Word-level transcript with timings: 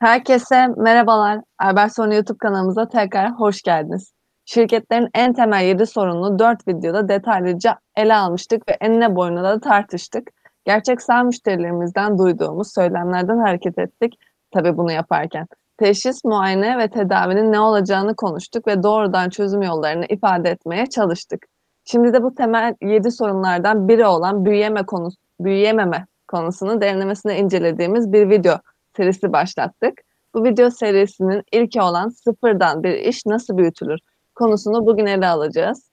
Herkese 0.00 0.66
merhabalar. 0.76 1.40
Alberson 1.58 2.10
YouTube 2.10 2.38
kanalımıza 2.38 2.88
tekrar 2.88 3.30
hoş 3.32 3.62
geldiniz. 3.62 4.12
Şirketlerin 4.44 5.08
en 5.14 5.32
temel 5.32 5.64
7 5.64 5.86
sorununu 5.86 6.38
4 6.38 6.68
videoda 6.68 7.08
detaylıca 7.08 7.78
ele 7.96 8.14
almıştık 8.14 8.68
ve 8.68 8.76
enine 8.80 9.16
boyuna 9.16 9.44
da 9.44 9.60
tartıştık. 9.60 10.30
Gerçek 10.64 11.02
sağ 11.02 11.22
müşterilerimizden 11.22 12.18
duyduğumuz 12.18 12.74
söylemlerden 12.74 13.38
hareket 13.38 13.78
ettik 13.78 14.14
tabii 14.50 14.76
bunu 14.76 14.92
yaparken. 14.92 15.46
Teşhis, 15.78 16.24
muayene 16.24 16.78
ve 16.78 16.88
tedavinin 16.88 17.52
ne 17.52 17.60
olacağını 17.60 18.16
konuştuk 18.16 18.66
ve 18.66 18.82
doğrudan 18.82 19.30
çözüm 19.30 19.62
yollarını 19.62 20.06
ifade 20.08 20.50
etmeye 20.50 20.86
çalıştık. 20.86 21.46
Şimdi 21.84 22.12
de 22.12 22.22
bu 22.22 22.34
temel 22.34 22.74
7 22.82 23.10
sorunlardan 23.10 23.88
biri 23.88 24.06
olan 24.06 24.44
büyüyeme 24.44 24.86
konusu, 24.86 25.16
büyüyememe 25.40 26.06
konusunu 26.28 26.80
derinlemesine 26.80 27.38
incelediğimiz 27.38 28.12
bir 28.12 28.30
video 28.30 28.54
serisi 28.96 29.32
başlattık. 29.32 30.00
Bu 30.34 30.44
video 30.44 30.70
serisinin 30.70 31.42
ilki 31.52 31.82
olan 31.82 32.08
sıfırdan 32.08 32.82
bir 32.82 32.94
iş 32.94 33.26
nasıl 33.26 33.58
büyütülür 33.58 33.98
konusunu 34.40 34.86
bugün 34.86 35.06
ele 35.06 35.26
alacağız. 35.26 35.90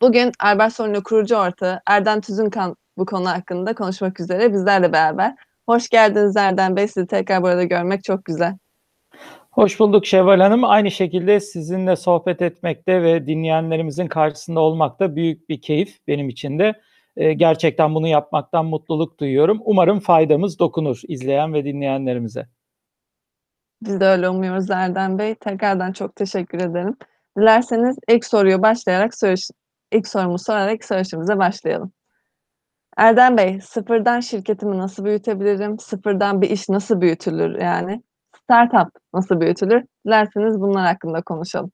Bugün 0.00 0.32
Albert 0.40 0.72
Sorunlu 0.72 1.02
kurucu 1.02 1.36
ortağı 1.36 1.80
Erdem 1.86 2.20
Tüzünkan 2.20 2.76
bu 2.98 3.06
konu 3.06 3.28
hakkında 3.28 3.74
konuşmak 3.74 4.20
üzere 4.20 4.52
bizlerle 4.52 4.92
beraber. 4.92 5.34
Hoş 5.66 5.88
geldiniz 5.88 6.36
Erdem 6.36 6.76
Bey. 6.76 6.88
Sizi 6.88 7.06
tekrar 7.06 7.42
burada 7.42 7.64
görmek 7.64 8.04
çok 8.04 8.24
güzel. 8.24 8.56
Hoş 9.50 9.80
bulduk 9.80 10.06
Şevval 10.06 10.40
Hanım. 10.40 10.64
Aynı 10.64 10.90
şekilde 10.90 11.40
sizinle 11.40 11.96
sohbet 11.96 12.42
etmekte 12.42 13.02
ve 13.02 13.26
dinleyenlerimizin 13.26 14.06
karşısında 14.06 14.60
olmak 14.60 15.00
da 15.00 15.16
büyük 15.16 15.48
bir 15.48 15.60
keyif 15.60 15.98
benim 16.08 16.28
için 16.28 16.58
de. 16.58 16.80
Ee, 17.18 17.32
gerçekten 17.32 17.94
bunu 17.94 18.08
yapmaktan 18.08 18.66
mutluluk 18.66 19.20
duyuyorum. 19.20 19.60
Umarım 19.64 20.00
faydamız 20.00 20.58
dokunur 20.58 21.00
izleyen 21.08 21.54
ve 21.54 21.64
dinleyenlerimize. 21.64 22.46
Biz 23.82 24.00
de 24.00 24.04
öyle 24.04 24.28
umuyoruz 24.28 24.70
Erdem 24.70 25.18
Bey. 25.18 25.34
Tekrardan 25.34 25.92
çok 25.92 26.16
teşekkür 26.16 26.60
ederim. 26.60 26.96
Dilerseniz 27.38 27.96
ilk 28.08 28.24
soruyu 28.24 28.62
başlayarak 28.62 29.18
söyleş 29.18 29.48
ilk 29.92 30.08
sorumu 30.08 30.38
sorarak 30.38 30.84
söyleşimize 30.84 31.38
başlayalım. 31.38 31.92
Erdem 32.96 33.36
Bey, 33.36 33.60
sıfırdan 33.60 34.20
şirketimi 34.20 34.78
nasıl 34.78 35.04
büyütebilirim? 35.04 35.78
Sıfırdan 35.78 36.42
bir 36.42 36.50
iş 36.50 36.68
nasıl 36.68 37.00
büyütülür 37.00 37.60
yani? 37.60 38.02
Startup 38.44 38.88
nasıl 39.14 39.40
büyütülür? 39.40 39.82
Dilerseniz 40.06 40.60
bunlar 40.60 40.86
hakkında 40.86 41.22
konuşalım. 41.22 41.70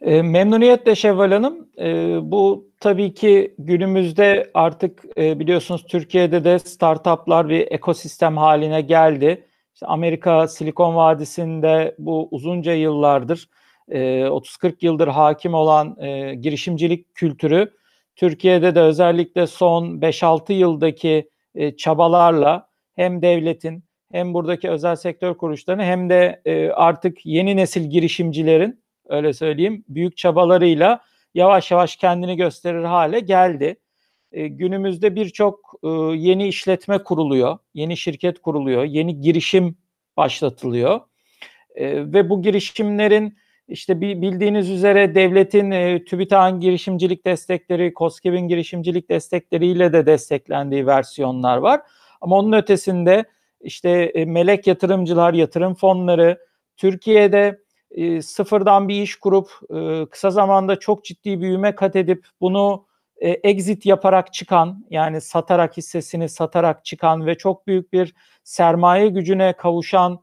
E, 0.00 0.22
memnuniyetle 0.22 0.94
Şevval 0.94 1.32
Hanım. 1.32 1.68
E, 1.78 2.18
bu 2.22 2.68
tabii 2.80 3.14
ki 3.14 3.54
günümüzde 3.58 4.50
artık 4.54 5.04
e, 5.18 5.40
biliyorsunuz 5.40 5.84
Türkiye'de 5.86 6.44
de 6.44 6.58
startuplar 6.58 7.48
bir 7.48 7.72
ekosistem 7.72 8.36
haline 8.36 8.80
geldi. 8.80 9.44
İşte 9.74 9.86
Amerika 9.86 10.48
Silikon 10.48 10.96
Vadisi'nde 10.96 11.94
bu 11.98 12.28
uzunca 12.30 12.72
yıllardır, 12.72 13.48
e, 13.88 14.28
30-40 14.28 14.74
yıldır 14.86 15.08
hakim 15.08 15.54
olan 15.54 15.96
e, 16.00 16.34
girişimcilik 16.34 17.14
kültürü, 17.14 17.72
Türkiye'de 18.16 18.74
de 18.74 18.80
özellikle 18.80 19.46
son 19.46 20.00
5-6 20.00 20.52
yıldaki 20.52 21.30
e, 21.54 21.76
çabalarla 21.76 22.68
hem 22.96 23.22
devletin 23.22 23.84
hem 24.12 24.34
buradaki 24.34 24.70
özel 24.70 24.96
sektör 24.96 25.34
kuruluşlarının 25.34 25.82
hem 25.82 26.10
de 26.10 26.42
e, 26.44 26.70
artık 26.70 27.26
yeni 27.26 27.56
nesil 27.56 27.90
girişimcilerin 27.90 28.80
öyle 29.08 29.32
söyleyeyim 29.32 29.84
büyük 29.88 30.16
çabalarıyla 30.16 31.00
yavaş 31.34 31.70
yavaş 31.70 31.96
kendini 31.96 32.36
gösterir 32.36 32.84
hale 32.84 33.20
geldi. 33.20 33.76
E, 34.32 34.48
günümüzde 34.48 35.14
birçok 35.14 35.74
e, 35.82 35.88
yeni 36.16 36.48
işletme 36.48 36.98
kuruluyor, 36.98 37.58
yeni 37.74 37.96
şirket 37.96 38.42
kuruluyor, 38.42 38.84
yeni 38.84 39.20
girişim 39.20 39.76
başlatılıyor. 40.16 41.00
E, 41.74 42.12
ve 42.12 42.30
bu 42.30 42.42
girişimlerin 42.42 43.38
işte 43.68 44.00
bildiğiniz 44.00 44.70
üzere 44.70 45.14
devletin 45.14 45.70
e, 45.70 46.04
TÜBİTAK'ın 46.04 46.60
girişimcilik 46.60 47.26
destekleri, 47.26 47.94
KOSGEB'in 47.94 48.48
girişimcilik 48.48 49.10
destekleriyle 49.10 49.92
de 49.92 50.06
desteklendiği 50.06 50.86
versiyonlar 50.86 51.56
var. 51.56 51.80
Ama 52.20 52.38
onun 52.38 52.52
ötesinde 52.52 53.24
işte 53.60 53.90
e, 53.90 54.24
melek 54.24 54.66
yatırımcılar, 54.66 55.34
yatırım 55.34 55.74
fonları, 55.74 56.38
Türkiye'de 56.76 57.58
e, 57.90 58.22
sıfırdan 58.22 58.88
bir 58.88 59.02
iş 59.02 59.16
kurup 59.16 59.50
e, 59.74 60.06
kısa 60.06 60.30
zamanda 60.30 60.78
çok 60.78 61.04
ciddi 61.04 61.40
büyüme 61.40 61.74
kat 61.74 61.96
edip 61.96 62.26
bunu 62.40 62.86
e, 63.16 63.30
exit 63.30 63.86
yaparak 63.86 64.32
çıkan 64.32 64.84
yani 64.90 65.20
satarak 65.20 65.76
hissesini 65.76 66.28
satarak 66.28 66.84
çıkan 66.84 67.26
ve 67.26 67.38
çok 67.38 67.66
büyük 67.66 67.92
bir 67.92 68.14
sermaye 68.44 69.08
gücüne 69.08 69.52
kavuşan 69.52 70.20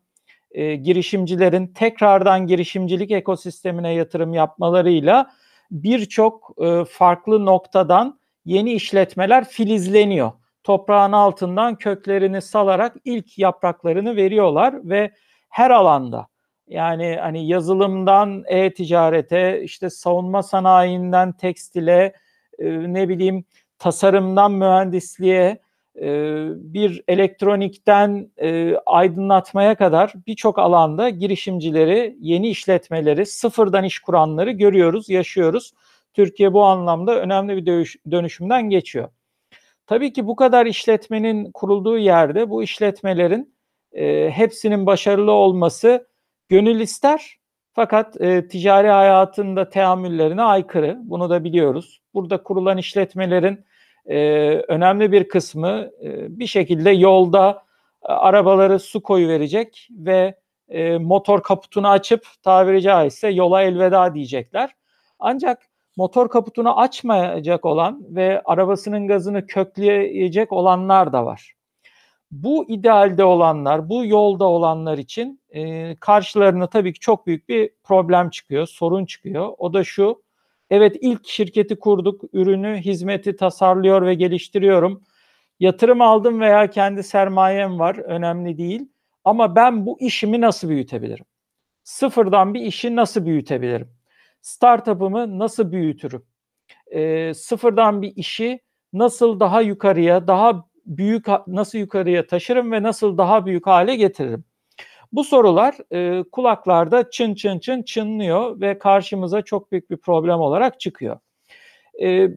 e, 0.52 0.76
girişimcilerin 0.76 1.68
tekrardan 1.68 2.48
girişimcilik 2.48 3.12
ekosistemine 3.12 3.94
yatırım 3.94 4.34
yapmalarıyla 4.34 5.32
birçok 5.72 6.52
e, 6.62 6.86
farklı 6.86 7.46
noktadan 7.46 8.20
yeni 8.46 8.74
işletmeler 8.74 9.50
filizleniyor. 9.50 10.32
Toprağın 10.64 11.12
altından 11.12 11.76
köklerini 11.76 12.42
salarak 12.42 12.96
ilk 13.06 13.40
yapraklarını 13.40 14.16
veriyorlar 14.16 14.90
ve 14.90 15.12
her 15.50 15.72
alanda 15.72 16.28
yani 16.68 17.18
hani 17.22 17.48
yazılımdan 17.48 18.44
e-ticarete, 18.48 19.62
işte 19.64 19.90
savunma 19.90 20.44
sanayinden 20.44 21.32
tekstile, 21.32 22.14
e, 22.60 22.94
ne 22.94 23.10
bileyim 23.10 23.46
tasarımdan 23.80 24.52
mühendisliğe, 24.52 25.60
e, 26.02 26.08
bir 26.56 27.04
elektronikten 27.08 28.32
e, 28.42 28.76
aydınlatmaya 28.86 29.76
kadar 29.76 30.14
birçok 30.28 30.60
alanda 30.60 31.10
girişimcileri, 31.10 32.16
yeni 32.20 32.50
işletmeleri, 32.50 33.26
sıfırdan 33.26 33.84
iş 33.84 34.00
kuranları 34.00 34.52
görüyoruz, 34.52 35.10
yaşıyoruz. 35.10 35.74
Türkiye 36.14 36.54
bu 36.54 36.64
anlamda 36.64 37.22
önemli 37.22 37.58
bir 37.58 37.98
dönüşümden 38.12 38.70
geçiyor. 38.70 39.10
Tabii 39.88 40.14
ki 40.14 40.28
bu 40.28 40.36
kadar 40.36 40.66
işletmenin 40.66 41.52
kurulduğu 41.52 41.98
yerde 41.98 42.50
bu 42.50 42.64
işletmelerin 42.64 43.56
e, 43.94 44.32
hepsinin 44.32 44.86
başarılı 44.86 45.32
olması 45.32 46.08
gönül 46.50 46.80
ister 46.80 47.38
fakat 47.74 48.22
e, 48.22 48.48
ticari 48.48 48.88
hayatında 48.88 49.70
teamüllerine 49.70 50.42
aykırı. 50.42 50.98
Bunu 51.04 51.30
da 51.30 51.44
biliyoruz. 51.44 52.02
Burada 52.14 52.44
kurulan 52.44 52.78
işletmelerin 52.78 53.66
e, 54.06 54.18
önemli 54.68 55.12
bir 55.12 55.28
kısmı 55.28 55.90
e, 56.04 56.40
bir 56.40 56.48
şekilde 56.48 56.90
yolda 56.90 57.64
e, 58.04 58.08
arabaları 58.08 58.80
su 58.80 59.04
koyu 59.04 59.28
verecek 59.28 59.88
ve 59.92 60.36
e, 60.70 60.98
motor 60.98 61.44
kaputunu 61.44 61.90
açıp 61.90 62.26
tabiri 62.44 62.82
caizse 62.82 63.30
yola 63.30 63.62
elveda 63.62 64.14
diyecekler. 64.14 64.76
Ancak 65.20 65.70
motor 65.98 66.30
kaputunu 66.30 66.80
açmayacak 66.80 67.66
olan 67.66 68.02
ve 68.10 68.42
arabasının 68.46 69.08
gazını 69.08 69.48
kökleyecek 69.48 70.52
olanlar 70.54 71.14
da 71.14 71.26
var. 71.26 71.55
Bu 72.32 72.70
idealde 72.70 73.24
olanlar, 73.24 73.90
bu 73.90 74.06
yolda 74.06 74.46
olanlar 74.46 74.98
için 74.98 75.42
e, 75.50 75.96
karşılarına 75.96 76.68
tabii 76.68 76.94
ki 76.94 77.00
çok 77.00 77.28
büyük 77.28 77.50
bir 77.50 77.70
problem 77.84 78.30
çıkıyor, 78.30 78.68
sorun 78.68 79.06
çıkıyor. 79.06 79.54
O 79.58 79.74
da 79.74 79.84
şu, 79.84 80.24
evet 80.70 80.96
ilk 81.02 81.28
şirketi 81.28 81.80
kurduk, 81.80 82.22
ürünü, 82.34 82.78
hizmeti 82.78 83.36
tasarlıyor 83.36 84.02
ve 84.06 84.14
geliştiriyorum. 84.14 85.04
Yatırım 85.60 86.02
aldım 86.02 86.40
veya 86.42 86.70
kendi 86.70 87.04
sermayem 87.04 87.80
var, 87.80 87.96
önemli 87.96 88.58
değil. 88.58 88.90
Ama 89.24 89.56
ben 89.56 89.86
bu 89.86 90.00
işimi 90.00 90.42
nasıl 90.42 90.70
büyütebilirim? 90.70 91.26
Sıfırdan 91.84 92.54
bir 92.54 92.62
işi 92.62 92.96
nasıl 92.96 93.26
büyütebilirim? 93.26 93.90
Startup'ımı 94.42 95.40
nasıl 95.40 95.72
büyütürüm? 95.72 96.24
E, 96.88 97.34
sıfırdan 97.34 98.02
bir 98.02 98.14
işi 98.16 98.60
nasıl 98.94 99.40
daha 99.40 99.62
yukarıya, 99.62 100.28
daha 100.28 100.66
büyük 100.86 101.26
nasıl 101.48 101.78
yukarıya 101.78 102.28
taşırım 102.28 102.72
ve 102.72 102.84
nasıl 102.84 103.18
daha 103.18 103.46
büyük 103.46 103.68
hale 103.68 103.96
getiririm? 103.96 104.44
Bu 105.12 105.24
sorular 105.24 105.76
e, 105.92 106.24
kulaklarda 106.32 107.10
çın 107.10 107.36
çın 107.36 107.60
çın 107.60 107.84
çınlıyor 107.84 108.62
ve 108.62 108.80
karşımıza 108.80 109.42
çok 109.42 109.72
büyük 109.72 109.90
bir 109.90 109.98
problem 109.98 110.40
olarak 110.40 110.80
çıkıyor. 110.80 111.20
E, 112.02 112.30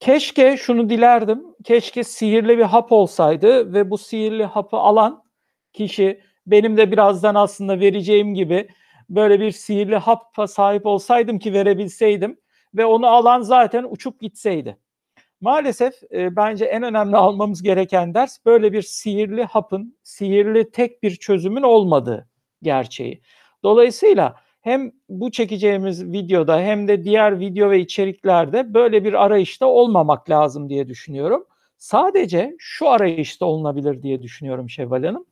keşke 0.00 0.56
şunu 0.56 0.90
dilerdim, 0.90 1.44
keşke 1.64 2.04
sihirli 2.04 2.58
bir 2.58 2.62
hap 2.62 2.92
olsaydı 2.92 3.72
ve 3.72 3.90
bu 3.90 3.98
sihirli 3.98 4.44
hapı 4.44 4.76
alan 4.76 5.22
kişi 5.72 6.20
benim 6.46 6.76
de 6.76 6.92
birazdan 6.92 7.34
aslında 7.34 7.80
vereceğim 7.80 8.34
gibi 8.34 8.68
böyle 9.10 9.40
bir 9.40 9.50
sihirli 9.50 9.96
hapa 9.96 10.46
sahip 10.46 10.86
olsaydım 10.86 11.38
ki 11.38 11.52
verebilseydim 11.52 12.40
ve 12.74 12.86
onu 12.86 13.06
alan 13.06 13.40
zaten 13.40 13.86
uçup 13.90 14.20
gitseydi. 14.20 14.78
Maalesef 15.40 15.94
e, 16.12 16.36
bence 16.36 16.64
en 16.64 16.82
önemli 16.82 17.16
almamız 17.16 17.62
gereken 17.62 18.14
ders 18.14 18.46
böyle 18.46 18.72
bir 18.72 18.82
sihirli 18.82 19.44
hapın, 19.44 19.98
sihirli 20.02 20.70
tek 20.70 21.02
bir 21.02 21.16
çözümün 21.16 21.62
olmadığı 21.62 22.28
gerçeği. 22.62 23.22
Dolayısıyla 23.62 24.36
hem 24.60 24.92
bu 25.08 25.30
çekeceğimiz 25.30 26.12
videoda 26.12 26.60
hem 26.60 26.88
de 26.88 27.04
diğer 27.04 27.40
video 27.40 27.70
ve 27.70 27.80
içeriklerde 27.80 28.74
böyle 28.74 29.04
bir 29.04 29.24
arayışta 29.24 29.66
olmamak 29.66 30.30
lazım 30.30 30.68
diye 30.68 30.88
düşünüyorum. 30.88 31.44
Sadece 31.78 32.56
şu 32.58 32.88
arayışta 32.88 33.46
olunabilir 33.46 34.02
diye 34.02 34.22
düşünüyorum 34.22 34.70
Şevval 34.70 35.04
Hanım. 35.04 35.26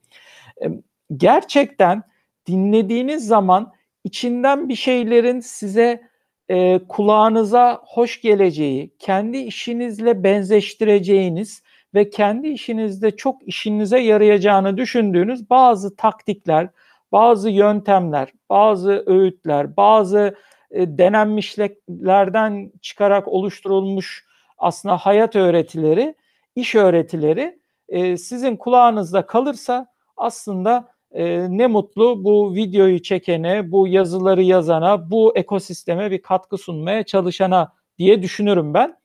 gerçekten 1.17 2.03
dinlediğiniz 2.47 3.27
zaman 3.27 3.73
içinden 4.05 4.69
bir 4.69 4.75
şeylerin 4.75 5.41
size 5.41 6.03
e, 6.49 6.81
kulağınıza 6.89 7.81
hoş 7.85 8.21
geleceği, 8.21 8.91
kendi 8.99 9.39
işinizle 9.39 10.25
benzeştireceğiniz 10.25 11.63
ve 11.95 12.11
kendi 12.11 12.49
işinizde 12.49 13.17
çok 13.17 13.49
işinize 13.49 13.99
yarayacağını 13.99 14.77
düşündüğünüz 14.77 15.51
bazı 15.51 15.97
taktikler, 15.97 16.69
bazı 17.13 17.51
yöntemler, 17.51 18.29
bazı 18.51 19.05
öğütler, 19.07 19.77
bazı 19.77 20.37
e, 20.71 20.99
denenmişlerden 20.99 22.73
çıkarak 22.83 23.29
oluşturulmuş 23.29 24.27
aslında 24.59 24.97
hayat 24.97 25.37
öğretileri, 25.37 26.15
iş 26.57 26.75
öğretileri 26.75 27.59
e, 27.89 28.17
sizin 28.17 28.57
kulağınızda 28.57 29.27
kalırsa 29.27 29.87
aslında 30.17 30.89
e, 31.17 31.47
ne 31.51 31.67
mutlu 31.67 32.25
bu 32.25 32.55
videoyu 32.55 33.03
çekene, 33.03 33.73
bu 33.73 33.89
yazıları 33.89 34.43
yazana, 34.43 35.11
bu 35.11 35.37
ekosisteme 35.37 36.11
bir 36.11 36.23
katkı 36.23 36.59
sunmaya 36.59 37.03
çalışana 37.03 37.73
diye 37.99 38.23
düşünürüm 38.23 38.75
ben. 38.75 38.97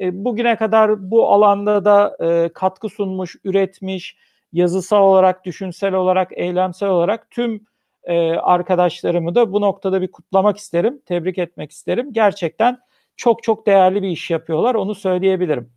E, 0.00 0.24
bugüne 0.24 0.56
kadar 0.56 1.10
bu 1.10 1.28
alanda 1.28 1.84
da 1.84 2.16
e, 2.20 2.48
katkı 2.48 2.88
sunmuş, 2.88 3.36
üretmiş, 3.44 4.16
yazısal 4.52 5.02
olarak, 5.02 5.44
düşünsel 5.44 5.94
olarak, 5.94 6.30
eylemsel 6.32 6.88
olarak 6.88 7.30
tüm 7.30 7.66
e, 8.04 8.30
arkadaşlarımı 8.30 9.34
da 9.34 9.52
bu 9.52 9.60
noktada 9.60 10.02
bir 10.02 10.10
kutlamak 10.10 10.56
isterim, 10.56 11.02
tebrik 11.06 11.38
etmek 11.38 11.70
isterim. 11.70 12.12
Gerçekten 12.12 12.78
çok 13.16 13.42
çok 13.42 13.66
değerli 13.66 14.02
bir 14.02 14.08
iş 14.08 14.30
yapıyorlar, 14.30 14.74
onu 14.74 14.94
söyleyebilirim. 14.94 15.72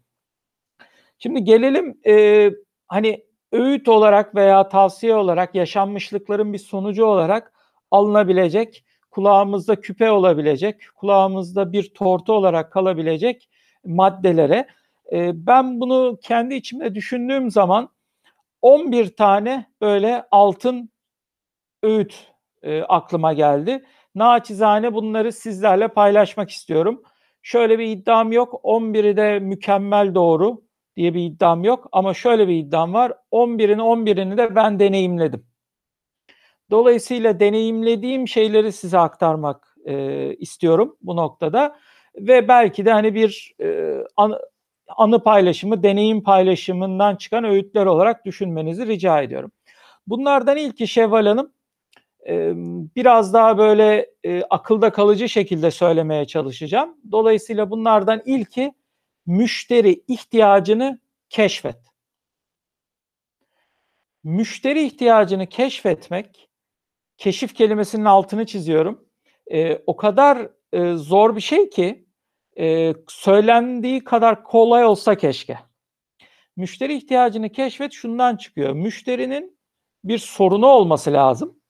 Şimdi 1.19 1.43
gelelim 1.43 1.97
e, 2.07 2.49
hani 2.87 3.23
öğüt 3.51 3.87
olarak 3.87 4.35
veya 4.35 4.69
tavsiye 4.69 5.15
olarak 5.15 5.55
yaşanmışlıkların 5.55 6.53
bir 6.53 6.57
sonucu 6.57 7.05
olarak 7.05 7.53
alınabilecek, 7.91 8.85
kulağımızda 9.11 9.81
küpe 9.81 10.11
olabilecek, 10.11 10.81
kulağımızda 10.95 11.71
bir 11.73 11.93
tortu 11.93 12.33
olarak 12.33 12.71
kalabilecek 12.71 13.49
maddelere. 13.85 14.67
E, 15.11 15.47
ben 15.47 15.79
bunu 15.79 16.19
kendi 16.21 16.55
içimde 16.55 16.95
düşündüğüm 16.95 17.51
zaman 17.51 17.89
11 18.61 19.15
tane 19.15 19.65
böyle 19.81 20.25
altın 20.31 20.89
öğüt 21.83 22.31
e, 22.63 22.81
aklıma 22.81 23.33
geldi. 23.33 23.85
Naçizane 24.15 24.93
bunları 24.93 25.31
sizlerle 25.31 25.87
paylaşmak 25.87 26.49
istiyorum. 26.49 27.03
Şöyle 27.41 27.79
bir 27.79 27.87
iddiam 27.87 28.31
yok. 28.31 28.61
11'i 28.63 29.17
de 29.17 29.39
mükemmel 29.39 30.15
doğru 30.15 30.61
diye 30.95 31.13
bir 31.13 31.25
iddiam 31.25 31.63
yok. 31.63 31.89
Ama 31.91 32.13
şöyle 32.13 32.47
bir 32.47 32.55
iddiam 32.55 32.93
var. 32.93 33.13
11'in 33.31 33.77
11'ini 33.79 34.37
de 34.37 34.55
ben 34.55 34.79
deneyimledim. 34.79 35.45
Dolayısıyla 36.71 37.39
deneyimlediğim 37.39 38.27
şeyleri 38.27 38.71
size 38.71 38.97
aktarmak 38.97 39.75
e, 39.85 40.35
istiyorum 40.35 40.97
bu 41.01 41.15
noktada. 41.15 41.75
Ve 42.15 42.47
belki 42.47 42.85
de 42.85 42.91
hani 42.91 43.15
bir 43.15 43.55
e, 43.61 43.97
an, 44.17 44.39
anı 44.87 45.23
paylaşımı, 45.23 45.83
deneyim 45.83 46.23
paylaşımından 46.23 47.15
çıkan 47.15 47.43
öğütler 47.43 47.85
olarak 47.85 48.25
düşünmenizi 48.25 48.87
rica 48.87 49.21
ediyorum. 49.21 49.51
Bunlardan 50.07 50.57
ilki 50.57 50.87
Şevval 50.87 51.25
Hanım 51.25 51.53
biraz 52.95 53.33
daha 53.33 53.57
böyle 53.57 54.09
e, 54.23 54.43
akılda 54.49 54.91
kalıcı 54.91 55.29
şekilde 55.29 55.71
söylemeye 55.71 56.27
çalışacağım. 56.27 56.97
Dolayısıyla 57.11 57.69
bunlardan 57.69 58.21
ilki 58.25 58.73
müşteri 59.25 60.03
ihtiyacını 60.07 60.99
keşfet. 61.29 61.77
Müşteri 64.23 64.83
ihtiyacını 64.85 65.47
keşfetmek, 65.47 66.49
keşif 67.17 67.55
kelimesinin 67.55 68.05
altını 68.05 68.45
çiziyorum. 68.45 69.05
E, 69.51 69.77
o 69.85 69.95
kadar 69.95 70.49
e, 70.73 70.93
zor 70.93 71.35
bir 71.35 71.41
şey 71.41 71.69
ki 71.69 72.05
e, 72.59 72.93
söylendiği 73.07 74.03
kadar 74.03 74.43
kolay 74.43 74.85
olsa 74.85 75.17
keşke. 75.17 75.59
Müşteri 76.55 76.95
ihtiyacını 76.97 77.51
keşfet 77.51 77.93
şundan 77.93 78.35
çıkıyor. 78.35 78.73
Müşterinin 78.73 79.57
bir 80.03 80.17
sorunu 80.17 80.67
olması 80.67 81.13
lazım 81.13 81.61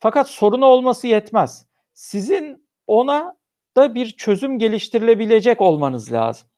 fakat 0.00 0.30
sorunu 0.30 0.66
olması 0.66 1.06
yetmez. 1.06 1.66
Sizin 1.94 2.68
ona 2.86 3.36
da 3.76 3.94
bir 3.94 4.10
çözüm 4.10 4.58
geliştirilebilecek 4.58 5.60
olmanız 5.60 6.12
lazım. 6.12 6.48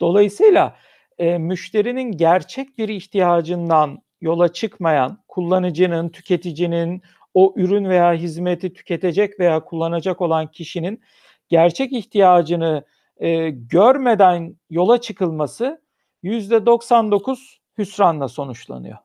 Dolayısıyla 0.00 0.76
e, 1.18 1.38
müşterinin 1.38 2.12
gerçek 2.12 2.78
bir 2.78 2.88
ihtiyacından 2.88 4.02
yola 4.20 4.52
çıkmayan 4.52 5.22
kullanıcının, 5.28 6.08
tüketicinin, 6.08 7.02
o 7.34 7.54
ürün 7.56 7.88
veya 7.88 8.12
hizmeti 8.12 8.72
tüketecek 8.72 9.40
veya 9.40 9.64
kullanacak 9.64 10.20
olan 10.20 10.50
kişinin 10.50 11.02
gerçek 11.48 11.92
ihtiyacını 11.92 12.84
e, 13.16 13.50
görmeden 13.50 14.56
yola 14.70 15.00
çıkılması 15.00 15.82
%99 16.24 17.58
hüsranla 17.78 18.28
sonuçlanıyor. 18.28 18.98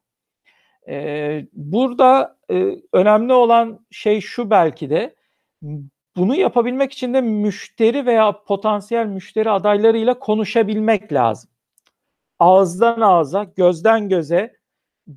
Ee, 0.88 1.46
burada 1.54 2.38
e, 2.52 2.76
önemli 2.94 3.34
olan 3.34 3.86
şey 3.92 4.22
şu 4.22 4.50
belki 4.50 4.90
de 4.90 5.16
bunu 6.18 6.36
yapabilmek 6.36 6.94
için 6.94 7.14
de 7.14 7.22
müşteri 7.22 8.06
veya 8.06 8.44
potansiyel 8.44 9.06
müşteri 9.06 9.50
adaylarıyla 9.50 10.20
konuşabilmek 10.20 11.14
lazım. 11.14 11.50
Ağızdan 12.40 13.02
ağza, 13.02 13.44
gözden 13.44 14.10
göze, 14.10 14.58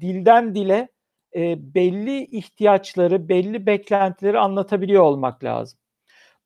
dilden 0.01 0.55
dile 0.55 0.89
e, 1.35 1.75
belli 1.75 2.25
ihtiyaçları, 2.25 3.29
belli 3.29 3.67
beklentileri 3.67 4.39
anlatabiliyor 4.39 5.03
olmak 5.03 5.45
lazım. 5.45 5.79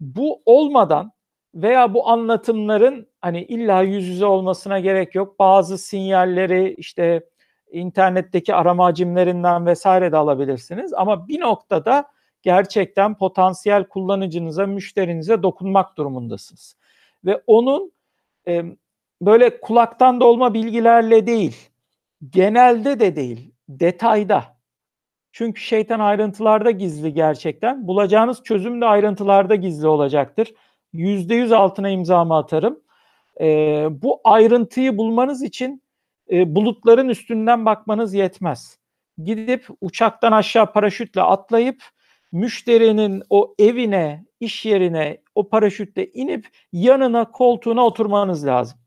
Bu 0.00 0.43
olmadan 0.47 1.12
veya 1.55 1.94
bu 1.94 2.08
anlatımların 2.08 3.08
hani 3.20 3.43
illa 3.43 3.82
yüz 3.82 4.08
yüze 4.08 4.26
olmasına 4.26 4.81
gerek 4.81 5.14
yok. 5.14 5.38
Bazı 5.38 5.79
sinyalleri 5.79 6.75
işte 6.79 7.25
internetteki 7.73 8.55
arama 8.55 8.85
hacimlerinden 8.85 9.67
vesaire 9.67 10.12
de 10.12 10.17
alabilirsiniz. 10.17 10.93
Ama 10.94 11.29
bir 11.29 11.41
noktada 11.41 12.05
gerçekten 12.42 13.19
potansiyel 13.19 13.84
kullanıcınıza, 13.84 14.66
müşterinize 14.66 15.42
dokunmak 15.42 15.96
durumundasınız. 15.96 16.76
Ve 17.25 17.42
onun 17.46 17.92
e, 18.48 18.64
böyle 19.22 19.60
kulaktan 19.60 20.20
dolma 20.20 20.54
bilgilerle 20.54 21.26
değil, 21.26 21.56
genelde 22.31 23.00
de 23.00 23.17
değil, 23.17 23.53
detayda. 23.69 24.60
Çünkü 25.32 25.60
şeytan 25.60 26.00
ayrıntılarda 26.00 26.70
gizli 26.70 27.15
gerçekten. 27.15 27.88
Bulacağınız 27.88 28.43
çözüm 28.43 28.81
de 28.81 28.86
ayrıntılarda 28.86 29.55
gizli 29.55 29.88
olacaktır. 29.88 30.55
Yüzde 30.93 31.34
yüz 31.34 31.53
altına 31.53 31.88
imzamı 31.88 32.36
atarım. 32.36 32.81
E, 33.41 33.46
bu 33.91 34.20
ayrıntıyı 34.24 34.98
bulmanız 34.98 35.43
için 35.43 35.82
e, 36.31 36.55
bulutların 36.55 37.08
üstünden 37.08 37.67
bakmanız 37.67 38.15
yetmez. 38.15 38.79
Gidip 39.24 39.67
uçaktan 39.81 40.32
aşağı 40.32 40.72
paraşütle 40.72 41.22
atlayıp 41.22 41.82
müşterinin 42.32 43.22
o 43.31 43.55
evine, 43.58 44.25
iş 44.41 44.67
yerine 44.67 45.19
o 45.34 45.49
paraşütle 45.49 46.06
inip 46.06 46.49
yanına, 46.72 47.31
koltuğuna 47.31 47.87
oturmanız 47.87 48.46
lazım. 48.46 48.79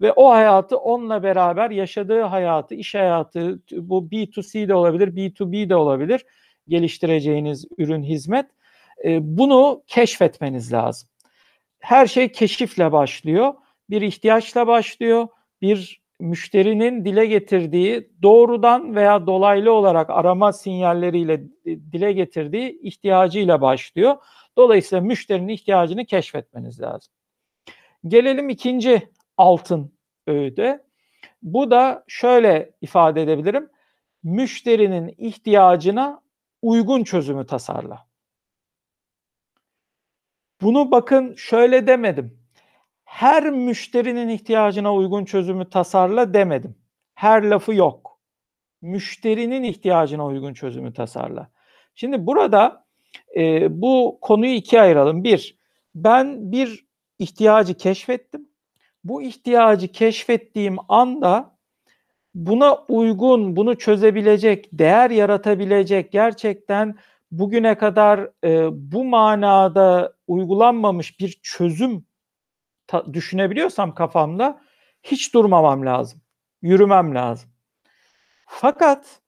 Ve 0.00 0.12
o 0.12 0.30
hayatı 0.30 0.76
onunla 0.76 1.22
beraber 1.22 1.70
yaşadığı 1.70 2.22
hayatı, 2.22 2.74
iş 2.74 2.94
hayatı, 2.94 3.62
bu 3.72 4.08
B2C 4.12 4.68
de 4.68 4.74
olabilir, 4.74 5.08
B2B 5.08 5.68
de 5.68 5.76
olabilir 5.76 6.24
geliştireceğiniz 6.68 7.64
ürün, 7.78 8.02
hizmet. 8.02 8.46
Bunu 9.20 9.82
keşfetmeniz 9.86 10.72
lazım. 10.72 11.08
Her 11.78 12.06
şey 12.06 12.32
keşifle 12.32 12.92
başlıyor. 12.92 13.54
Bir 13.90 14.02
ihtiyaçla 14.02 14.66
başlıyor. 14.66 15.28
Bir 15.62 16.01
müşterinin 16.22 17.04
dile 17.04 17.26
getirdiği 17.26 18.10
doğrudan 18.22 18.96
veya 18.96 19.26
dolaylı 19.26 19.72
olarak 19.72 20.10
arama 20.10 20.52
sinyalleriyle 20.52 21.42
dile 21.64 22.12
getirdiği 22.12 22.80
ihtiyacıyla 22.82 23.60
başlıyor. 23.60 24.16
Dolayısıyla 24.56 25.04
müşterinin 25.04 25.48
ihtiyacını 25.48 26.04
keşfetmeniz 26.04 26.80
lazım. 26.80 27.14
Gelelim 28.06 28.48
ikinci 28.48 29.08
altın 29.36 29.92
öğüde. 30.26 30.84
Bu 31.42 31.70
da 31.70 32.04
şöyle 32.08 32.72
ifade 32.80 33.22
edebilirim. 33.22 33.68
Müşterinin 34.22 35.14
ihtiyacına 35.18 36.22
uygun 36.62 37.04
çözümü 37.04 37.46
tasarla. 37.46 38.06
Bunu 40.60 40.90
bakın 40.90 41.34
şöyle 41.34 41.86
demedim 41.86 42.41
her 43.12 43.50
müşterinin 43.50 44.28
ihtiyacına 44.28 44.94
uygun 44.94 45.24
çözümü 45.24 45.70
tasarla 45.70 46.34
demedim. 46.34 46.74
Her 47.14 47.42
lafı 47.42 47.74
yok. 47.74 48.20
Müşterinin 48.82 49.62
ihtiyacına 49.62 50.26
uygun 50.26 50.54
çözümü 50.54 50.92
tasarla. 50.92 51.50
Şimdi 51.94 52.26
burada 52.26 52.84
e, 53.36 53.66
bu 53.82 54.18
konuyu 54.20 54.52
ikiye 54.52 54.82
ayıralım. 54.82 55.24
Bir, 55.24 55.58
ben 55.94 56.52
bir 56.52 56.86
ihtiyacı 57.18 57.74
keşfettim. 57.74 58.48
Bu 59.04 59.22
ihtiyacı 59.22 59.88
keşfettiğim 59.88 60.76
anda 60.88 61.56
buna 62.34 62.76
uygun, 62.76 63.56
bunu 63.56 63.78
çözebilecek, 63.78 64.68
değer 64.72 65.10
yaratabilecek, 65.10 66.12
gerçekten 66.12 66.96
bugüne 67.30 67.78
kadar 67.78 68.30
e, 68.44 68.68
bu 68.92 69.04
manada 69.04 70.12
uygulanmamış 70.26 71.20
bir 71.20 71.38
çözüm 71.42 72.04
ta, 72.92 73.14
düşünebiliyorsam 73.14 73.94
kafamda 73.94 74.60
hiç 75.02 75.34
durmamam 75.34 75.86
lazım. 75.86 76.20
Yürümem 76.62 77.14
lazım. 77.14 77.50
Fakat 78.46 79.20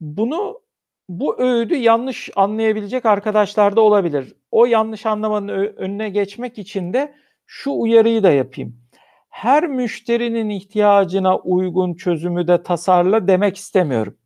bunu 0.00 0.60
bu 1.08 1.40
öğüdü 1.40 1.74
yanlış 1.74 2.30
anlayabilecek 2.36 3.06
arkadaşlar 3.06 3.76
da 3.76 3.80
olabilir. 3.80 4.34
O 4.50 4.66
yanlış 4.66 5.06
anlamanın 5.06 5.48
önüne 5.76 6.10
geçmek 6.10 6.58
için 6.58 6.92
de 6.92 7.14
şu 7.46 7.70
uyarıyı 7.72 8.22
da 8.22 8.30
yapayım. 8.30 8.80
Her 9.28 9.66
müşterinin 9.66 10.48
ihtiyacına 10.48 11.38
uygun 11.38 11.94
çözümü 11.94 12.48
de 12.48 12.62
tasarla 12.62 13.28
demek 13.28 13.56
istemiyorum. 13.56 14.16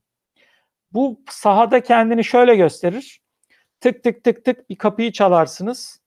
Bu 0.92 1.20
sahada 1.30 1.82
kendini 1.82 2.24
şöyle 2.24 2.56
gösterir. 2.56 3.22
Tık 3.80 4.04
tık 4.04 4.24
tık 4.24 4.44
tık 4.44 4.70
bir 4.70 4.76
kapıyı 4.76 5.12
çalarsınız. 5.12 6.00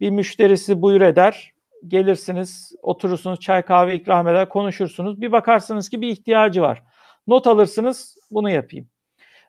Bir 0.00 0.10
müşterisi 0.10 0.82
buyur 0.82 1.00
eder. 1.00 1.51
Gelirsiniz, 1.88 2.72
oturursunuz, 2.82 3.40
çay 3.40 3.62
kahve 3.62 3.94
ikram 3.94 4.28
eder, 4.28 4.48
konuşursunuz. 4.48 5.20
Bir 5.20 5.32
bakarsınız 5.32 5.88
ki 5.88 6.00
bir 6.00 6.08
ihtiyacı 6.08 6.62
var. 6.62 6.82
Not 7.26 7.46
alırsınız, 7.46 8.16
bunu 8.30 8.50
yapayım. 8.50 8.88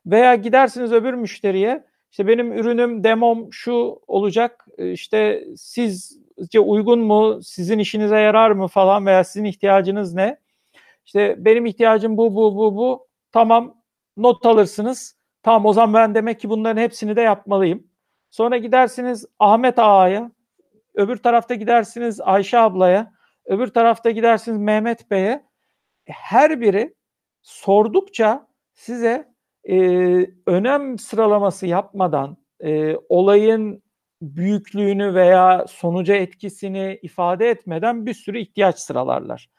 Veya 0.06 0.36
gidersiniz 0.36 0.92
öbür 0.92 1.14
müşteriye, 1.14 1.86
işte 2.12 2.28
benim 2.28 2.54
ürünüm, 2.54 3.04
demom 3.04 3.54
şu 3.54 4.02
olacak, 4.08 4.68
işte 4.78 5.46
sizce 5.58 6.60
uygun 6.60 7.00
mu, 7.00 7.40
sizin 7.44 7.80
işinize 7.80 8.20
yarar 8.20 8.52
mı 8.52 8.68
falan 8.68 9.06
veya 9.06 9.24
sizin 9.24 9.46
ihtiyacınız 9.46 10.14
ne? 10.14 10.38
İşte 11.06 11.36
benim 11.38 11.66
ihtiyacım 11.66 12.18
bu, 12.18 12.36
bu, 12.36 12.56
bu, 12.56 12.76
bu. 12.76 13.08
Tamam, 13.32 13.76
not 14.18 14.46
alırsınız. 14.46 15.16
Tamam 15.44 15.66
o 15.66 15.74
zaman 15.74 15.94
ben 15.94 16.16
demek 16.16 16.40
ki 16.40 16.50
bunların 16.50 16.82
hepsini 16.82 17.16
de 17.16 17.22
yapmalıyım. 17.22 17.88
Sonra 18.32 18.58
gidersiniz 18.58 19.26
Ahmet 19.40 19.80
Ağa'ya, 19.80 20.32
öbür 20.96 21.18
tarafta 21.18 21.56
gidersiniz 21.56 22.22
Ayşe 22.22 22.60
ablaya, 22.60 23.14
öbür 23.46 23.68
tarafta 23.68 24.12
gidersiniz 24.12 24.58
Mehmet 24.58 25.12
Bey'e. 25.12 25.44
Her 26.06 26.62
biri 26.62 26.96
sordukça 27.42 28.48
size 28.74 29.34
e, 29.70 29.78
önem 30.48 31.00
sıralaması 31.00 31.68
yapmadan 31.68 32.38
e, 32.60 32.96
olayın 33.10 33.84
büyüklüğünü 34.22 35.14
veya 35.14 35.66
sonuca 35.68 36.16
etkisini 36.16 37.00
ifade 37.02 37.50
etmeden 37.50 38.06
bir 38.06 38.14
sürü 38.14 38.40
ihtiyaç 38.40 38.80
sıralarlar. 38.80 39.50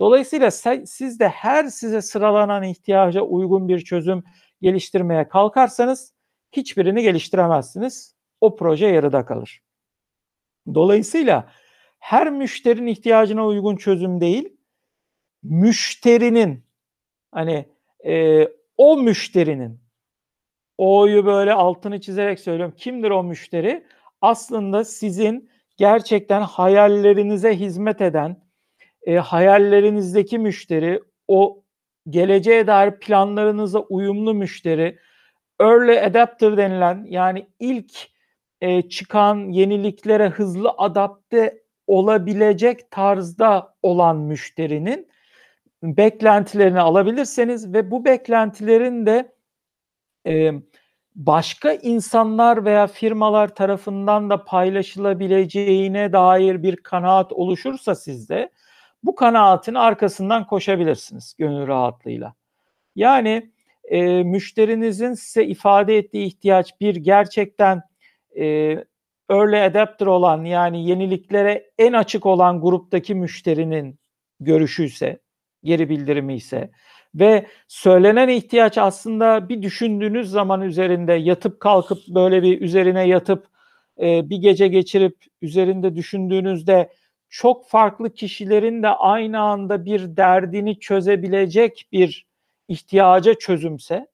Dolayısıyla 0.00 0.50
siz 0.86 1.20
de 1.20 1.28
her 1.28 1.64
size 1.64 2.02
sıralanan 2.02 2.62
ihtiyaca 2.62 3.20
uygun 3.20 3.68
bir 3.68 3.80
çözüm 3.80 4.24
geliştirmeye 4.62 5.28
kalkarsanız 5.28 6.14
hiçbirini 6.52 7.02
geliştiremezsiniz. 7.02 8.16
O 8.40 8.56
proje 8.56 8.86
yarıda 8.86 9.24
kalır. 9.24 9.60
Dolayısıyla 10.74 11.52
her 11.98 12.30
müşterinin 12.30 12.86
ihtiyacına 12.86 13.46
uygun 13.46 13.76
çözüm 13.76 14.20
değil, 14.20 14.56
müşterinin 15.42 16.64
hani 17.32 17.68
e, 18.06 18.48
o 18.76 18.96
müşterinin 18.96 19.80
o'yu 20.78 21.26
böyle 21.26 21.52
altını 21.52 22.00
çizerek 22.00 22.40
söylüyorum. 22.40 22.74
Kimdir 22.76 23.10
o 23.10 23.24
müşteri? 23.24 23.86
Aslında 24.20 24.84
sizin 24.84 25.50
gerçekten 25.76 26.40
hayallerinize 26.40 27.56
hizmet 27.56 28.00
eden, 28.00 28.42
e, 29.06 29.16
hayallerinizdeki 29.16 30.38
müşteri, 30.38 31.02
o 31.28 31.62
geleceğe 32.08 32.66
dair 32.66 32.98
planlarınıza 32.98 33.78
uyumlu 33.78 34.34
müşteri, 34.34 34.98
early 35.60 36.00
adapter 36.00 36.56
denilen 36.56 37.06
yani 37.08 37.46
ilk 37.60 38.11
e, 38.62 38.88
çıkan 38.88 39.50
yeniliklere 39.50 40.28
hızlı 40.28 40.70
adapte 40.78 41.62
olabilecek 41.86 42.90
tarzda 42.90 43.74
olan 43.82 44.16
müşterinin 44.16 45.08
beklentilerini 45.82 46.80
alabilirseniz 46.80 47.72
ve 47.72 47.90
bu 47.90 48.04
beklentilerin 48.04 49.06
de 49.06 49.32
e, 50.26 50.52
başka 51.14 51.72
insanlar 51.72 52.64
veya 52.64 52.86
firmalar 52.86 53.54
tarafından 53.54 54.30
da 54.30 54.44
paylaşılabileceğine 54.44 56.12
dair 56.12 56.62
bir 56.62 56.76
kanaat 56.76 57.32
oluşursa 57.32 57.94
sizde 57.94 58.50
bu 59.04 59.14
kanaatin 59.14 59.74
arkasından 59.74 60.46
koşabilirsiniz 60.46 61.34
gönül 61.38 61.66
rahatlığıyla. 61.66 62.34
Yani 62.96 63.50
e, 63.84 64.22
müşterinizin 64.22 65.14
size 65.14 65.44
ifade 65.44 65.96
ettiği 65.96 66.26
ihtiyaç 66.26 66.80
bir 66.80 66.96
gerçekten 66.96 67.82
e, 68.38 68.44
early 69.30 69.62
adapter 69.62 70.06
olan 70.06 70.44
yani 70.44 70.88
yeniliklere 70.88 71.70
en 71.78 71.92
açık 71.92 72.26
olan 72.26 72.60
gruptaki 72.60 73.14
müşterinin 73.14 73.98
görüşü 74.40 74.84
ise, 74.84 75.18
geri 75.64 75.88
bildirimi 75.88 76.34
ise 76.34 76.70
ve 77.14 77.46
söylenen 77.68 78.28
ihtiyaç 78.28 78.78
aslında 78.78 79.48
bir 79.48 79.62
düşündüğünüz 79.62 80.30
zaman 80.30 80.62
üzerinde 80.62 81.12
yatıp 81.12 81.60
kalkıp 81.60 81.98
böyle 82.08 82.42
bir 82.42 82.60
üzerine 82.60 83.08
yatıp 83.08 83.46
e, 84.00 84.30
bir 84.30 84.36
gece 84.36 84.68
geçirip 84.68 85.16
üzerinde 85.42 85.96
düşündüğünüzde 85.96 86.92
çok 87.28 87.68
farklı 87.68 88.14
kişilerin 88.14 88.82
de 88.82 88.88
aynı 88.88 89.40
anda 89.40 89.84
bir 89.84 90.16
derdini 90.16 90.80
çözebilecek 90.80 91.88
bir 91.92 92.26
ihtiyaca 92.68 93.34
çözümse 93.34 94.06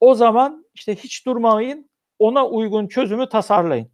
o 0.00 0.14
zaman 0.14 0.66
işte 0.74 0.96
hiç 0.96 1.26
durmayın 1.26 1.89
ona 2.20 2.46
uygun 2.46 2.86
çözümü 2.86 3.28
tasarlayın. 3.28 3.90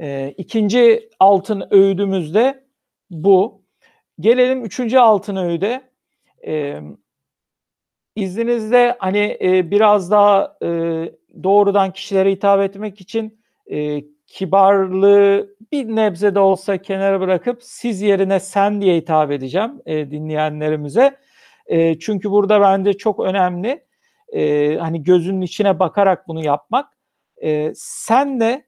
Ee, 0.00 0.34
ikinci 0.36 1.10
altın 1.18 1.64
öğüdümüz 1.70 2.34
de 2.34 2.66
bu. 3.10 3.62
Gelelim 4.20 4.64
üçüncü 4.64 4.98
altın 4.98 5.36
öğüde. 5.36 5.90
Ee, 6.46 6.80
izninizle 8.16 8.96
hani 8.98 9.38
e, 9.40 9.70
biraz 9.70 10.10
daha 10.10 10.56
e, 10.62 10.68
doğrudan 11.42 11.92
kişilere 11.92 12.30
hitap 12.30 12.60
etmek 12.60 13.00
için 13.00 13.40
e, 13.70 14.04
kibarlığı 14.26 15.56
bir 15.72 15.86
nebze 15.86 16.34
de 16.34 16.40
olsa 16.40 16.78
kenara 16.78 17.20
bırakıp 17.20 17.62
siz 17.62 18.02
yerine 18.02 18.40
sen 18.40 18.80
diye 18.80 18.96
hitap 18.96 19.30
edeceğim 19.30 19.82
e, 19.86 20.10
dinleyenlerimize. 20.10 21.16
E, 21.66 21.98
çünkü 21.98 22.30
burada 22.30 22.60
bence 22.60 22.92
çok 22.92 23.20
önemli 23.20 23.85
e, 24.32 24.76
hani 24.76 25.02
gözünün 25.02 25.40
içine 25.40 25.78
bakarak 25.78 26.28
bunu 26.28 26.44
yapmak. 26.44 26.98
E, 27.42 27.72
sen 27.74 28.40
de 28.40 28.66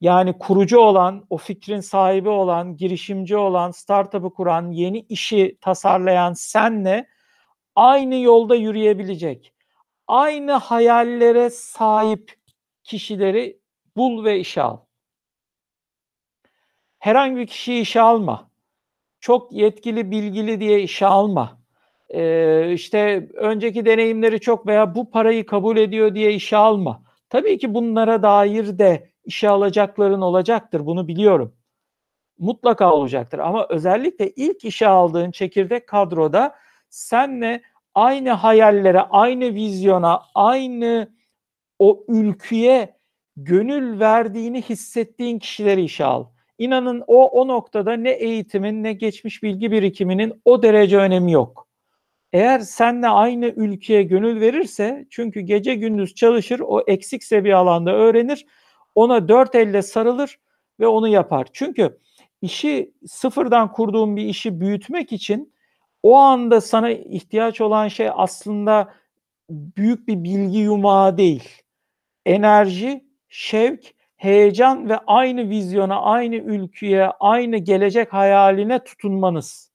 yani 0.00 0.38
kurucu 0.38 0.78
olan, 0.78 1.26
o 1.30 1.36
fikrin 1.36 1.80
sahibi 1.80 2.28
olan, 2.28 2.76
girişimci 2.76 3.36
olan, 3.36 3.70
startup'ı 3.70 4.34
kuran, 4.34 4.70
yeni 4.70 5.00
işi 5.00 5.58
tasarlayan 5.60 6.32
senle 6.32 7.08
aynı 7.76 8.16
yolda 8.16 8.54
yürüyebilecek, 8.54 9.54
aynı 10.06 10.52
hayallere 10.52 11.50
sahip 11.50 12.38
kişileri 12.84 13.60
bul 13.96 14.24
ve 14.24 14.38
işe 14.38 14.62
al. 14.62 14.78
Herhangi 16.98 17.36
bir 17.36 17.46
kişiyi 17.46 17.80
işe 17.80 18.00
alma. 18.00 18.50
Çok 19.20 19.52
yetkili, 19.52 20.10
bilgili 20.10 20.60
diye 20.60 20.82
işe 20.82 21.06
alma. 21.06 21.57
Ee, 22.10 22.72
işte 22.72 23.28
önceki 23.34 23.86
deneyimleri 23.86 24.40
çok 24.40 24.66
veya 24.66 24.94
bu 24.94 25.10
parayı 25.10 25.46
kabul 25.46 25.76
ediyor 25.76 26.14
diye 26.14 26.32
işe 26.34 26.56
alma. 26.56 27.02
Tabii 27.30 27.58
ki 27.58 27.74
bunlara 27.74 28.22
dair 28.22 28.78
de 28.78 29.10
işe 29.24 29.48
alacakların 29.48 30.20
olacaktır. 30.20 30.86
Bunu 30.86 31.08
biliyorum. 31.08 31.54
Mutlaka 32.38 32.92
olacaktır. 32.92 33.38
Ama 33.38 33.66
özellikle 33.70 34.30
ilk 34.30 34.64
işe 34.64 34.88
aldığın 34.88 35.30
çekirdek 35.30 35.86
kadroda 35.86 36.54
senle 36.90 37.62
aynı 37.94 38.30
hayallere, 38.30 39.00
aynı 39.00 39.54
vizyona, 39.54 40.22
aynı 40.34 41.08
o 41.78 42.04
ülküye 42.08 42.96
gönül 43.36 44.00
verdiğini 44.00 44.62
hissettiğin 44.62 45.38
kişileri 45.38 45.84
işe 45.84 46.04
al. 46.04 46.26
İnanın 46.58 47.04
o 47.06 47.28
o 47.28 47.48
noktada 47.48 47.92
ne 47.92 48.10
eğitimin 48.10 48.84
ne 48.84 48.92
geçmiş 48.92 49.42
bilgi 49.42 49.72
birikiminin 49.72 50.42
o 50.44 50.62
derece 50.62 50.98
önemi 50.98 51.32
yok. 51.32 51.67
Eğer 52.32 52.60
senle 52.60 53.08
aynı 53.08 53.46
ülkeye 53.46 54.02
gönül 54.02 54.40
verirse 54.40 55.06
çünkü 55.10 55.40
gece 55.40 55.74
gündüz 55.74 56.14
çalışır 56.14 56.60
o 56.60 56.84
eksikse 56.86 57.44
bir 57.44 57.52
alanda 57.52 57.92
öğrenir 57.94 58.46
ona 58.94 59.28
dört 59.28 59.54
elle 59.54 59.82
sarılır 59.82 60.38
ve 60.80 60.86
onu 60.86 61.08
yapar. 61.08 61.46
Çünkü 61.52 61.98
işi 62.42 62.94
sıfırdan 63.06 63.72
kurduğun 63.72 64.16
bir 64.16 64.24
işi 64.24 64.60
büyütmek 64.60 65.12
için 65.12 65.54
o 66.02 66.16
anda 66.16 66.60
sana 66.60 66.90
ihtiyaç 66.90 67.60
olan 67.60 67.88
şey 67.88 68.10
aslında 68.14 68.94
büyük 69.50 70.08
bir 70.08 70.24
bilgi 70.24 70.58
yumağı 70.58 71.18
değil. 71.18 71.48
Enerji, 72.26 73.04
şevk 73.28 73.94
heyecan 74.16 74.88
ve 74.88 74.98
aynı 75.06 75.48
vizyona, 75.48 76.00
aynı 76.00 76.34
ülküye, 76.34 77.06
aynı 77.20 77.56
gelecek 77.56 78.12
hayaline 78.12 78.84
tutunmanız. 78.84 79.72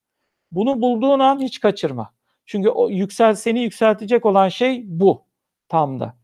Bunu 0.52 0.82
bulduğun 0.82 1.20
an 1.20 1.40
hiç 1.40 1.60
kaçırma. 1.60 2.14
Çünkü 2.46 2.70
o 2.70 2.90
yüksel 2.90 3.36
seni 3.36 3.60
yükseltecek 3.60 4.26
olan 4.26 4.50
şey 4.50 4.84
bu 4.86 5.26
tam 5.70 6.00
da. 6.00 6.18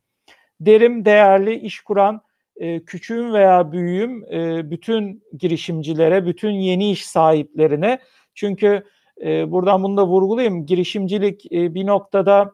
Derim 0.60 1.06
değerli 1.06 1.56
iş 1.56 1.80
kuran 1.80 2.22
e, 2.56 2.86
küçüğüm 2.86 3.34
veya 3.34 3.72
büyüğüm 3.72 4.34
e, 4.34 4.72
bütün 4.72 5.24
girişimcilere, 5.38 6.26
bütün 6.26 6.52
yeni 6.52 6.92
iş 6.92 7.06
sahiplerine 7.06 8.00
çünkü 8.34 8.84
e, 9.24 9.52
buradan 9.52 9.84
bunu 9.84 9.98
da 9.98 10.08
vurgulayayım. 10.08 10.66
Girişimcilik 10.66 11.52
e, 11.52 11.74
bir 11.74 11.88
noktada 11.88 12.52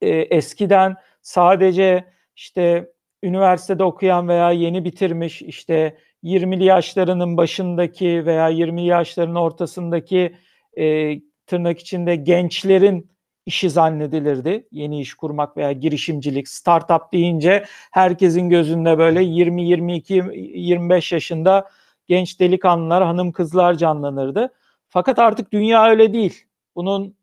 e, 0.00 0.08
eskiden 0.08 0.96
sadece 1.22 2.04
işte 2.36 2.92
üniversitede 3.22 3.84
okuyan 3.84 4.28
veya 4.28 4.50
yeni 4.50 4.84
bitirmiş 4.84 5.42
işte 5.42 5.98
20'li 6.22 6.64
yaşlarının 6.64 7.36
başındaki 7.36 8.26
veya 8.26 8.48
20 8.48 8.86
yaşlarının 8.86 9.34
ortasındaki 9.34 10.36
e, 10.78 11.14
tırnak 11.46 11.78
içinde 11.78 12.16
gençlerin 12.16 13.14
işi 13.46 13.70
zannedilirdi. 13.70 14.68
Yeni 14.70 15.00
iş 15.00 15.14
kurmak 15.14 15.56
veya 15.56 15.72
girişimcilik, 15.72 16.48
startup 16.48 17.12
deyince 17.12 17.64
herkesin 17.90 18.48
gözünde 18.48 18.98
böyle 18.98 19.22
20, 19.22 19.66
22, 19.66 20.14
25 20.34 21.12
yaşında 21.12 21.70
genç 22.08 22.40
delikanlılar, 22.40 23.04
hanım 23.04 23.32
kızlar 23.32 23.74
canlanırdı. 23.74 24.54
Fakat 24.88 25.18
artık 25.18 25.52
dünya 25.52 25.90
öyle 25.90 26.12
değil. 26.12 26.44
Bunun 26.76 27.16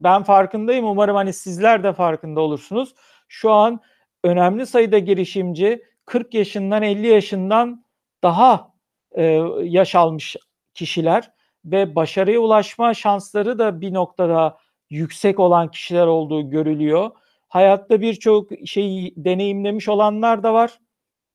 ben 0.00 0.22
farkındayım. 0.22 0.84
Umarım 0.84 1.16
hani 1.16 1.32
sizler 1.32 1.84
de 1.84 1.92
farkında 1.92 2.40
olursunuz. 2.40 2.94
Şu 3.28 3.52
an 3.52 3.80
önemli 4.24 4.66
sayıda 4.66 4.98
girişimci 4.98 5.82
40 6.06 6.34
yaşından 6.34 6.82
50 6.82 7.06
yaşından 7.06 7.84
daha 8.22 8.72
e, 9.12 9.24
yaş 9.62 9.94
almış 9.94 10.36
kişiler 10.74 11.30
ve 11.70 11.94
başarıya 11.94 12.40
ulaşma 12.40 12.94
şansları 12.94 13.58
da 13.58 13.80
bir 13.80 13.94
noktada 13.94 14.58
yüksek 14.90 15.40
olan 15.40 15.70
kişiler 15.70 16.06
olduğu 16.06 16.50
görülüyor. 16.50 17.10
Hayatta 17.48 18.00
birçok 18.00 18.48
şeyi 18.66 19.14
deneyimlemiş 19.16 19.88
olanlar 19.88 20.42
da 20.42 20.54
var. 20.54 20.78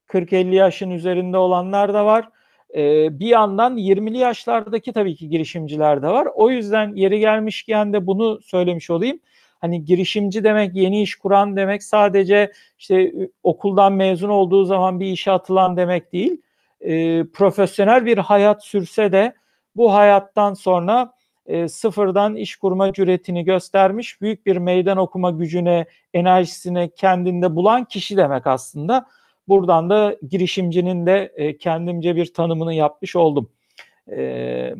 40-50 0.07 0.55
yaşın 0.55 0.91
üzerinde 0.91 1.37
olanlar 1.37 1.93
da 1.93 2.05
var. 2.05 2.29
Ee, 2.75 3.19
bir 3.19 3.27
yandan 3.27 3.77
20'li 3.77 4.17
yaşlardaki 4.17 4.93
tabii 4.93 5.15
ki 5.15 5.29
girişimciler 5.29 6.01
de 6.01 6.07
var. 6.07 6.27
O 6.35 6.49
yüzden 6.49 6.95
yeri 6.95 7.19
gelmişken 7.19 7.93
de 7.93 8.07
bunu 8.07 8.41
söylemiş 8.41 8.89
olayım. 8.89 9.19
Hani 9.61 9.85
girişimci 9.85 10.43
demek, 10.43 10.75
yeni 10.75 11.01
iş 11.01 11.15
kuran 11.15 11.55
demek 11.55 11.83
sadece 11.83 12.51
işte 12.79 13.13
okuldan 13.43 13.93
mezun 13.93 14.29
olduğu 14.29 14.65
zaman 14.65 14.99
bir 14.99 15.05
işe 15.05 15.31
atılan 15.31 15.77
demek 15.77 16.13
değil. 16.13 16.41
Ee, 16.81 17.23
profesyonel 17.33 18.05
bir 18.05 18.17
hayat 18.17 18.65
sürse 18.65 19.11
de 19.11 19.33
bu 19.75 19.93
hayattan 19.93 20.53
sonra 20.53 21.13
e, 21.45 21.67
sıfırdan 21.67 22.35
iş 22.35 22.55
kurma 22.55 22.93
cüretini 22.93 23.43
göstermiş, 23.43 24.21
büyük 24.21 24.45
bir 24.45 24.57
meydan 24.57 24.97
okuma 24.97 25.31
gücüne, 25.31 25.85
enerjisine 26.13 26.89
kendinde 26.89 27.55
bulan 27.55 27.85
kişi 27.85 28.17
demek 28.17 28.47
aslında. 28.47 29.05
Buradan 29.47 29.89
da 29.89 30.17
girişimcinin 30.29 31.05
de 31.05 31.33
e, 31.35 31.57
kendimce 31.57 32.15
bir 32.15 32.33
tanımını 32.33 32.73
yapmış 32.73 33.15
oldum. 33.15 33.51
E, 34.11 34.75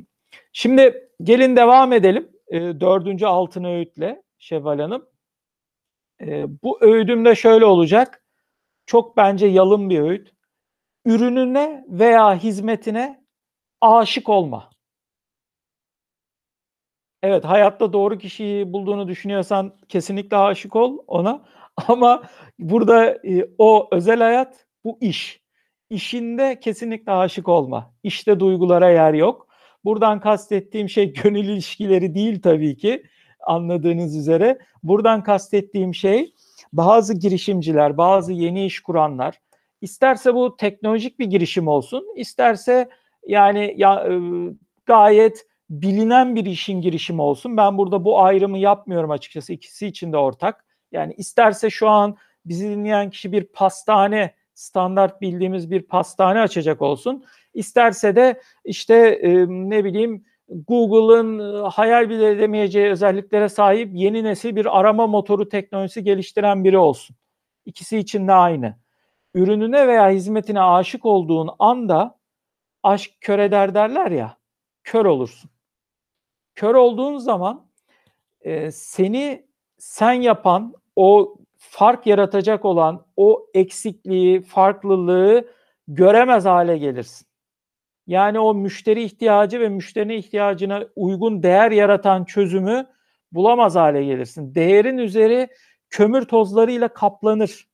şimdi 0.54 1.10
gelin 1.24 1.56
devam 1.56 1.94
edelim. 1.94 2.30
E, 2.48 2.60
dördüncü 2.60 3.26
altın 3.26 3.64
öğütle 3.64 4.24
Şevval 4.40 4.80
Hanım. 4.80 5.06
E, 6.22 6.46
bu 6.64 6.78
öğüdüm 6.82 7.26
de 7.26 7.36
şöyle 7.36 7.66
olacak. 7.66 8.24
Çok 8.86 9.18
bence 9.18 9.48
yalın 9.48 9.90
bir 9.90 10.00
öğüt. 10.00 10.34
Ürününe 11.06 11.86
veya 11.88 12.36
hizmetine 12.36 13.24
aşık 13.82 14.30
olma. 14.30 14.73
Evet, 17.24 17.46
hayatta 17.46 17.94
doğru 17.94 18.18
kişiyi 18.18 18.74
bulduğunu 18.74 19.08
düşünüyorsan 19.08 19.76
kesinlikle 19.90 20.38
aşık 20.38 20.76
ol 20.76 20.98
ona. 21.08 21.42
Ama 21.88 22.24
burada 22.60 23.10
e, 23.10 23.48
o 23.58 23.88
özel 23.92 24.20
hayat, 24.20 24.66
bu 24.84 24.98
iş. 25.02 25.44
İşinde 25.90 26.60
kesinlikle 26.60 27.12
aşık 27.12 27.48
olma. 27.48 27.94
İşte 28.04 28.40
duygulara 28.40 28.90
yer 28.90 29.14
yok. 29.14 29.48
Buradan 29.86 30.20
kastettiğim 30.20 30.90
şey 30.90 31.14
gönül 31.24 31.44
ilişkileri 31.44 32.16
değil 32.16 32.42
tabii 32.42 32.78
ki 32.78 33.04
anladığınız 33.48 34.18
üzere. 34.18 34.60
Buradan 34.84 35.24
kastettiğim 35.24 35.96
şey 35.96 36.34
bazı 36.74 37.14
girişimciler, 37.20 37.98
bazı 37.98 38.34
yeni 38.34 38.66
iş 38.66 38.80
kuranlar 38.80 39.40
isterse 39.82 40.36
bu 40.36 40.58
teknolojik 40.58 41.20
bir 41.20 41.26
girişim 41.26 41.68
olsun, 41.68 42.08
isterse 42.16 42.90
yani 43.28 43.74
ya, 43.78 44.08
e, 44.10 44.14
gayet 44.86 45.46
bilinen 45.82 46.36
bir 46.36 46.46
işin 46.46 46.82
girişimi 46.82 47.22
olsun. 47.22 47.58
Ben 47.58 47.78
burada 47.78 48.06
bu 48.06 48.22
ayrımı 48.22 48.58
yapmıyorum 48.58 49.12
açıkçası. 49.12 49.54
İkisi 49.54 49.88
için 49.88 50.14
de 50.14 50.18
ortak. 50.18 50.66
Yani 50.92 51.14
isterse 51.18 51.70
şu 51.70 51.90
an 51.90 52.18
bizi 52.46 52.70
dinleyen 52.70 53.10
kişi 53.10 53.32
bir 53.32 53.44
pastane, 53.44 54.34
standart 54.54 55.22
bildiğimiz 55.22 55.72
bir 55.72 55.82
pastane 55.82 56.40
açacak 56.40 56.82
olsun. 56.82 57.26
İsterse 57.54 58.16
de 58.16 58.42
işte 58.66 58.96
e, 58.96 59.46
ne 59.48 59.84
bileyim 59.84 60.26
Google'ın 60.50 61.40
e, 61.64 61.68
hayal 61.68 62.10
bile 62.10 62.30
edemeyeceği 62.30 62.90
özelliklere 62.90 63.50
sahip 63.50 63.90
yeni 63.94 64.24
nesil 64.24 64.56
bir 64.56 64.80
arama 64.80 65.08
motoru 65.08 65.50
teknolojisi 65.50 66.04
geliştiren 66.04 66.64
biri 66.64 66.78
olsun. 66.78 67.16
İkisi 67.66 67.98
için 67.98 68.28
de 68.28 68.34
aynı. 68.34 68.78
Ürününe 69.34 69.88
veya 69.88 70.10
hizmetine 70.10 70.62
aşık 70.62 71.06
olduğun 71.06 71.50
anda 71.60 72.20
aşk 72.84 73.12
kör 73.22 73.40
eder 73.40 73.76
derler 73.76 74.12
ya, 74.12 74.38
kör 74.84 75.06
olursun. 75.06 75.53
Kör 76.56 76.76
olduğun 76.76 77.18
zaman 77.18 77.68
e, 78.42 78.72
seni 78.72 79.46
sen 79.78 80.14
yapan, 80.14 80.74
o 80.96 81.38
fark 81.58 82.08
yaratacak 82.08 82.66
olan 82.66 83.06
o 83.18 83.48
eksikliği, 83.54 84.42
farklılığı 84.42 85.50
göremez 85.88 86.46
hale 86.46 86.78
gelirsin. 86.78 87.28
Yani 88.08 88.40
o 88.40 88.54
müşteri 88.54 89.04
ihtiyacı 89.04 89.60
ve 89.60 89.70
müşterinin 89.70 90.18
ihtiyacına 90.18 90.88
uygun 90.96 91.44
değer 91.44 91.72
yaratan 91.72 92.26
çözümü 92.26 92.88
bulamaz 93.32 93.76
hale 93.76 94.06
gelirsin. 94.06 94.56
Değerin 94.56 94.98
üzeri 94.98 95.48
kömür 95.90 96.26
tozlarıyla 96.26 96.88
kaplanır. 96.88 97.68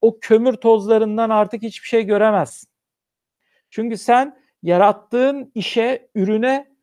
O 0.00 0.18
kömür 0.20 0.52
tozlarından 0.52 1.30
artık 1.30 1.62
hiçbir 1.62 1.88
şey 1.88 2.04
göremezsin. 2.04 2.68
Çünkü 3.70 3.98
sen 3.98 4.38
yarattığın 4.62 5.52
işe, 5.54 6.08
ürüne 6.14 6.73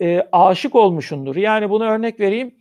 e, 0.00 0.28
aşık 0.32 0.74
olmuşundur. 0.74 1.36
Yani 1.36 1.70
bunu 1.70 1.84
örnek 1.84 2.20
vereyim. 2.20 2.54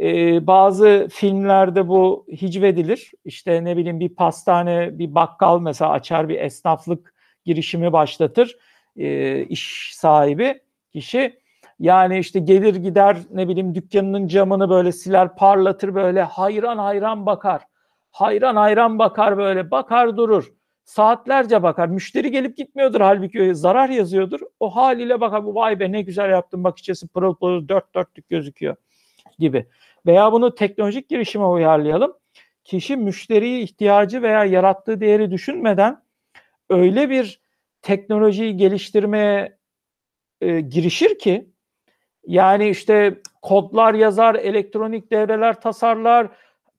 E, 0.00 0.46
bazı 0.46 1.08
filmlerde 1.10 1.88
bu 1.88 2.26
hicvedilir. 2.32 3.12
İşte 3.24 3.64
ne 3.64 3.76
bileyim 3.76 4.00
bir 4.00 4.08
pastane, 4.08 4.98
bir 4.98 5.14
bakkal 5.14 5.60
mesela 5.60 5.90
açar 5.90 6.28
bir 6.28 6.40
esnaflık 6.40 7.14
girişimi 7.44 7.92
başlatır. 7.92 8.56
E, 8.96 9.40
iş 9.44 9.90
sahibi 9.94 10.60
kişi. 10.92 11.38
Yani 11.78 12.18
işte 12.18 12.40
gelir 12.40 12.74
gider 12.74 13.16
ne 13.30 13.48
bileyim 13.48 13.74
dükkanının 13.74 14.28
camını 14.28 14.70
böyle 14.70 14.92
siler 14.92 15.36
parlatır 15.36 15.94
böyle 15.94 16.22
hayran 16.22 16.78
hayran 16.78 17.26
bakar. 17.26 17.62
Hayran 18.10 18.56
hayran 18.56 18.98
bakar 18.98 19.36
böyle 19.36 19.70
bakar 19.70 20.16
durur. 20.16 20.52
Saatlerce 20.86 21.62
bakar. 21.62 21.88
Müşteri 21.88 22.30
gelip 22.30 22.56
gitmiyordur 22.56 23.00
halbuki 23.00 23.54
zarar 23.54 23.88
yazıyordur. 23.88 24.40
O 24.60 24.76
haliyle 24.76 25.20
bakar 25.20 25.44
bu 25.44 25.54
vay 25.54 25.80
be 25.80 25.92
ne 25.92 26.02
güzel 26.02 26.30
yaptım 26.30 26.64
bak 26.64 26.78
içerisi 26.78 27.08
pırıl 27.08 27.34
pırıl 27.34 27.68
dört 27.68 27.94
dörtlük 27.94 28.28
gözüküyor 28.28 28.76
gibi. 29.38 29.66
Veya 30.06 30.32
bunu 30.32 30.54
teknolojik 30.54 31.08
girişime 31.08 31.44
uyarlayalım. 31.44 32.12
Kişi 32.64 32.96
müşteriyi 32.96 33.62
ihtiyacı 33.62 34.22
veya 34.22 34.44
yarattığı 34.44 35.00
değeri 35.00 35.30
düşünmeden 35.30 36.02
öyle 36.70 37.10
bir 37.10 37.40
teknolojiyi 37.82 38.56
geliştirmeye 38.56 39.58
e, 40.40 40.60
girişir 40.60 41.18
ki 41.18 41.50
yani 42.26 42.68
işte 42.68 43.20
kodlar 43.42 43.94
yazar, 43.94 44.34
elektronik 44.34 45.10
devreler 45.12 45.60
tasarlar, 45.60 46.28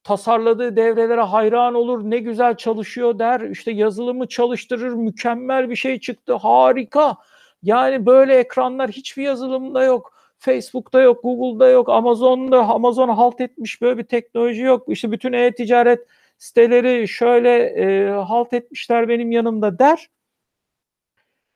tasarladığı 0.08 0.76
devrelere 0.76 1.22
hayran 1.22 1.74
olur, 1.74 2.02
ne 2.04 2.18
güzel 2.18 2.58
çalışıyor 2.58 3.20
der, 3.20 3.42
işte 3.42 3.72
yazılımı 3.72 4.28
çalıştırır, 4.28 4.94
mükemmel 4.94 5.70
bir 5.70 5.76
şey 5.76 6.00
çıktı, 6.00 6.34
harika. 6.34 7.18
Yani 7.64 8.06
böyle 8.06 8.36
ekranlar 8.36 8.92
hiçbir 8.92 9.24
yazılımda 9.24 9.84
yok. 9.84 10.14
Facebook'ta 10.40 11.02
yok, 11.02 11.24
Google'da 11.24 11.70
yok, 11.70 11.90
Amazon'da 11.90 12.60
Amazon 12.60 13.10
halt 13.10 13.42
etmiş 13.42 13.82
böyle 13.82 13.98
bir 13.98 14.04
teknoloji 14.04 14.62
yok. 14.62 14.84
İşte 14.90 15.12
bütün 15.12 15.34
e-ticaret 15.34 16.08
siteleri 16.38 17.08
şöyle 17.08 17.64
e, 17.64 18.10
halt 18.10 18.54
etmişler 18.54 19.10
benim 19.10 19.32
yanımda 19.32 19.80
der. 19.80 20.10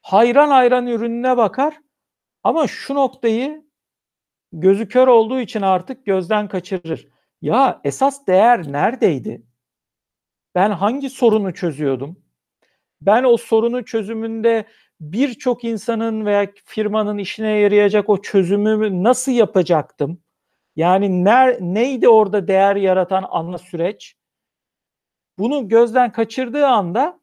Hayran 0.02 0.50
hayran 0.50 0.88
ürününe 0.88 1.38
bakar. 1.38 1.80
Ama 2.44 2.68
şu 2.68 2.96
noktayı 2.96 3.64
gözü 4.54 4.88
kör 4.88 5.08
olduğu 5.08 5.40
için 5.40 5.62
artık 5.62 6.06
gözden 6.06 6.48
kaçırır. 6.48 7.08
Ya 7.42 7.82
esas 7.84 8.28
değer 8.28 8.72
neredeydi? 8.72 9.44
Ben 10.56 10.72
hangi 10.72 11.10
sorunu 11.10 11.54
çözüyordum? 11.54 12.24
Ben 13.02 13.24
o 13.24 13.38
sorunu 13.38 13.86
çözümünde 13.86 14.66
birçok 15.02 15.64
insanın 15.64 16.26
veya 16.26 16.48
firmanın 16.66 17.18
işine 17.18 17.50
yarayacak 17.50 18.10
o 18.10 18.22
çözümü 18.22 19.04
nasıl 19.04 19.32
yapacaktım? 19.32 20.22
Yani 20.76 21.26
ner, 21.26 21.58
neydi 21.62 22.10
orada 22.10 22.48
değer 22.48 22.76
yaratan 22.76 23.26
ana 23.30 23.58
süreç? 23.58 24.16
Bunu 25.40 25.68
gözden 25.68 26.12
kaçırdığı 26.12 26.68
anda 26.68 27.20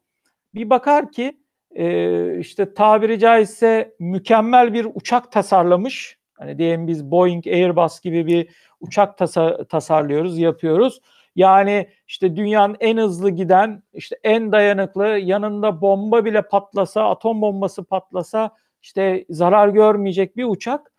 bir 0.55 0.69
bakar 0.69 1.11
ki 1.11 1.39
e, 1.75 2.39
işte 2.39 2.73
tabiri 2.73 3.19
caizse 3.19 3.95
mükemmel 3.99 4.73
bir 4.73 4.87
uçak 4.93 5.31
tasarlamış. 5.31 6.17
Hani 6.33 6.57
diyelim 6.57 6.87
biz 6.87 7.11
Boeing, 7.11 7.47
Airbus 7.47 7.99
gibi 8.01 8.27
bir 8.27 8.49
uçak 8.79 9.17
tasa- 9.17 9.65
tasarlıyoruz, 9.65 10.37
yapıyoruz. 10.37 11.01
Yani 11.35 11.89
işte 12.07 12.35
dünyanın 12.35 12.77
en 12.79 12.97
hızlı 12.97 13.29
giden, 13.29 13.83
işte 13.93 14.19
en 14.23 14.51
dayanıklı, 14.51 15.07
yanında 15.07 15.81
bomba 15.81 16.25
bile 16.25 16.41
patlasa, 16.41 17.09
atom 17.09 17.41
bombası 17.41 17.83
patlasa 17.83 18.51
işte 18.81 19.25
zarar 19.29 19.67
görmeyecek 19.67 20.37
bir 20.37 20.45
uçak. 20.45 20.91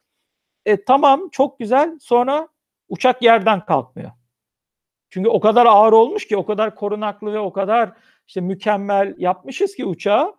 E 0.66 0.85
tamam 0.85 1.29
çok 1.33 1.59
güzel. 1.59 1.99
Sonra 2.01 2.49
uçak 2.88 3.23
yerden 3.23 3.64
kalkmıyor. 3.64 4.11
Çünkü 5.11 5.29
o 5.29 5.40
kadar 5.40 5.66
ağır 5.66 5.93
olmuş 5.93 6.29
ki, 6.29 6.37
o 6.37 6.47
kadar 6.47 6.75
korunaklı 6.75 7.33
ve 7.33 7.38
o 7.38 7.53
kadar 7.53 7.93
işte 8.27 8.40
mükemmel 8.40 9.14
yapmışız 9.19 9.75
ki 9.75 9.85
uçağı 9.85 10.35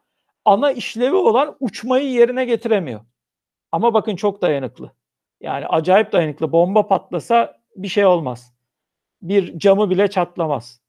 ana 0.45 0.71
işlevi 0.71 1.15
olan 1.15 1.57
uçmayı 1.59 2.11
yerine 2.11 2.45
getiremiyor. 2.45 3.01
Ama 3.71 3.93
bakın 3.93 4.15
çok 4.15 4.41
dayanıklı. 4.41 4.91
Yani 5.41 5.67
acayip 5.67 6.11
dayanıklı. 6.11 6.51
Bomba 6.51 6.87
patlasa 6.87 7.57
bir 7.75 7.87
şey 7.87 8.05
olmaz. 8.05 8.53
Bir 9.21 9.59
camı 9.59 9.89
bile 9.89 10.07
çatlamaz. 10.07 10.81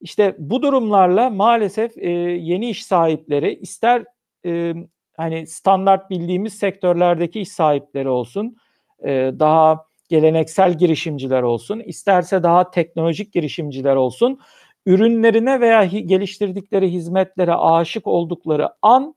İşte 0.00 0.36
bu 0.38 0.62
durumlarla 0.62 1.30
maalesef 1.30 1.98
e, 1.98 2.10
yeni 2.10 2.70
iş 2.70 2.84
sahipleri 2.84 3.54
ister 3.54 4.04
e, 4.46 4.74
hani 5.16 5.46
standart 5.46 6.10
bildiğimiz 6.10 6.54
sektörlerdeki 6.54 7.40
iş 7.40 7.48
sahipleri 7.48 8.08
olsun, 8.08 8.56
e, 9.04 9.32
daha 9.38 9.84
geleneksel 10.08 10.78
girişimciler 10.78 11.42
olsun, 11.42 11.80
isterse 11.80 12.42
daha 12.42 12.70
teknolojik 12.70 13.32
girişimciler 13.32 13.96
olsun, 13.96 14.40
ürünlerine 14.86 15.60
veya 15.60 15.84
geliştirdikleri 15.84 16.92
hizmetlere 16.92 17.54
aşık 17.54 18.06
oldukları 18.06 18.68
an 18.82 19.14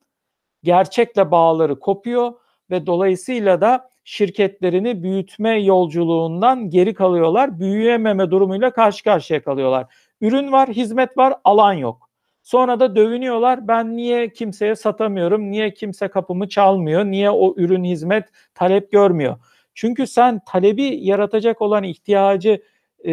gerçekle 0.64 1.32
bağları 1.32 1.80
kopuyor 1.80 2.34
ve 2.70 2.86
dolayısıyla 2.86 3.62
da 3.62 3.90
şirketlerini 4.04 5.04
büyütme 5.04 5.60
yolculuğundan 5.60 6.70
geri 6.70 6.94
kalıyorlar. 6.94 7.60
Büyüyememe 7.60 8.32
durumuyla 8.32 8.72
karşı 8.72 9.04
karşıya 9.04 9.44
kalıyorlar. 9.44 9.94
Ürün 10.22 10.52
var, 10.52 10.70
hizmet 10.70 11.18
var, 11.18 11.34
alan 11.44 11.74
yok. 11.74 12.10
Sonra 12.44 12.80
da 12.80 12.96
dövünüyorlar. 12.96 13.68
Ben 13.68 13.98
niye 13.98 14.34
kimseye 14.34 14.76
satamıyorum? 14.76 15.52
Niye 15.52 15.74
kimse 15.74 16.08
kapımı 16.08 16.50
çalmıyor? 16.50 17.06
Niye 17.06 17.30
o 17.30 17.54
ürün 17.58 17.84
hizmet 17.84 18.26
talep 18.54 18.92
görmüyor? 18.92 19.38
Çünkü 19.74 20.08
sen 20.08 20.42
talebi 20.46 20.84
yaratacak 20.84 21.62
olan 21.62 21.84
ihtiyacı 21.84 22.62
e, 23.06 23.12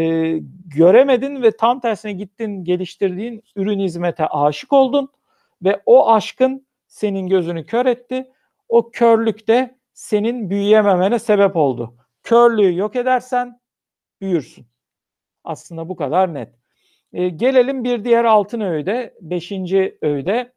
göremedin 0.76 1.42
ve 1.42 1.56
tam 1.56 1.80
tersine 1.80 2.12
gittin 2.12 2.64
geliştirdiğin 2.64 3.42
ürün 3.56 3.80
hizmete 3.80 4.26
aşık 4.26 4.72
oldun 4.72 5.08
ve 5.62 5.80
o 5.86 6.12
aşkın 6.12 6.66
senin 6.86 7.26
gözünü 7.26 7.66
kör 7.66 7.86
etti. 7.86 8.30
O 8.68 8.90
körlük 8.90 9.48
de 9.48 9.79
senin 10.00 10.50
büyüyememene 10.50 11.18
sebep 11.18 11.56
oldu. 11.56 11.94
Körlüğü 12.22 12.76
yok 12.76 12.96
edersen 12.96 13.60
büyürsün. 14.20 14.66
Aslında 15.44 15.88
bu 15.88 15.96
kadar 15.96 16.34
net. 16.34 16.54
E, 17.12 17.28
gelelim 17.28 17.84
bir 17.84 18.04
diğer 18.04 18.24
altın 18.24 18.60
öğüde, 18.60 19.14
beşinci 19.20 19.98
öğüde. 20.02 20.52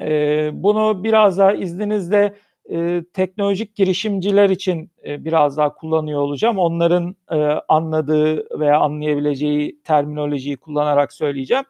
E, 0.00 0.50
bunu 0.52 1.04
biraz 1.04 1.38
daha 1.38 1.52
izninizle 1.52 2.36
e, 2.70 3.04
teknolojik 3.12 3.76
girişimciler 3.76 4.50
için 4.50 4.90
e, 5.06 5.24
biraz 5.24 5.56
daha 5.56 5.74
kullanıyor 5.74 6.20
olacağım. 6.20 6.58
Onların 6.58 7.16
e, 7.30 7.36
anladığı 7.68 8.60
veya 8.60 8.80
anlayabileceği 8.80 9.82
terminolojiyi 9.82 10.56
kullanarak 10.56 11.12
söyleyeceğim. 11.12 11.64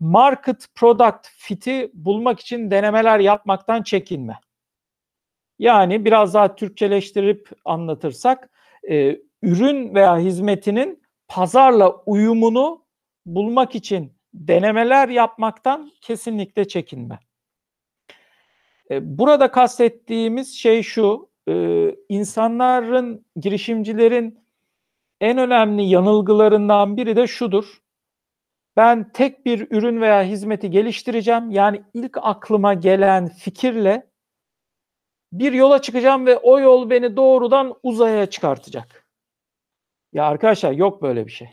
Market 0.00 0.66
product 0.74 1.28
fit'i 1.36 1.90
bulmak 1.94 2.40
için 2.40 2.70
denemeler 2.70 3.18
yapmaktan 3.18 3.82
çekinme. 3.82 4.34
Yani 5.58 6.04
biraz 6.04 6.34
daha 6.34 6.54
Türkçeleştirip 6.54 7.50
anlatırsak 7.64 8.50
e, 8.90 9.18
ürün 9.42 9.94
veya 9.94 10.18
hizmetinin 10.18 11.02
pazarla 11.28 11.90
uyumunu 12.06 12.84
bulmak 13.26 13.74
için 13.74 14.12
denemeler 14.34 15.08
yapmaktan 15.08 15.92
kesinlikle 16.00 16.68
çekinme. 16.68 17.18
E, 18.90 19.18
burada 19.18 19.50
kastettiğimiz 19.50 20.54
şey 20.54 20.82
şu, 20.82 21.30
e, 21.48 21.94
insanların, 22.08 23.24
girişimcilerin 23.36 24.40
en 25.20 25.38
önemli 25.38 25.82
yanılgılarından 25.82 26.96
biri 26.96 27.16
de 27.16 27.26
şudur. 27.26 27.78
Ben 28.76 29.12
tek 29.12 29.46
bir 29.46 29.66
ürün 29.70 30.00
veya 30.00 30.22
hizmeti 30.22 30.70
geliştireceğim. 30.70 31.50
Yani 31.50 31.82
ilk 31.94 32.16
aklıma 32.22 32.74
gelen 32.74 33.28
fikirle 33.28 34.07
bir 35.32 35.52
yola 35.52 35.82
çıkacağım 35.82 36.26
ve 36.26 36.36
o 36.36 36.60
yol 36.60 36.90
beni 36.90 37.16
doğrudan 37.16 37.74
uzaya 37.82 38.26
çıkartacak. 38.26 39.06
Ya 40.12 40.24
arkadaşlar 40.24 40.72
yok 40.72 41.02
böyle 41.02 41.26
bir 41.26 41.32
şey. 41.32 41.48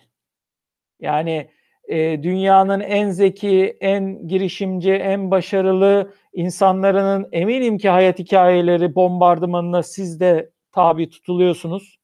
Yani 1.00 1.50
e, 1.88 2.24
dünyanın 2.24 2.80
en 2.80 3.10
zeki, 3.10 3.78
en 3.82 4.28
girişimci, 4.28 4.92
en 4.92 5.32
başarılı 5.32 6.14
insanların 6.34 7.30
eminim 7.32 7.78
ki 7.78 7.90
hayat 7.90 8.20
hikayeleri 8.20 8.96
bombardımanına 8.96 9.84
siz 9.84 10.20
de 10.20 10.52
tabi 10.72 11.10
tutuluyorsunuz. 11.10 12.00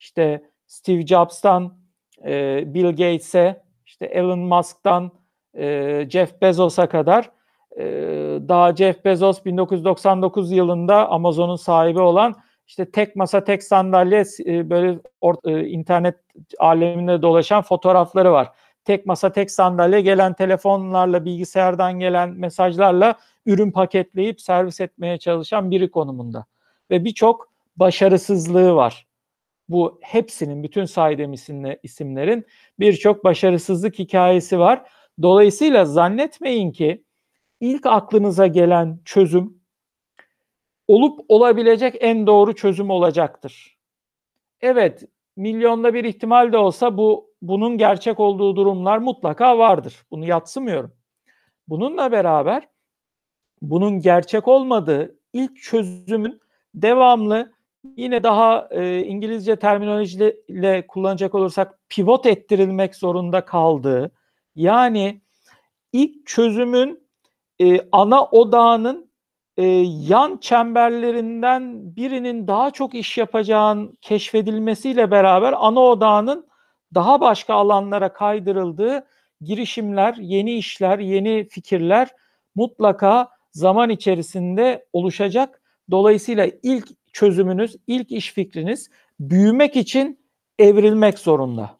İşte 0.00 0.50
Steve 0.66 1.06
Jobs'tan 1.06 1.78
e, 2.24 2.62
Bill 2.74 2.86
Gates'e, 2.86 3.62
işte 3.86 4.06
Elon 4.06 4.38
Musk'tan 4.38 5.12
e, 5.54 6.06
Jeff 6.10 6.42
Bezos'a 6.42 6.88
kadar 6.88 7.30
e, 7.78 7.84
daha 8.48 8.76
Jeff 8.76 9.04
Bezos 9.04 9.44
1999 9.44 10.52
yılında 10.52 11.08
Amazon'un 11.08 11.56
sahibi 11.56 12.00
olan 12.00 12.34
işte 12.66 12.90
tek 12.90 13.16
masa 13.16 13.44
tek 13.44 13.62
sandalye 13.62 14.24
e, 14.46 14.70
böyle 14.70 14.98
or, 15.20 15.34
e, 15.44 15.66
internet 15.68 16.16
aleminde 16.58 17.22
dolaşan 17.22 17.62
fotoğrafları 17.62 18.32
var. 18.32 18.48
Tek 18.84 19.06
masa 19.06 19.32
tek 19.32 19.50
sandalye 19.50 20.00
gelen 20.00 20.34
telefonlarla 20.34 21.24
bilgisayardan 21.24 21.98
gelen 21.98 22.30
mesajlarla 22.30 23.14
ürün 23.46 23.70
paketleyip 23.70 24.40
servis 24.40 24.80
etmeye 24.80 25.18
çalışan 25.18 25.70
biri 25.70 25.90
konumunda. 25.90 26.46
Ve 26.90 27.04
birçok 27.04 27.52
başarısızlığı 27.76 28.74
var. 28.74 29.06
Bu 29.68 29.98
hepsinin 30.02 30.62
bütün 30.62 30.84
saydığım 30.84 31.32
isimlerin 31.82 32.46
birçok 32.80 33.24
başarısızlık 33.24 33.98
hikayesi 33.98 34.58
var. 34.58 34.82
Dolayısıyla 35.22 35.84
zannetmeyin 35.84 36.72
ki 36.72 37.04
ilk 37.62 37.86
aklınıza 37.86 38.46
gelen 38.46 38.98
çözüm 39.04 39.62
olup 40.88 41.20
olabilecek 41.28 41.94
en 42.00 42.26
doğru 42.26 42.54
çözüm 42.54 42.90
olacaktır. 42.90 43.78
Evet, 44.60 45.04
milyonda 45.36 45.94
bir 45.94 46.04
ihtimal 46.04 46.52
de 46.52 46.58
olsa 46.58 46.96
bu 46.96 47.30
bunun 47.42 47.78
gerçek 47.78 48.20
olduğu 48.20 48.56
durumlar 48.56 48.98
mutlaka 48.98 49.58
vardır. 49.58 50.02
Bunu 50.10 50.24
yatsımıyorum. 50.24 50.92
Bununla 51.68 52.12
beraber 52.12 52.68
bunun 53.62 54.00
gerçek 54.00 54.48
olmadığı 54.48 55.18
ilk 55.32 55.62
çözümün 55.62 56.40
devamlı 56.74 57.52
yine 57.96 58.22
daha 58.22 58.68
e, 58.70 59.04
İngilizce 59.04 59.56
terminolojiyle 59.56 60.86
kullanacak 60.86 61.34
olursak 61.34 61.78
pivot 61.88 62.26
ettirilmek 62.26 62.94
zorunda 62.94 63.44
kaldığı 63.44 64.10
yani 64.54 65.20
ilk 65.92 66.26
çözümün 66.26 67.01
e, 67.62 67.88
ana 67.92 68.24
odağının 68.24 69.10
e, 69.56 69.66
yan 69.86 70.36
çemberlerinden 70.36 71.96
birinin 71.96 72.46
daha 72.46 72.70
çok 72.70 72.94
iş 72.94 73.18
yapacağın 73.18 73.98
keşfedilmesiyle 74.00 75.10
beraber 75.10 75.54
ana 75.58 75.80
odağının 75.80 76.46
daha 76.94 77.20
başka 77.20 77.54
alanlara 77.54 78.12
kaydırıldığı 78.12 79.06
girişimler, 79.40 80.14
yeni 80.20 80.54
işler, 80.54 80.98
yeni 80.98 81.48
fikirler 81.48 82.08
mutlaka 82.54 83.28
zaman 83.50 83.90
içerisinde 83.90 84.86
oluşacak. 84.92 85.62
Dolayısıyla 85.90 86.48
ilk 86.62 86.88
çözümünüz, 87.12 87.76
ilk 87.86 88.12
iş 88.12 88.32
fikriniz 88.32 88.90
büyümek 89.20 89.76
için 89.76 90.20
evrilmek 90.58 91.18
zorunda. 91.18 91.78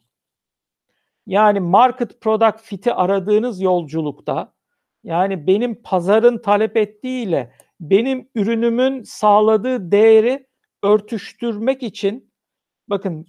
Yani 1.27 1.59
market 1.59 2.21
product 2.21 2.61
fit'i 2.61 2.93
aradığınız 2.93 3.61
yolculukta 3.61 4.53
yani 5.03 5.47
benim 5.47 5.81
pazarın 5.83 6.37
talep 6.37 6.77
ettiğiyle 6.77 7.53
benim 7.79 8.29
ürünümün 8.35 9.03
sağladığı 9.03 9.91
değeri 9.91 10.47
örtüştürmek 10.83 11.83
için 11.83 12.31
bakın 12.87 13.27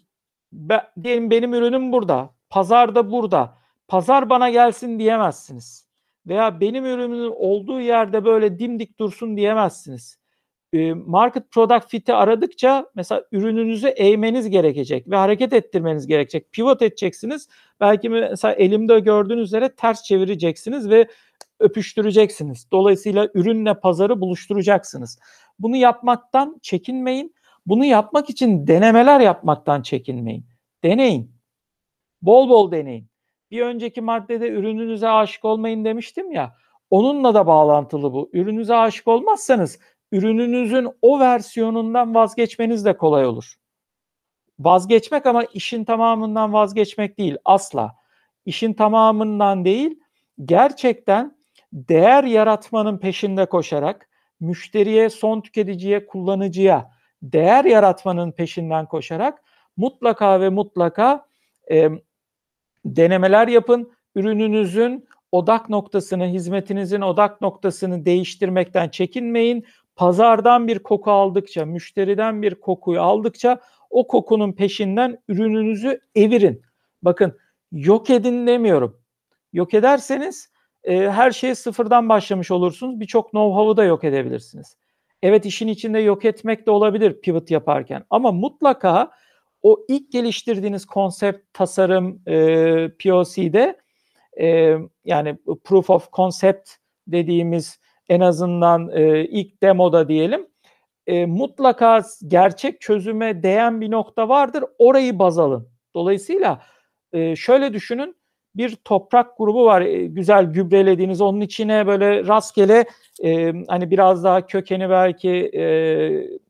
ben, 0.52 0.80
diyelim 1.02 1.30
benim 1.30 1.54
ürünüm 1.54 1.92
burada, 1.92 2.34
pazar 2.50 2.94
da 2.94 3.10
burada. 3.10 3.58
Pazar 3.88 4.30
bana 4.30 4.50
gelsin 4.50 4.98
diyemezsiniz. 4.98 5.88
Veya 6.26 6.60
benim 6.60 6.84
ürünümün 6.86 7.32
olduğu 7.36 7.80
yerde 7.80 8.24
böyle 8.24 8.58
dimdik 8.58 8.98
dursun 9.00 9.36
diyemezsiniz. 9.36 10.18
e, 10.72 10.94
market 10.94 11.50
product 11.50 11.90
fit'i 11.90 12.14
aradıkça 12.14 12.86
mesela 12.94 13.24
ürününüzü 13.32 13.88
eğmeniz 13.88 14.50
gerekecek 14.50 15.10
ve 15.10 15.16
hareket 15.16 15.52
ettirmeniz 15.52 16.06
gerekecek. 16.06 16.52
Pivot 16.52 16.82
edeceksiniz. 16.82 17.48
Belki 17.80 18.08
mesela 18.08 18.54
elimde 18.54 19.00
gördüğünüz 19.00 19.44
üzere 19.44 19.74
ters 19.76 20.02
çevireceksiniz 20.02 20.90
ve 20.90 21.08
öpüştüreceksiniz. 21.64 22.66
Dolayısıyla 22.72 23.28
ürünle 23.34 23.74
pazarı 23.74 24.20
buluşturacaksınız. 24.20 25.18
Bunu 25.58 25.76
yapmaktan 25.76 26.58
çekinmeyin. 26.62 27.34
Bunu 27.66 27.84
yapmak 27.84 28.30
için 28.30 28.66
denemeler 28.66 29.20
yapmaktan 29.20 29.82
çekinmeyin. 29.82 30.46
Deneyin. 30.84 31.32
Bol 32.22 32.48
bol 32.48 32.72
deneyin. 32.72 33.08
Bir 33.50 33.62
önceki 33.62 34.00
maddede 34.00 34.48
ürününüze 34.48 35.08
aşık 35.08 35.44
olmayın 35.44 35.84
demiştim 35.84 36.32
ya. 36.32 36.56
Onunla 36.90 37.34
da 37.34 37.46
bağlantılı 37.46 38.12
bu. 38.12 38.30
Ürününüze 38.32 38.74
aşık 38.74 39.08
olmazsanız 39.08 39.78
ürününüzün 40.12 40.88
o 41.02 41.20
versiyonundan 41.20 42.14
vazgeçmeniz 42.14 42.84
de 42.84 42.96
kolay 42.96 43.26
olur. 43.26 43.54
Vazgeçmek 44.58 45.26
ama 45.26 45.44
işin 45.44 45.84
tamamından 45.84 46.52
vazgeçmek 46.52 47.18
değil 47.18 47.36
asla. 47.44 47.96
İşin 48.46 48.74
tamamından 48.74 49.64
değil, 49.64 50.00
gerçekten 50.44 51.33
değer 51.74 52.24
yaratmanın 52.24 52.98
peşinde 52.98 53.46
koşarak 53.46 54.08
müşteriye, 54.40 55.10
son 55.10 55.40
tüketiciye, 55.40 56.06
kullanıcıya 56.06 56.90
değer 57.22 57.64
yaratmanın 57.64 58.32
peşinden 58.32 58.86
koşarak 58.86 59.42
mutlaka 59.76 60.40
ve 60.40 60.48
mutlaka 60.48 61.26
e, 61.70 61.88
denemeler 62.84 63.48
yapın. 63.48 63.92
Ürününüzün 64.14 65.08
odak 65.32 65.68
noktasını, 65.68 66.26
hizmetinizin 66.26 67.00
odak 67.00 67.40
noktasını 67.40 68.04
değiştirmekten 68.04 68.88
çekinmeyin. 68.88 69.66
Pazardan 69.96 70.68
bir 70.68 70.78
koku 70.78 71.10
aldıkça, 71.10 71.64
müşteriden 71.64 72.42
bir 72.42 72.54
kokuyu 72.54 73.00
aldıkça 73.00 73.60
o 73.90 74.06
kokunun 74.06 74.52
peşinden 74.52 75.18
ürününüzü 75.28 76.00
evirin. 76.14 76.62
Bakın 77.02 77.38
yok 77.72 78.10
edin 78.10 78.46
demiyorum. 78.46 79.00
Yok 79.52 79.74
ederseniz 79.74 80.53
e, 80.84 81.10
her 81.10 81.30
şeye 81.30 81.54
sıfırdan 81.54 82.08
başlamış 82.08 82.50
olursunuz. 82.50 83.00
Birçok 83.00 83.30
know-how'u 83.30 83.76
da 83.76 83.84
yok 83.84 84.04
edebilirsiniz. 84.04 84.76
Evet 85.22 85.46
işin 85.46 85.68
içinde 85.68 85.98
yok 85.98 86.24
etmek 86.24 86.66
de 86.66 86.70
olabilir 86.70 87.20
pivot 87.20 87.50
yaparken 87.50 88.04
ama 88.10 88.32
mutlaka 88.32 89.10
o 89.62 89.84
ilk 89.88 90.12
geliştirdiğiniz 90.12 90.86
konsept, 90.86 91.54
tasarım, 91.54 92.22
e, 92.26 92.88
POC'de 93.02 93.78
e, 94.40 94.76
yani 95.04 95.38
proof 95.64 95.90
of 95.90 96.12
concept 96.12 96.70
dediğimiz 97.06 97.80
en 98.08 98.20
azından 98.20 98.90
e, 98.94 99.24
ilk 99.24 99.62
demoda 99.62 100.08
diyelim 100.08 100.46
e, 101.06 101.26
mutlaka 101.26 102.02
gerçek 102.28 102.80
çözüme 102.80 103.42
değen 103.42 103.80
bir 103.80 103.90
nokta 103.90 104.28
vardır. 104.28 104.64
Orayı 104.78 105.18
baz 105.18 105.38
alın. 105.38 105.68
Dolayısıyla 105.94 106.62
e, 107.12 107.36
şöyle 107.36 107.72
düşünün 107.72 108.16
bir 108.56 108.76
toprak 108.76 109.38
grubu 109.38 109.64
var 109.64 109.80
e, 109.80 110.06
güzel 110.06 110.44
gübrelediğiniz. 110.44 111.20
Onun 111.20 111.40
içine 111.40 111.86
böyle 111.86 112.26
rastgele 112.26 112.84
e, 113.24 113.52
hani 113.68 113.90
biraz 113.90 114.24
daha 114.24 114.46
kökeni 114.46 114.90
belki 114.90 115.30
e, 115.54 115.64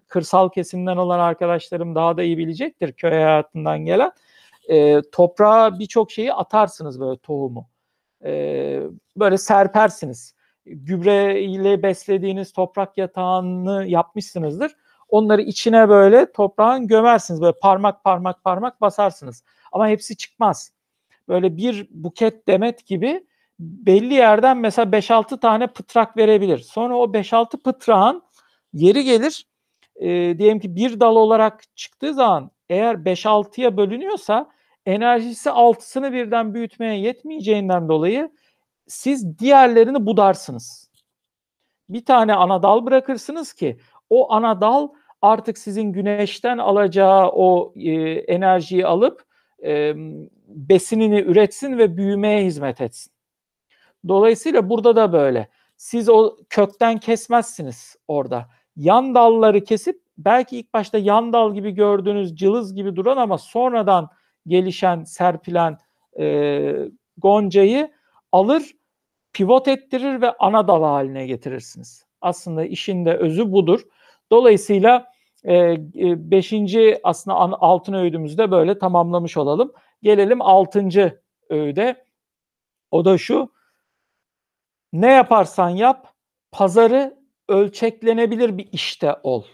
kırsal 0.09 0.49
kesimden 0.49 0.97
olan 0.97 1.19
arkadaşlarım 1.19 1.95
daha 1.95 2.17
da 2.17 2.23
iyi 2.23 2.39
bilecektir 2.39 2.93
köy 2.93 3.11
hayatından 3.11 3.79
gelen. 3.79 4.13
E, 4.69 5.03
toprağa 5.13 5.79
birçok 5.79 6.11
şeyi 6.11 6.33
atarsınız 6.33 7.01
böyle 7.01 7.19
tohumu. 7.19 7.69
E, 8.25 8.83
böyle 9.17 9.39
serpersiniz. 9.39 10.35
Gübre 10.67 11.41
ile 11.41 11.83
beslediğiniz 11.83 12.53
toprak 12.53 12.99
yatağını 12.99 13.87
yapmışsınızdır. 13.87 14.77
Onları 15.09 15.43
içine 15.43 15.89
böyle 15.89 16.33
toprağın 16.33 16.87
gömersiniz. 16.87 17.41
Böyle 17.41 17.59
parmak 17.63 18.05
parmak 18.05 18.45
parmak 18.45 18.81
basarsınız. 18.81 19.45
Ama 19.73 19.89
hepsi 19.89 20.17
çıkmaz 20.17 20.74
böyle 21.29 21.57
bir 21.57 21.89
buket 21.91 22.49
demet 22.49 22.87
gibi 22.87 23.27
belli 23.59 24.15
yerden 24.15 24.57
mesela 24.59 24.91
5-6 24.91 25.41
tane 25.41 25.67
pıtrak 25.67 26.17
verebilir. 26.17 26.59
Sonra 26.59 26.97
o 26.97 27.13
5-6 27.13 27.63
pıtrağın 27.63 28.23
yeri 28.73 29.05
gelir 29.05 29.47
e, 29.97 30.09
diyelim 30.39 30.61
ki 30.61 30.77
bir 30.77 31.01
dal 31.01 31.17
olarak 31.17 31.77
çıktığı 31.77 32.15
zaman 32.15 32.51
eğer 32.69 32.95
5-6'ya 32.95 33.77
bölünüyorsa 33.77 34.51
enerjisi 34.87 35.49
6'sını 35.49 36.13
birden 36.13 36.55
büyütmeye 36.55 37.01
yetmeyeceğinden 37.01 37.89
dolayı 37.89 38.31
siz 38.87 39.39
diğerlerini 39.39 40.07
budarsınız. 40.07 40.91
Bir 41.89 42.05
tane 42.05 42.35
ana 42.35 42.63
dal 42.63 42.87
bırakırsınız 42.87 43.53
ki 43.53 43.79
o 44.11 44.33
ana 44.33 44.61
dal 44.61 44.89
artık 45.23 45.59
sizin 45.59 45.93
güneşten 45.93 46.59
alacağı 46.59 47.29
o 47.29 47.73
e, 47.77 47.93
enerjiyi 48.13 48.87
alıp 48.87 49.25
e, 49.65 49.95
besinini 50.55 51.21
üretsin 51.21 51.79
ve 51.79 51.97
büyümeye 51.97 52.45
hizmet 52.45 52.81
etsin. 52.81 53.13
Dolayısıyla 54.09 54.71
burada 54.71 54.97
da 54.97 55.13
böyle. 55.13 55.49
Siz 55.77 56.09
o 56.09 56.37
kökten 56.51 56.99
kesmezsiniz 56.99 57.97
orada. 58.09 58.49
Yan 58.77 59.15
dalları 59.15 59.65
kesip 59.65 60.01
belki 60.19 60.59
ilk 60.59 60.75
başta 60.75 60.99
yan 60.99 61.33
dal 61.33 61.55
gibi 61.55 61.71
gördüğünüz 61.71 62.37
cılız 62.37 62.75
gibi 62.75 62.97
duran 62.97 63.17
ama 63.17 63.39
sonradan 63.39 64.09
gelişen, 64.47 65.05
serpilen 65.05 65.79
e, 66.19 66.75
goncayı 67.17 67.93
alır, 68.33 68.63
pivot 69.33 69.69
ettirir 69.69 70.21
ve 70.21 70.33
ana 70.33 70.69
dal 70.69 70.83
haline 70.83 71.27
getirirsiniz. 71.27 72.07
Aslında 72.21 72.65
işin 72.65 73.07
de 73.07 73.17
özü 73.17 73.53
budur. 73.53 73.81
Dolayısıyla 74.33 75.07
e, 75.45 75.55
e, 75.55 76.31
beşinci 76.31 77.01
aslında 77.03 77.37
altın 77.37 77.93
öğüdümüzü 77.93 78.39
de 78.39 78.51
böyle 78.51 78.79
tamamlamış 78.79 79.37
olalım. 79.37 79.73
Gelelim 80.05 80.43
altıncı 80.43 81.23
öğüde. 81.51 82.05
O 82.91 83.05
da 83.05 83.19
şu. 83.19 83.53
Ne 84.93 85.13
yaparsan 85.13 85.71
yap, 85.71 86.15
pazarı 86.53 87.19
ölçeklenebilir 87.49 88.59
bir 88.59 88.69
işte 88.73 89.17
ol. 89.23 89.45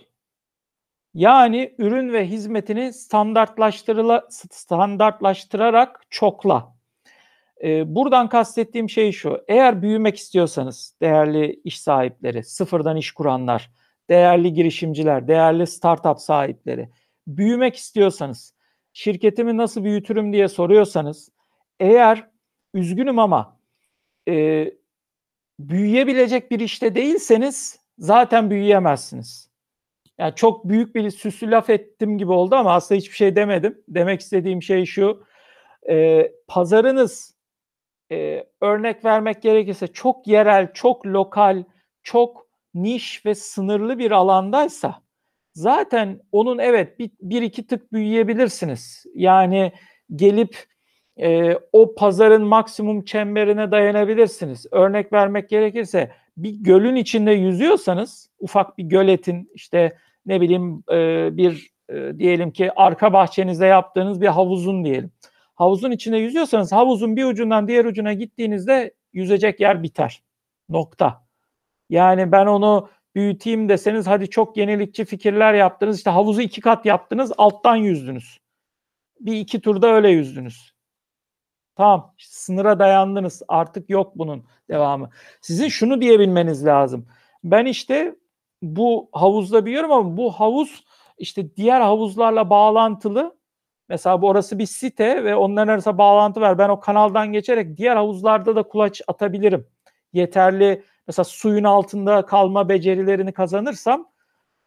Yani 1.15 1.75
ürün 1.79 2.13
ve 2.13 2.27
hizmetini 2.27 2.93
standartlaştırarak 4.51 6.03
çokla. 6.11 6.75
Ee, 7.63 7.95
buradan 7.95 8.29
kastettiğim 8.29 8.91
şey 8.91 9.13
şu. 9.13 9.45
Eğer 9.49 9.83
büyümek 9.83 10.17
istiyorsanız 10.17 10.97
değerli 11.03 11.61
iş 11.65 11.81
sahipleri, 11.81 12.45
sıfırdan 12.45 12.97
iş 12.97 13.13
kuranlar, 13.13 13.71
değerli 14.09 14.53
girişimciler, 14.53 15.29
değerli 15.29 15.67
startup 15.67 16.21
sahipleri, 16.21 16.91
büyümek 17.27 17.77
istiyorsanız, 17.77 18.60
şirketimi 19.01 19.57
nasıl 19.57 19.85
büyütürüm 19.85 20.33
diye 20.33 20.49
soruyorsanız, 20.49 21.31
eğer 21.81 22.31
üzgünüm 22.75 23.19
ama 23.19 23.61
e, 24.29 24.67
büyüyebilecek 25.61 26.51
bir 26.51 26.61
işte 26.61 26.95
değilseniz 26.95 27.81
zaten 27.99 28.51
büyüyemezsiniz. 28.51 29.51
Yani 30.19 30.35
çok 30.35 30.69
büyük 30.69 30.95
bir 30.95 31.11
süslü 31.11 31.51
laf 31.51 31.71
ettim 31.71 32.19
gibi 32.19 32.33
oldu 32.33 32.55
ama 32.55 32.75
aslında 32.75 32.99
hiçbir 32.99 33.17
şey 33.17 33.37
demedim. 33.37 33.83
Demek 33.89 34.21
istediğim 34.21 34.63
şey 34.63 34.87
şu. 34.87 35.25
E, 35.89 36.27
pazarınız 36.49 37.35
e, 38.13 38.47
örnek 38.61 39.05
vermek 39.05 39.43
gerekirse 39.43 39.87
çok 39.87 40.27
yerel, 40.27 40.73
çok 40.73 41.07
lokal, 41.07 41.65
çok 42.03 42.47
niş 42.75 43.27
ve 43.27 43.35
sınırlı 43.35 43.99
bir 43.99 44.11
alandaysa 44.11 45.03
zaten 45.55 46.21
onun 46.33 46.59
evet 46.59 46.99
bir, 46.99 47.11
bir 47.21 47.43
iki 47.43 47.67
tık 47.67 47.93
büyüyebilirsiniz. 47.93 49.05
Yani 49.15 49.73
gelip 50.17 50.65
e, 51.21 51.55
o 51.73 51.95
pazarın 51.95 52.43
maksimum 52.43 53.05
çemberine 53.05 53.71
dayanabilirsiniz. 53.71 54.67
Örnek 54.73 55.13
vermek 55.13 55.49
gerekirse 55.49 56.11
bir 56.37 56.51
gölün 56.51 56.97
içinde 56.97 57.33
yüzüyorsanız 57.33 58.31
ufak 58.39 58.79
bir 58.79 58.85
göletin 58.85 59.51
işte 59.55 59.97
ne 60.27 60.41
bileyim 60.41 60.85
e, 60.93 61.29
bir 61.37 61.71
e, 61.89 62.19
diyelim 62.19 62.51
ki 62.51 62.73
arka 62.77 63.13
bahçenizde 63.13 63.67
yaptığınız 63.67 64.21
bir 64.21 64.27
havuzun 64.27 64.85
diyelim. 64.85 65.11
Havuzun 65.55 65.91
içinde 65.91 66.17
yüzüyorsanız 66.17 66.73
havuzun 66.73 67.17
bir 67.17 67.25
ucundan 67.25 67.69
diğer 67.69 67.85
ucuna 67.85 68.13
gittiğinizde 68.13 68.95
yüzecek 69.13 69.61
yer 69.61 69.83
biter. 69.83 70.23
Nokta. 70.69 71.25
Yani 71.91 72.33
ben 72.33 72.47
onu 72.47 72.89
büyüteyim 73.15 73.69
deseniz 73.69 74.07
hadi 74.07 74.31
çok 74.31 74.57
yenilikçi 74.57 75.05
fikirler 75.05 75.55
yaptınız. 75.55 75.99
İşte 75.99 76.11
havuzu 76.11 76.41
iki 76.41 76.61
kat 76.61 76.87
yaptınız 76.87 77.33
alttan 77.39 77.77
yüzdünüz. 77.77 78.39
Bir 79.21 79.37
iki 79.37 79.61
turda 79.61 79.87
öyle 79.87 80.09
yüzdünüz. 80.11 80.73
Tamam 81.77 82.15
sınıra 82.19 82.79
dayandınız 82.79 83.43
artık 83.49 83.91
yok 83.91 84.13
bunun 84.17 84.45
devamı. 84.71 85.11
Sizin 85.41 85.69
şunu 85.69 86.01
diyebilmeniz 86.01 86.67
lazım. 86.67 87.07
Ben 87.45 87.67
işte 87.67 88.17
bu 88.63 89.09
havuzda 89.13 89.67
biliyorum 89.67 89.93
ama 89.93 90.17
bu 90.17 90.33
havuz 90.33 90.85
işte 91.19 91.57
diğer 91.57 91.81
havuzlarla 91.81 92.51
bağlantılı. 92.51 93.37
Mesela 93.89 94.23
bu 94.23 94.29
orası 94.29 94.59
bir 94.59 94.67
site 94.67 95.25
ve 95.25 95.37
onların 95.37 95.73
arasında 95.73 95.99
bağlantı 95.99 96.41
var. 96.41 96.59
Ben 96.59 96.69
o 96.69 96.81
kanaldan 96.81 97.33
geçerek 97.33 97.77
diğer 97.77 97.97
havuzlarda 97.97 98.57
da 98.57 98.63
kulaç 98.63 99.03
atabilirim. 99.09 99.67
Yeterli 100.13 100.85
mesela 101.11 101.25
suyun 101.25 101.65
altında 101.65 102.27
kalma 102.27 102.69
becerilerini 102.69 103.33
kazanırsam 103.33 104.09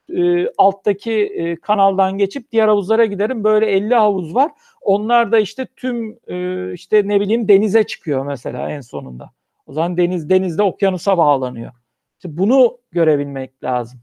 e, 0.09 0.47
alttaki 0.57 1.11
e, 1.11 1.55
kanaldan 1.55 2.17
geçip 2.17 2.51
diğer 2.51 2.67
havuzlara 2.67 3.05
giderim. 3.05 3.43
Böyle 3.43 3.65
50 3.65 3.95
havuz 3.95 4.35
var. 4.35 4.51
Onlar 4.81 5.31
da 5.31 5.39
işte 5.39 5.67
tüm 5.75 6.19
e, 6.27 6.73
işte 6.73 7.07
ne 7.07 7.19
bileyim 7.19 7.47
denize 7.47 7.83
çıkıyor 7.83 8.25
mesela 8.25 8.69
en 8.69 8.81
sonunda. 8.81 9.31
O 9.65 9.73
zaman 9.73 9.97
deniz 9.97 10.29
denizde 10.29 10.63
okyanusa 10.63 11.17
bağlanıyor. 11.17 11.71
İşte 12.15 12.37
bunu 12.37 12.77
görebilmek 12.91 13.63
lazım. 13.63 13.99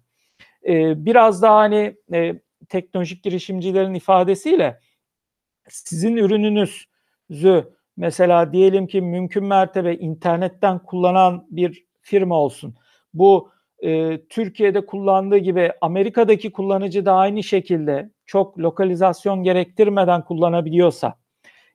E, 0.69 1.05
biraz 1.05 1.43
daha 1.43 1.57
hani 1.59 1.97
e, 2.13 2.41
teknolojik 2.69 3.25
girişimcilerin 3.25 3.95
ifadesiyle 3.95 4.81
sizin 5.69 6.17
ürününüzü 6.17 7.75
mesela 7.97 8.53
diyelim 8.53 8.87
ki 8.87 9.01
mümkün 9.01 9.45
mertebe 9.45 9.95
internetten 9.95 10.79
kullanan 10.79 11.47
bir 11.51 11.90
firma 12.11 12.35
olsun. 12.35 12.75
Bu 13.15 13.51
e, 13.79 14.21
Türkiye'de 14.29 14.87
kullandığı 14.87 15.39
gibi 15.39 15.73
Amerika'daki 15.81 16.53
kullanıcı 16.53 17.07
da 17.07 17.15
aynı 17.15 17.43
şekilde 17.43 18.11
çok 18.27 18.59
lokalizasyon 18.59 19.43
gerektirmeden 19.43 20.25
kullanabiliyorsa, 20.25 21.15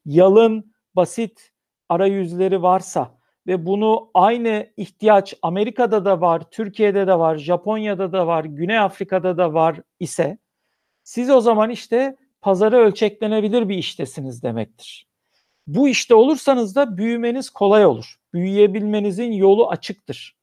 yalın, 0.06 0.74
basit 0.96 1.52
arayüzleri 1.90 2.62
varsa 2.62 3.18
ve 3.48 3.66
bunu 3.66 4.12
aynı 4.14 4.68
ihtiyaç 4.78 5.34
Amerika'da 5.42 6.06
da 6.06 6.22
var, 6.22 6.44
Türkiye'de 6.52 7.08
de 7.08 7.20
var, 7.20 7.38
Japonya'da 7.38 8.12
da 8.12 8.28
var, 8.28 8.46
Güney 8.46 8.80
Afrika'da 8.80 9.38
da 9.38 9.54
var 9.54 9.82
ise 10.00 10.38
siz 11.04 11.30
o 11.30 11.42
zaman 11.42 11.70
işte 11.70 12.16
pazarı 12.42 12.78
ölçeklenebilir 12.78 13.70
bir 13.70 13.78
iştesiniz 13.78 14.44
demektir. 14.44 15.08
Bu 15.68 15.88
işte 15.90 16.16
olursanız 16.16 16.76
da 16.76 16.98
büyümeniz 16.98 17.50
kolay 17.50 17.86
olur. 17.86 18.16
Büyüyebilmenizin 18.34 19.32
yolu 19.32 19.70
açıktır. 19.70 20.36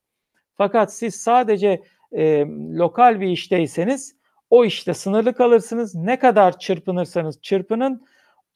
Fakat 0.56 0.94
siz 0.94 1.14
sadece 1.14 1.82
e, 2.12 2.46
lokal 2.76 3.20
bir 3.20 3.28
işteyseniz 3.28 4.16
o 4.50 4.64
işte 4.64 4.94
sınırlı 4.94 5.35
kalırsınız. 5.35 5.94
Ne 5.94 6.18
kadar 6.18 6.58
çırpınırsanız 6.58 7.42
çırpının 7.42 8.06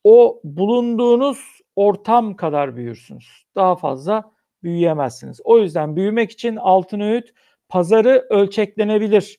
o 0.04 0.40
bulunduğunuz 0.44 1.38
ortam 1.76 2.36
kadar 2.36 2.76
büyürsünüz. 2.76 3.46
Daha 3.54 3.76
fazla 3.76 4.32
büyüyemezsiniz. 4.62 5.40
O 5.44 5.58
yüzden 5.58 5.96
büyümek 5.96 6.30
için 6.30 6.56
altın 6.56 7.00
öğüt 7.00 7.34
pazarı 7.68 8.26
ölçeklenebilir 8.30 9.38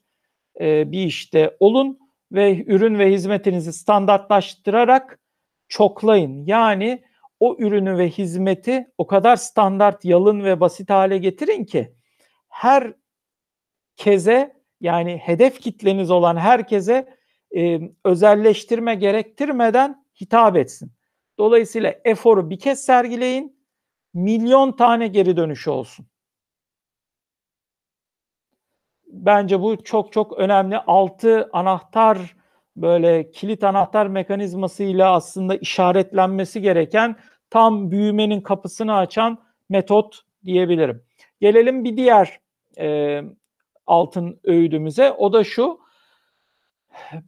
e, 0.59 0.91
bir 0.91 1.03
işte 1.03 1.57
olun 1.59 1.99
ve 2.31 2.63
ürün 2.65 2.99
ve 2.99 3.11
hizmetinizi 3.11 3.73
standartlaştırarak 3.73 5.19
çoklayın. 5.67 6.45
Yani 6.45 7.03
o 7.39 7.56
ürünü 7.60 7.97
ve 7.97 8.10
hizmeti 8.10 8.91
o 8.97 9.08
kadar 9.08 9.36
standart, 9.36 10.06
yalın 10.06 10.43
ve 10.43 10.60
basit 10.60 10.89
hale 10.89 11.17
getirin 11.17 11.65
ki 11.65 11.93
her 12.50 12.93
keze 13.95 14.58
yani 14.82 15.17
hedef 15.17 15.60
kitleniz 15.60 16.12
olan 16.12 16.38
herkese 16.38 17.17
e, 17.56 17.80
özelleştirme 18.06 18.95
gerektirmeden 18.95 20.06
hitap 20.21 20.58
etsin. 20.58 20.91
Dolayısıyla 21.38 21.95
eforu 22.06 22.50
bir 22.50 22.60
kez 22.60 22.86
sergileyin, 22.86 23.60
milyon 24.13 24.71
tane 24.71 25.08
geri 25.08 25.38
dönüşü 25.38 25.69
olsun. 25.69 26.08
Bence 29.08 29.62
bu 29.62 29.84
çok 29.84 30.13
çok 30.13 30.38
önemli. 30.38 30.78
Altı 30.78 31.50
anahtar 31.54 32.37
böyle 32.77 33.31
kilit 33.31 33.63
anahtar 33.63 34.07
mekanizmasıyla 34.07 35.13
aslında 35.13 35.55
işaretlenmesi 35.55 36.61
gereken 36.61 37.15
tam 37.49 37.91
büyümenin 37.91 38.41
kapısını 38.41 38.95
açan 38.95 39.39
metot 39.69 40.21
diyebilirim. 40.45 41.03
Gelelim 41.41 41.83
bir 41.83 41.97
diğer 41.97 42.39
e, 42.77 43.21
altın 43.87 44.39
öğüdümüze. 44.43 45.11
O 45.11 45.33
da 45.33 45.43
şu. 45.43 45.79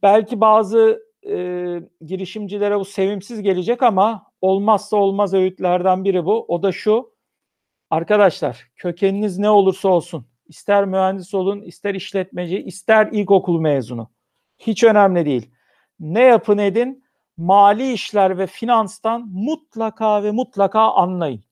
Belki 0.04 0.42
bazı 0.42 1.04
e, 1.28 1.36
girişimcilere 2.06 2.80
bu 2.80 2.86
sevimsiz 2.86 3.42
gelecek 3.42 3.84
ama 3.84 4.32
olmazsa 4.42 4.98
olmaz 4.98 5.34
öğütlerden 5.34 6.04
biri 6.04 6.26
bu. 6.26 6.46
O 6.48 6.64
da 6.64 6.72
şu. 6.72 7.12
Arkadaşlar 7.90 8.68
kökeniniz 8.76 9.38
ne 9.38 9.50
olursa 9.50 9.90
olsun, 9.90 10.26
ister 10.48 10.86
mühendis 10.86 11.34
olun, 11.34 11.62
ister 11.62 11.96
işletmeci, 11.96 12.64
ister 12.64 13.10
ilkokul 13.12 13.60
mezunu. 13.60 14.10
Hiç 14.60 14.84
önemli 14.84 15.26
değil. 15.26 15.52
Ne 16.00 16.22
yapın 16.24 16.58
edin, 16.58 17.04
mali 17.38 17.94
işler 17.94 18.38
ve 18.38 18.48
finanstan 18.48 19.28
mutlaka 19.28 20.24
ve 20.24 20.32
mutlaka 20.32 20.92
anlayın 20.92 21.44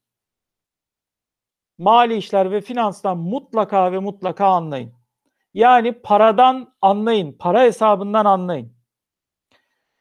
mali 1.77 2.15
işler 2.15 2.51
ve 2.51 2.61
finanstan 2.61 3.17
mutlaka 3.17 3.91
ve 3.91 3.99
mutlaka 3.99 4.47
anlayın. 4.47 4.93
Yani 5.53 5.93
paradan 5.93 6.73
anlayın, 6.81 7.33
para 7.39 7.61
hesabından 7.63 8.25
anlayın. 8.25 8.73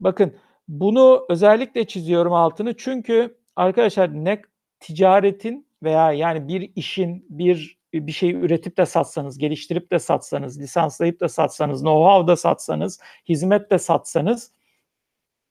Bakın 0.01 0.37
bunu 0.69 1.27
özellikle 1.29 1.87
çiziyorum 1.87 2.33
altını 2.33 2.77
çünkü 2.77 3.38
arkadaşlar 3.57 4.25
ne 4.25 4.42
ticaretin 4.81 5.69
veya 5.83 6.12
yani 6.12 6.49
bir 6.49 6.73
işin 6.77 7.27
bir 7.29 7.75
bir 7.94 8.12
şey 8.12 8.31
üretip 8.31 8.77
de 8.77 8.87
satsanız, 8.87 9.38
geliştirip 9.38 9.92
de 9.92 9.99
satsanız, 9.99 10.61
lisanslayıp 10.61 11.20
da 11.20 11.29
satsanız, 11.29 11.83
know-how 11.83 12.27
da 12.27 12.37
satsanız, 12.37 13.01
hizmet 13.29 13.70
de 13.70 13.79
satsanız 13.79 14.51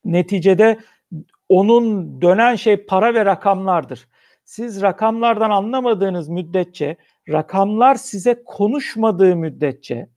neticede 0.06 0.80
onun 1.50 2.22
dönen 2.22 2.56
şey 2.56 2.78
para 2.78 3.14
ve 3.14 3.26
rakamlardır. 3.26 4.08
Siz 4.44 4.82
rakamlardan 4.82 5.50
anlamadığınız 5.50 6.30
müddetçe, 6.30 6.98
rakamlar 7.30 7.96
size 7.96 8.44
konuşmadığı 8.44 9.36
müddetçe 9.36 10.10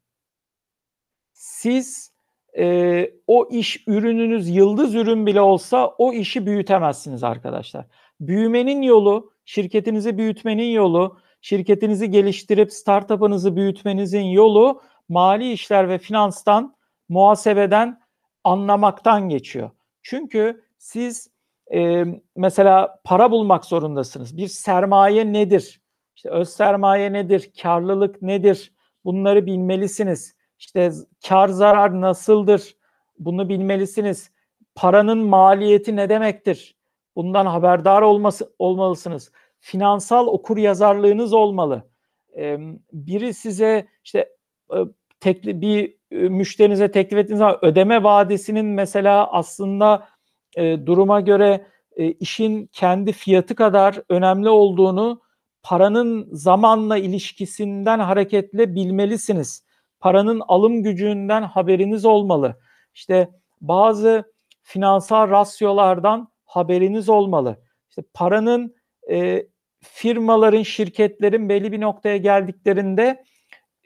siz 1.33 2.13
e, 2.59 3.11
o 3.27 3.49
iş 3.51 3.85
ürününüz 3.87 4.49
yıldız 4.49 4.95
ürün 4.95 5.27
bile 5.27 5.41
olsa 5.41 5.87
o 5.87 6.13
işi 6.13 6.47
büyütemezsiniz 6.47 7.25
arkadaşlar. 7.25 7.87
Büyümenin 8.21 8.83
yolu, 8.83 9.33
şirketinizi 9.45 10.19
büyütmenin 10.19 10.71
yolu, 10.71 11.19
şirketinizi 11.41 12.11
geliştirip 12.11 12.73
startup'ınızı 12.73 13.57
büyütmenizin 13.57 14.25
yolu 14.25 14.83
mali 15.09 15.53
işler 15.53 15.89
ve 15.89 15.99
finanstan, 15.99 16.77
muhasebeden 17.09 18.01
anlamaktan 18.45 19.29
geçiyor. 19.29 19.71
Çünkü 20.03 20.65
siz 20.79 21.31
e, 21.75 22.05
mesela 22.37 23.01
para 23.05 23.31
bulmak 23.31 23.65
zorundasınız. 23.65 24.37
Bir 24.37 24.49
sermaye 24.49 25.33
nedir? 25.33 25.81
İşte 26.17 26.31
öz 26.31 26.49
sermaye 26.49 27.13
nedir? 27.13 27.51
Karlılık 27.63 28.23
nedir? 28.23 28.73
Bunları 29.05 29.47
bilmelisiniz. 29.47 30.35
İşte 30.59 30.93
kar 31.29 31.49
zarar 31.49 32.01
nasıldır? 32.01 32.77
Bunu 33.19 33.49
bilmelisiniz. 33.49 34.31
Paranın 34.75 35.19
maliyeti 35.19 35.97
ne 35.97 36.09
demektir? 36.09 36.77
Bundan 37.17 37.47
haberdar 37.47 38.03
olması 38.03 38.55
olmalısınız. 38.59 39.33
Finansal 39.69 40.27
okur 40.27 40.57
yazarlığınız 40.57 41.33
olmalı. 41.33 41.91
Biri 42.93 43.35
size 43.35 43.89
işte 44.05 44.29
tekli, 45.21 45.61
bir 45.61 45.95
müşterinize 46.11 46.91
teklif 46.91 47.19
ettiğiniz 47.19 47.39
zaman 47.39 47.65
ödeme 47.65 48.03
vadesinin 48.03 48.67
mesela 48.67 49.33
aslında 49.33 50.09
duruma 50.59 51.21
göre 51.21 51.67
işin 51.97 52.67
kendi 52.67 53.13
fiyatı 53.13 53.55
kadar 53.55 54.03
önemli 54.09 54.49
olduğunu 54.49 55.21
paranın 55.63 56.29
zamanla 56.33 56.99
ilişkisinden 56.99 57.99
hareketle 57.99 58.75
bilmelisiniz. 58.75 59.65
Paranın 60.01 60.43
alım 60.49 60.83
gücünden 60.83 61.43
haberiniz 61.43 62.05
olmalı. 62.05 62.59
İşte 62.95 63.31
bazı 63.61 64.33
finansal 64.63 65.31
rasyolardan 65.31 66.29
haberiniz 66.45 67.09
olmalı. 67.09 67.57
İşte 67.91 68.03
paranın 68.15 68.75
e, 69.11 69.47
firmaların, 69.81 70.63
şirketlerin 70.63 71.49
belli 71.49 71.73
bir 71.73 71.81
noktaya 71.81 72.17
geldiklerinde 72.17 73.25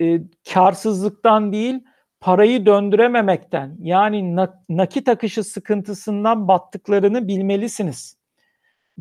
e, 0.00 0.20
karsızlıktan 0.52 1.52
değil, 1.52 1.80
parayı 2.20 2.66
döndürememekten 2.66 3.76
yani 3.80 4.36
nakit 4.68 5.08
akışı 5.08 5.44
sıkıntısından 5.44 6.48
battıklarını 6.48 7.28
bilmelisiniz. 7.28 8.16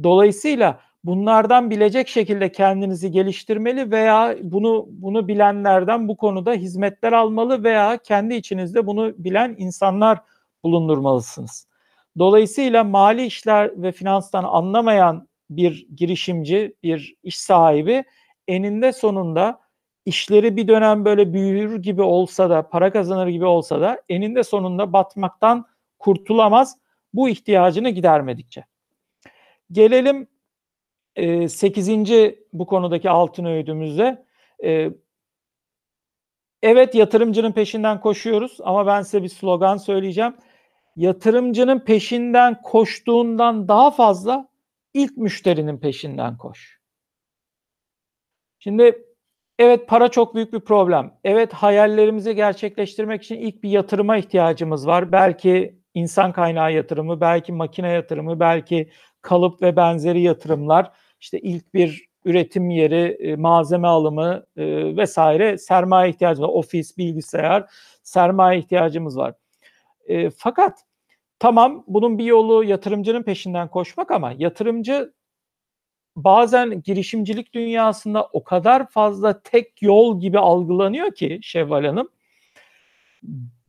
Dolayısıyla 0.03 0.79
bunlardan 1.03 1.69
bilecek 1.69 2.07
şekilde 2.07 2.51
kendinizi 2.51 3.11
geliştirmeli 3.11 3.91
veya 3.91 4.35
bunu 4.41 4.85
bunu 4.89 5.27
bilenlerden 5.27 6.07
bu 6.07 6.17
konuda 6.17 6.53
hizmetler 6.53 7.13
almalı 7.13 7.63
veya 7.63 7.97
kendi 7.97 8.35
içinizde 8.35 8.87
bunu 8.87 9.13
bilen 9.17 9.55
insanlar 9.57 10.19
bulundurmalısınız. 10.63 11.67
Dolayısıyla 12.17 12.83
mali 12.83 13.25
işler 13.25 13.81
ve 13.83 13.91
finanstan 13.91 14.43
anlamayan 14.43 15.27
bir 15.51 15.87
girişimci, 15.95 16.75
bir 16.83 17.15
iş 17.23 17.39
sahibi 17.39 18.03
eninde 18.47 18.93
sonunda 18.93 19.61
işleri 20.05 20.57
bir 20.57 20.67
dönem 20.67 21.05
böyle 21.05 21.33
büyür 21.33 21.81
gibi 21.81 22.01
olsa 22.01 22.49
da, 22.49 22.69
para 22.69 22.91
kazanır 22.91 23.27
gibi 23.27 23.45
olsa 23.45 23.81
da 23.81 24.01
eninde 24.09 24.43
sonunda 24.43 24.93
batmaktan 24.93 25.65
kurtulamaz 25.99 26.77
bu 27.13 27.29
ihtiyacını 27.29 27.89
gidermedikçe. 27.89 28.65
Gelelim 29.71 30.27
e, 31.15 31.49
8. 31.49 31.89
bu 32.53 32.65
konudaki 32.65 33.09
altın 33.09 33.45
öğüdümüze. 33.45 34.25
E, 34.63 34.89
evet 36.61 36.95
yatırımcının 36.95 37.51
peşinden 37.51 37.99
koşuyoruz 37.99 38.57
ama 38.63 38.87
ben 38.87 39.01
size 39.01 39.23
bir 39.23 39.29
slogan 39.29 39.77
söyleyeceğim. 39.77 40.35
Yatırımcının 40.95 41.79
peşinden 41.79 42.61
koştuğundan 42.61 43.67
daha 43.67 43.91
fazla 43.91 44.50
ilk 44.93 45.17
müşterinin 45.17 45.77
peşinden 45.77 46.37
koş. 46.37 46.81
Şimdi 48.59 49.05
evet 49.59 49.87
para 49.87 50.07
çok 50.07 50.35
büyük 50.35 50.53
bir 50.53 50.59
problem. 50.59 51.19
Evet 51.23 51.53
hayallerimizi 51.53 52.35
gerçekleştirmek 52.35 53.23
için 53.23 53.35
ilk 53.35 53.63
bir 53.63 53.69
yatırıma 53.69 54.17
ihtiyacımız 54.17 54.87
var. 54.87 55.11
Belki 55.11 55.81
insan 55.93 56.31
kaynağı 56.31 56.73
yatırımı, 56.73 57.21
belki 57.21 57.51
makine 57.51 57.89
yatırımı, 57.89 58.39
belki 58.39 58.89
kalıp 59.21 59.61
ve 59.61 59.75
benzeri 59.75 60.21
yatırımlar. 60.21 60.91
İşte 61.19 61.39
ilk 61.39 61.73
bir 61.73 62.05
üretim 62.25 62.69
yeri, 62.69 63.17
e, 63.19 63.35
malzeme 63.35 63.87
alımı 63.87 64.45
e, 64.57 64.97
vesaire 64.97 65.57
sermaye 65.57 66.09
ihtiyacımız 66.09 66.49
var. 66.49 66.53
Ofis, 66.53 66.97
bilgisayar, 66.97 67.65
sermaye 68.03 68.59
ihtiyacımız 68.59 69.17
var. 69.17 69.33
E, 70.07 70.29
fakat 70.29 70.79
tamam 71.41 71.83
bunun 71.87 72.17
bir 72.17 72.25
yolu 72.25 72.63
yatırımcının 72.63 73.23
peşinden 73.23 73.67
koşmak 73.67 74.11
ama 74.11 74.33
yatırımcı 74.37 75.13
bazen 76.15 76.81
girişimcilik 76.81 77.53
dünyasında 77.53 78.25
o 78.33 78.43
kadar 78.43 78.87
fazla 78.87 79.41
tek 79.41 79.81
yol 79.81 80.19
gibi 80.19 80.39
algılanıyor 80.39 81.15
ki 81.15 81.39
Şevval 81.41 81.85
Hanım 81.85 82.09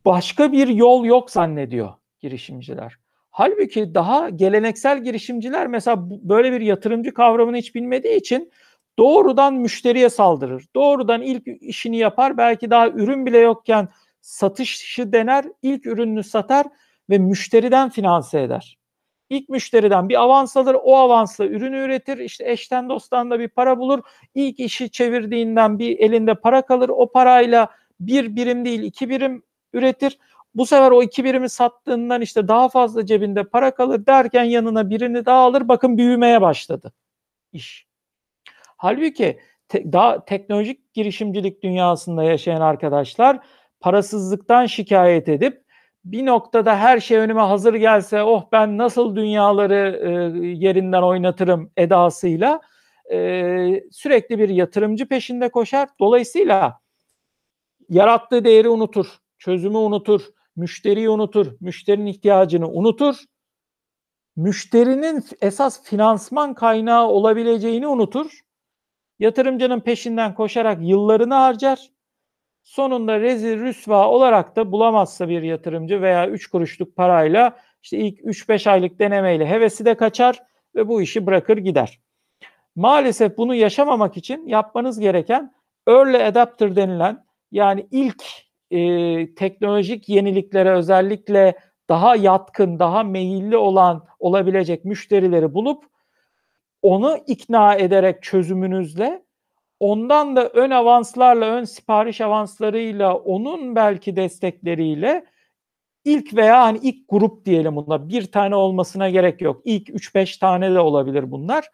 başka 0.05 0.53
bir 0.53 0.69
yol 0.69 1.05
yok 1.05 1.31
zannediyor 1.31 1.93
girişimciler. 2.21 2.97
Halbuki 3.31 3.95
daha 3.95 4.29
geleneksel 4.29 5.05
girişimciler 5.05 5.67
mesela 5.67 5.97
böyle 6.11 6.53
bir 6.53 6.61
yatırımcı 6.61 7.15
kavramını 7.15 7.57
hiç 7.57 7.75
bilmediği 7.75 8.17
için 8.17 8.53
doğrudan 8.99 9.55
müşteriye 9.55 10.11
saldırır. 10.11 10.65
Doğrudan 10.77 11.23
ilk 11.23 11.63
işini 11.63 11.97
yapar. 11.97 12.37
Belki 12.37 12.71
daha 12.71 12.89
ürün 12.89 13.27
bile 13.27 13.39
yokken 13.39 13.89
satışı 14.21 15.13
dener, 15.13 15.45
ilk 15.63 15.87
ürününü 15.87 16.23
satar 16.23 16.67
ve 17.13 17.19
müşteriden 17.19 17.89
finanse 17.91 18.43
eder. 18.43 18.79
İlk 19.31 19.49
müşteriden 19.49 20.09
bir 20.09 20.23
avans 20.23 20.57
alır, 20.57 20.77
o 20.83 20.97
avansla 20.97 21.47
ürünü 21.47 21.79
üretir, 21.79 22.19
işte 22.19 22.51
eşten 22.51 22.89
dosttan 22.89 23.31
da 23.31 23.41
bir 23.41 23.49
para 23.49 23.79
bulur. 23.79 24.03
İlk 24.35 24.61
işi 24.61 24.91
çevirdiğinden 24.91 25.79
bir 25.79 25.99
elinde 25.99 26.35
para 26.35 26.63
kalır, 26.63 26.89
o 26.89 27.13
parayla 27.13 27.69
bir 28.01 28.37
birim 28.37 28.65
değil 28.65 28.83
iki 28.83 29.09
birim 29.09 29.43
üretir. 29.73 30.19
Bu 30.55 30.67
sefer 30.67 30.91
o 30.91 31.03
iki 31.03 31.25
birimi 31.25 31.49
sattığından 31.49 32.21
işte 32.21 32.49
daha 32.49 32.69
fazla 32.69 33.07
cebinde 33.07 33.45
para 33.45 33.75
kalır 33.75 34.07
derken 34.07 34.45
yanına 34.45 34.91
birini 34.91 35.27
daha 35.27 35.39
alır. 35.39 35.69
Bakın 35.69 35.99
büyümeye 35.99 36.41
başladı 36.41 36.93
iş. 37.53 37.87
Halbuki 38.77 39.41
te, 39.69 39.93
daha 39.93 40.25
teknolojik 40.25 40.95
girişimcilik 40.95 41.63
dünyasında 41.63 42.23
yaşayan 42.25 42.61
arkadaşlar 42.61 43.39
parasızlıktan 43.81 44.67
şikayet 44.67 45.29
edip 45.29 45.63
bir 46.05 46.27
noktada 46.27 46.77
her 46.77 47.01
şey 47.01 47.19
önüme 47.19 47.41
hazır 47.41 47.75
gelse 47.75 48.23
oh 48.23 48.45
ben 48.53 48.79
nasıl 48.79 49.17
dünyaları 49.17 50.01
e, 50.03 50.11
yerinden 50.49 51.03
oynatırım 51.03 51.73
edasıyla 51.77 52.61
e, 53.13 53.85
sürekli 53.93 54.39
bir 54.39 54.49
yatırımcı 54.49 55.09
peşinde 55.09 55.49
koşar. 55.49 55.89
Dolayısıyla 56.01 56.81
yarattığı 57.89 58.45
değeri 58.45 58.69
unutur, 58.69 59.07
çözümü 59.39 59.77
unutur, 59.77 60.23
müşteriyi 60.57 61.09
unutur, 61.11 61.47
müşterinin 61.61 62.07
ihtiyacını 62.07 62.69
unutur. 62.69 63.17
Müşterinin 64.37 65.25
esas 65.41 65.83
finansman 65.83 66.55
kaynağı 66.55 67.09
olabileceğini 67.09 67.87
unutur. 67.87 68.41
Yatırımcının 69.19 69.81
peşinden 69.81 70.35
koşarak 70.35 70.79
yıllarını 70.83 71.35
harcar. 71.35 71.91
Sonunda 72.63 73.21
rezil 73.21 73.61
rüsva 73.61 74.09
olarak 74.09 74.57
da 74.57 74.73
bulamazsa 74.73 75.29
bir 75.29 75.43
yatırımcı 75.43 76.03
veya 76.03 76.29
3 76.29 76.47
kuruşluk 76.47 76.97
parayla 76.97 77.57
işte 77.83 77.99
ilk 77.99 78.21
3-5 78.21 78.71
aylık 78.71 78.99
denemeyle 78.99 79.47
hevesi 79.47 79.85
de 79.85 79.95
kaçar 79.95 80.43
ve 80.75 80.89
bu 80.89 81.03
işi 81.03 81.27
bırakır 81.27 81.57
gider. 81.57 82.01
Maalesef 82.77 83.37
bunu 83.37 83.55
yaşamamak 83.55 84.17
için 84.17 84.47
yapmanız 84.47 85.01
gereken 85.01 85.55
early 85.87 86.25
adapter 86.25 86.77
denilen 86.77 87.25
yani 87.53 87.87
ilk 87.91 88.25
e, 88.71 89.35
teknolojik 89.35 90.09
yeniliklere 90.09 90.71
özellikle 90.71 91.55
daha 91.89 92.17
yatkın, 92.17 92.79
daha 92.79 93.03
meyilli 93.03 93.57
olan 93.57 94.07
olabilecek 94.19 94.85
müşterileri 94.85 95.55
bulup 95.55 95.85
onu 96.83 97.19
ikna 97.27 97.75
ederek 97.75 98.23
çözümünüzle 98.23 99.23
ondan 99.83 100.37
da 100.37 100.49
ön 100.49 100.71
avanslarla, 100.71 101.47
ön 101.47 101.65
sipariş 101.65 102.21
avanslarıyla, 102.21 103.15
onun 103.17 103.77
belki 103.77 104.17
destekleriyle 104.17 105.25
ilk 106.05 106.35
veya 106.35 106.63
hani 106.63 106.79
ilk 106.83 107.09
grup 107.09 107.47
diyelim 107.47 107.77
bunda 107.77 108.09
bir 108.09 108.33
tane 108.33 108.55
olmasına 108.55 109.11
gerek 109.11 109.41
yok. 109.41 109.63
İlk 109.65 109.89
3-5 109.89 110.39
tane 110.41 110.75
de 110.75 110.81
olabilir 110.81 111.31
bunlar. 111.31 111.69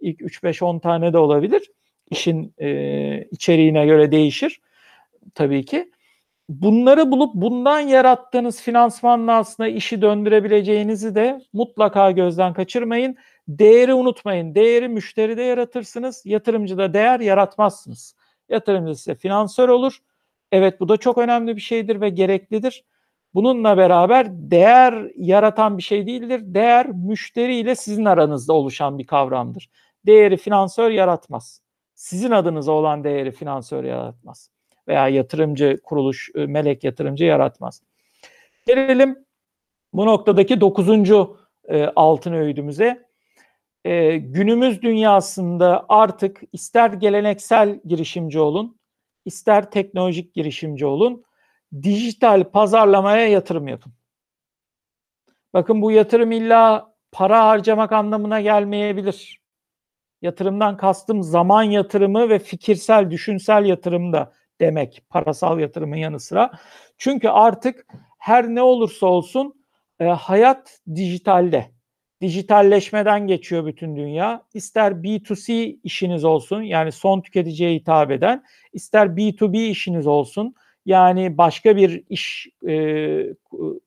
İlk 0.00 0.20
3-5-10 0.20 0.80
tane 0.80 1.12
de 1.12 1.18
olabilir. 1.18 1.70
İşin 2.10 2.54
e, 2.58 3.28
içeriğine 3.30 3.86
göre 3.86 4.12
değişir 4.12 4.60
tabii 5.34 5.64
ki 5.64 5.90
bunları 6.48 7.10
bulup 7.10 7.34
bundan 7.34 7.80
yarattığınız 7.80 8.62
finansmanla 8.62 9.32
aslında 9.36 9.68
işi 9.68 10.02
döndürebileceğinizi 10.02 11.14
de 11.14 11.40
mutlaka 11.52 12.10
gözden 12.10 12.54
kaçırmayın. 12.54 13.16
Değeri 13.48 13.94
unutmayın. 13.94 14.54
Değeri 14.54 14.88
müşteride 14.88 15.42
yaratırsınız. 15.42 16.22
Yatırımcıda 16.26 16.94
değer 16.94 17.20
yaratmazsınız. 17.20 18.14
Yatırımcı 18.48 18.94
size 18.96 19.14
finansör 19.14 19.68
olur. 19.68 19.98
Evet 20.52 20.80
bu 20.80 20.88
da 20.88 20.96
çok 20.96 21.18
önemli 21.18 21.56
bir 21.56 21.60
şeydir 21.60 22.00
ve 22.00 22.08
gereklidir. 22.08 22.84
Bununla 23.34 23.76
beraber 23.76 24.26
değer 24.30 25.10
yaratan 25.16 25.78
bir 25.78 25.82
şey 25.82 26.06
değildir. 26.06 26.40
Değer 26.44 26.86
müşteriyle 26.88 27.74
sizin 27.74 28.04
aranızda 28.04 28.52
oluşan 28.52 28.98
bir 28.98 29.06
kavramdır. 29.06 29.70
Değeri 30.06 30.36
finansör 30.36 30.90
yaratmaz. 30.90 31.60
Sizin 31.94 32.30
adınıza 32.30 32.72
olan 32.72 33.04
değeri 33.04 33.32
finansör 33.32 33.84
yaratmaz 33.84 34.50
veya 34.88 35.08
yatırımcı 35.08 35.80
kuruluş, 35.84 36.30
e, 36.34 36.46
melek 36.46 36.84
yatırımcı 36.84 37.24
yaratmaz. 37.24 37.82
Gelelim 38.66 39.24
bu 39.92 40.06
noktadaki 40.06 40.60
dokuzuncu 40.60 41.36
e, 41.68 41.86
altın 41.96 42.32
öğüdümüze. 42.32 43.04
E, 43.84 44.16
günümüz 44.16 44.82
dünyasında 44.82 45.86
artık 45.88 46.40
ister 46.52 46.92
geleneksel 46.92 47.80
girişimci 47.84 48.40
olun, 48.40 48.78
ister 49.24 49.70
teknolojik 49.70 50.34
girişimci 50.34 50.86
olun, 50.86 51.24
dijital 51.82 52.44
pazarlamaya 52.44 53.28
yatırım 53.28 53.68
yapın. 53.68 53.92
Bakın 55.52 55.82
bu 55.82 55.90
yatırım 55.90 56.32
illa 56.32 56.94
para 57.12 57.46
harcamak 57.46 57.92
anlamına 57.92 58.40
gelmeyebilir. 58.40 59.40
Yatırımdan 60.22 60.76
kastım 60.76 61.22
zaman 61.22 61.62
yatırımı 61.62 62.28
ve 62.28 62.38
fikirsel, 62.38 63.10
düşünsel 63.10 63.64
yatırım 63.64 64.12
da 64.12 64.32
demek 64.60 65.02
parasal 65.10 65.60
yatırımın 65.60 65.96
yanı 65.96 66.20
sıra. 66.20 66.50
Çünkü 66.98 67.28
artık 67.28 67.86
her 68.18 68.48
ne 68.48 68.62
olursa 68.62 69.06
olsun 69.06 69.64
e, 70.00 70.04
hayat 70.04 70.80
dijitalde. 70.94 71.73
Dijitalleşmeden 72.20 73.26
geçiyor 73.26 73.66
bütün 73.66 73.96
dünya. 73.96 74.42
İster 74.54 74.92
B2C 74.92 75.78
işiniz 75.84 76.24
olsun 76.24 76.62
yani 76.62 76.92
son 76.92 77.20
tüketiciye 77.20 77.74
hitap 77.74 78.10
eden, 78.10 78.44
ister 78.72 79.06
B2B 79.06 79.66
işiniz 79.66 80.06
olsun 80.06 80.54
yani 80.86 81.38
başka 81.38 81.76
bir 81.76 82.04
iş 82.08 82.48
e, 82.68 83.26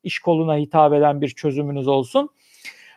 iş 0.03 0.19
koluna 0.19 0.57
hitap 0.57 0.93
eden 0.93 1.21
bir 1.21 1.29
çözümünüz 1.29 1.87
olsun. 1.87 2.29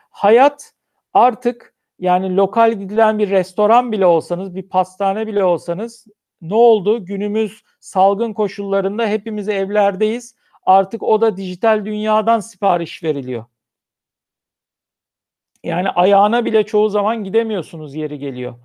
Hayat 0.09 0.73
artık 1.13 1.73
yani 1.99 2.35
lokal 2.35 2.73
gidilen 2.73 3.19
bir 3.19 3.29
restoran 3.29 3.91
bile 3.91 4.05
olsanız, 4.05 4.55
bir 4.55 4.69
pastane 4.69 5.27
bile 5.27 5.43
olsanız 5.43 6.07
ne 6.41 6.55
oldu? 6.55 7.05
Günümüz 7.05 7.63
salgın 7.79 8.33
koşullarında 8.33 9.07
hepimiz 9.07 9.49
evlerdeyiz. 9.49 10.35
Artık 10.65 11.03
o 11.03 11.21
da 11.21 11.37
dijital 11.37 11.85
dünyadan 11.85 12.39
sipariş 12.39 13.03
veriliyor. 13.03 13.45
Yani 15.63 15.89
ayağına 15.89 16.45
bile 16.45 16.63
çoğu 16.63 16.89
zaman 16.89 17.23
gidemiyorsunuz 17.23 17.95
yeri 17.95 18.19
geliyor. 18.19 18.55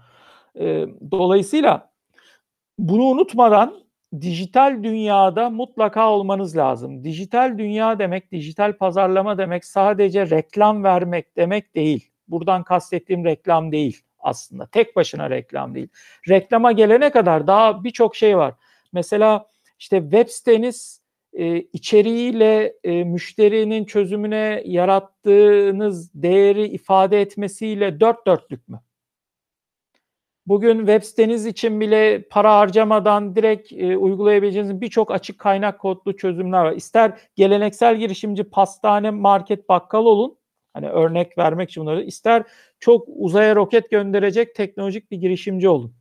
Ee, 0.60 0.86
dolayısıyla 1.10 1.90
bunu 2.78 3.02
unutmadan 3.02 3.86
dijital 4.20 4.82
dünyada 4.82 5.50
mutlaka 5.50 6.10
olmanız 6.10 6.56
lazım. 6.56 7.04
Dijital 7.04 7.58
dünya 7.58 7.98
demek, 7.98 8.32
dijital 8.32 8.72
pazarlama 8.72 9.38
demek 9.38 9.64
sadece 9.64 10.30
reklam 10.30 10.84
vermek 10.84 11.36
demek 11.36 11.74
değil. 11.74 12.10
Buradan 12.28 12.62
kastettiğim 12.62 13.24
reklam 13.24 13.72
değil 13.72 14.02
aslında. 14.18 14.66
Tek 14.66 14.96
başına 14.96 15.30
reklam 15.30 15.74
değil. 15.74 15.88
Reklama 16.28 16.72
gelene 16.72 17.10
kadar 17.10 17.46
daha 17.46 17.84
birçok 17.84 18.16
şey 18.16 18.36
var. 18.36 18.54
Mesela 18.92 19.46
işte 19.78 20.00
web 20.00 20.28
siteniz 20.28 21.05
e, 21.36 21.60
içeriğiyle 21.60 22.74
e, 22.84 23.04
müşterinin 23.04 23.84
çözümüne 23.84 24.62
yarattığınız 24.64 26.14
değeri 26.14 26.66
ifade 26.66 27.20
etmesiyle 27.20 28.00
dört 28.00 28.26
dörtlük 28.26 28.68
mü? 28.68 28.80
Bugün 30.46 30.78
web 30.78 31.02
siteniz 31.02 31.46
için 31.46 31.80
bile 31.80 32.22
para 32.30 32.58
harcamadan 32.58 33.36
direkt 33.36 33.72
e, 33.72 33.96
uygulayabileceğiniz 33.96 34.80
birçok 34.80 35.10
açık 35.10 35.38
kaynak 35.38 35.78
kodlu 35.80 36.16
çözümler 36.16 36.64
var. 36.64 36.72
İster 36.72 37.20
geleneksel 37.36 37.96
girişimci 37.96 38.44
pastane, 38.44 39.10
market, 39.10 39.68
bakkal 39.68 40.04
olun. 40.04 40.38
Hani 40.74 40.88
örnek 40.88 41.38
vermek 41.38 41.70
için 41.70 41.82
bunları. 41.82 42.02
ister 42.02 42.42
çok 42.80 43.08
uzaya 43.08 43.56
roket 43.56 43.90
gönderecek 43.90 44.54
teknolojik 44.54 45.10
bir 45.10 45.16
girişimci 45.16 45.68
olun. 45.68 45.94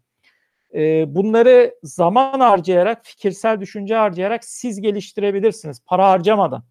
E, 0.76 1.15
bunları 1.15 1.76
zaman 1.84 2.39
harcayarak, 2.39 3.05
fikirsel 3.05 3.61
düşünce 3.61 3.95
harcayarak 3.95 4.45
siz 4.45 4.82
geliştirebilirsiniz. 4.82 5.82
Para 5.86 6.09
harcamadan. 6.09 6.63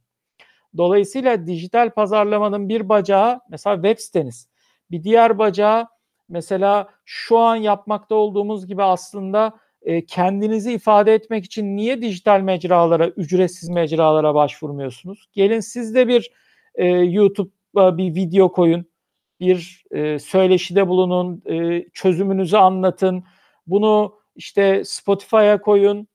Dolayısıyla 0.77 1.47
dijital 1.47 1.91
pazarlamanın 1.91 2.69
bir 2.69 2.89
bacağı 2.89 3.41
mesela 3.51 3.77
web 3.77 3.99
siteniz. 3.99 4.49
Bir 4.91 5.05
diğer 5.05 5.39
bacağı 5.39 5.87
mesela 6.29 6.89
şu 7.05 7.39
an 7.39 7.57
yapmakta 7.57 8.15
olduğumuz 8.15 8.67
gibi 8.67 8.83
aslında 8.83 9.53
e, 9.83 10.07
kendinizi 10.07 10.73
ifade 10.73 11.15
etmek 11.15 11.45
için 11.45 11.77
niye 11.77 12.03
dijital 12.03 12.41
mecralara, 12.41 13.09
ücretsiz 13.09 13.69
mecralara 13.69 14.35
başvurmuyorsunuz? 14.35 15.29
Gelin 15.33 15.61
siz 15.61 15.95
de 15.95 16.09
bir 16.09 16.31
e, 16.75 16.87
YouTube'a 16.89 17.99
bir 17.99 18.15
video 18.15 18.53
koyun, 18.53 18.87
bir 19.41 19.85
e, 19.91 20.19
söyleşide 20.19 20.89
bulunun, 20.89 21.43
e, 21.47 21.85
çözümünüzü 21.89 22.57
anlatın. 22.57 23.25
Bunu 23.67 24.19
işte 24.37 24.85
Spotify'a 24.85 25.61
koyun 25.61 26.09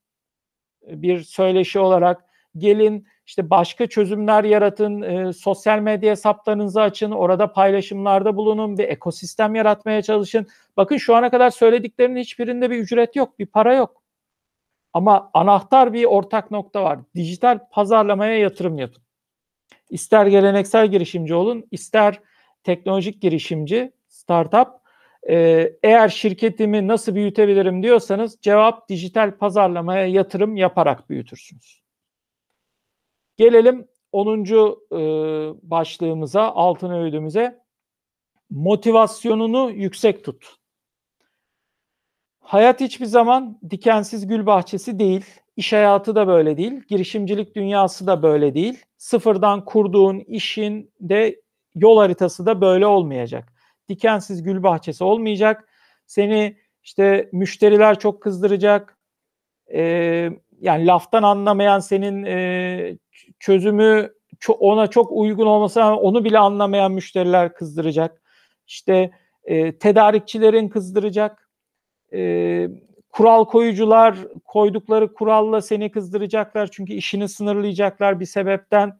e, 0.87 1.01
bir 1.01 1.19
söyleşi 1.19 1.79
olarak. 1.79 2.25
Gelin 2.57 3.07
işte 3.25 3.49
başka 3.49 3.87
çözümler 3.87 4.43
yaratın, 4.43 5.01
e, 5.01 5.33
sosyal 5.33 5.79
medya 5.79 6.11
hesaplarınızı 6.11 6.81
açın, 6.81 7.11
orada 7.11 7.53
paylaşımlarda 7.53 8.35
bulunun, 8.35 8.77
bir 8.77 8.83
ekosistem 8.83 9.55
yaratmaya 9.55 10.01
çalışın. 10.01 10.47
Bakın 10.77 10.97
şu 10.97 11.15
ana 11.15 11.31
kadar 11.31 11.49
söylediklerimin 11.49 12.21
hiçbirinde 12.21 12.71
bir 12.71 12.77
ücret 12.77 13.15
yok, 13.15 13.39
bir 13.39 13.45
para 13.45 13.73
yok. 13.73 14.03
Ama 14.93 15.29
anahtar 15.33 15.93
bir 15.93 16.05
ortak 16.05 16.51
nokta 16.51 16.83
var. 16.83 16.99
Dijital 17.15 17.59
pazarlamaya 17.71 18.37
yatırım 18.37 18.77
yapın. 18.79 19.03
İster 19.89 20.25
geleneksel 20.25 20.87
girişimci 20.87 21.35
olun, 21.35 21.67
ister 21.71 22.19
teknolojik 22.63 23.21
girişimci, 23.21 23.91
startup. 24.07 24.78
Ee, 25.29 25.73
eğer 25.83 26.09
şirketimi 26.09 26.87
nasıl 26.87 27.15
büyütebilirim 27.15 27.83
diyorsanız 27.83 28.37
cevap 28.41 28.89
dijital 28.89 29.37
pazarlamaya 29.37 30.05
yatırım 30.07 30.55
yaparak 30.55 31.09
büyütürsünüz. 31.09 31.81
Gelelim 33.37 33.87
10. 34.11 34.45
E, 34.45 34.99
başlığımıza, 35.63 36.41
altın 36.41 36.91
öğüdümüze. 36.91 37.59
Motivasyonunu 38.49 39.71
yüksek 39.71 40.23
tut. 40.23 40.55
Hayat 42.39 42.79
hiçbir 42.81 43.05
zaman 43.05 43.59
dikensiz 43.69 44.27
gül 44.27 44.45
bahçesi 44.45 44.99
değil. 44.99 45.25
İş 45.57 45.73
hayatı 45.73 46.15
da 46.15 46.27
böyle 46.27 46.57
değil. 46.57 46.81
Girişimcilik 46.87 47.55
dünyası 47.55 48.07
da 48.07 48.23
böyle 48.23 48.53
değil. 48.53 48.83
Sıfırdan 48.97 49.65
kurduğun 49.65 50.19
işin 50.19 50.91
de 51.01 51.41
yol 51.75 51.97
haritası 51.97 52.45
da 52.45 52.61
böyle 52.61 52.85
olmayacak. 52.85 53.53
Dikensiz 53.89 54.43
gül 54.43 54.63
bahçesi 54.63 55.03
olmayacak. 55.03 55.69
Seni 56.05 56.57
işte 56.83 57.29
müşteriler 57.31 57.99
çok 57.99 58.21
kızdıracak. 58.21 58.97
Ee, 59.73 60.29
yani 60.61 60.87
laftan 60.87 61.23
anlamayan 61.23 61.79
senin 61.79 62.23
e, 62.25 62.97
çözümü 63.39 64.13
ona 64.59 64.87
çok 64.87 65.11
uygun 65.11 65.45
olmasa 65.45 65.95
onu 65.95 66.25
bile 66.25 66.39
anlamayan 66.39 66.91
müşteriler 66.91 67.53
kızdıracak. 67.53 68.21
İşte 68.67 69.11
e, 69.43 69.77
tedarikçilerin 69.77 70.69
kızdıracak. 70.69 71.49
E, 72.13 72.69
kural 73.09 73.45
koyucular 73.45 74.17
koydukları 74.45 75.13
kuralla 75.13 75.61
seni 75.61 75.91
kızdıracaklar 75.91 76.69
çünkü 76.71 76.93
işini 76.93 77.29
sınırlayacaklar 77.29 78.19
bir 78.19 78.25
sebepten. 78.25 78.99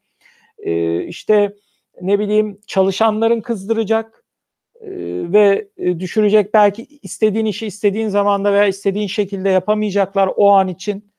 E, 0.57 1.03
işte 1.03 1.55
ne 2.01 2.19
bileyim 2.19 2.61
çalışanların 2.67 3.41
kızdıracak 3.41 4.18
e, 4.18 4.18
ve 5.33 5.67
e, 5.77 5.99
düşürecek 5.99 6.53
belki 6.53 6.87
istediğin 7.01 7.45
işi 7.45 7.67
istediğin 7.67 8.07
zamanda 8.07 8.53
veya 8.53 8.65
istediğin 8.65 9.07
şekilde 9.07 9.49
yapamayacaklar 9.49 10.29
o 10.35 10.49
an 10.49 10.67
için. 10.67 11.11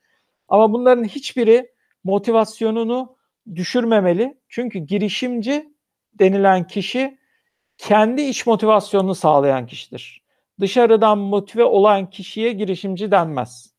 Ama 0.48 0.72
bunların 0.72 1.04
hiçbiri 1.04 1.70
motivasyonunu 2.04 3.16
düşürmemeli. 3.54 4.38
Çünkü 4.48 4.78
girişimci 4.78 5.74
denilen 6.14 6.66
kişi 6.66 7.18
kendi 7.78 8.22
iç 8.22 8.46
motivasyonunu 8.46 9.14
sağlayan 9.14 9.66
kişidir. 9.66 10.22
Dışarıdan 10.60 11.18
motive 11.18 11.64
olan 11.64 12.10
kişiye 12.10 12.52
girişimci 12.52 13.10
denmez. 13.10 13.74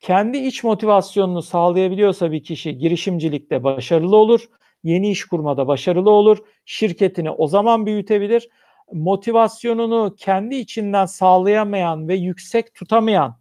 Kendi 0.00 0.38
iç 0.38 0.64
motivasyonunu 0.64 1.42
sağlayabiliyorsa 1.42 2.32
bir 2.32 2.42
kişi 2.44 2.78
girişimcilikte 2.78 3.64
başarılı 3.64 4.16
olur, 4.16 4.48
yeni 4.84 5.10
iş 5.10 5.24
kurmada 5.24 5.68
başarılı 5.68 6.10
olur, 6.10 6.38
şirketini 6.64 7.30
o 7.30 7.46
zaman 7.46 7.86
büyütebilir. 7.86 8.48
Motivasyonunu 8.92 10.14
kendi 10.18 10.54
içinden 10.54 11.06
sağlayamayan 11.06 12.08
ve 12.08 12.14
yüksek 12.14 12.74
tutamayan 12.74 13.38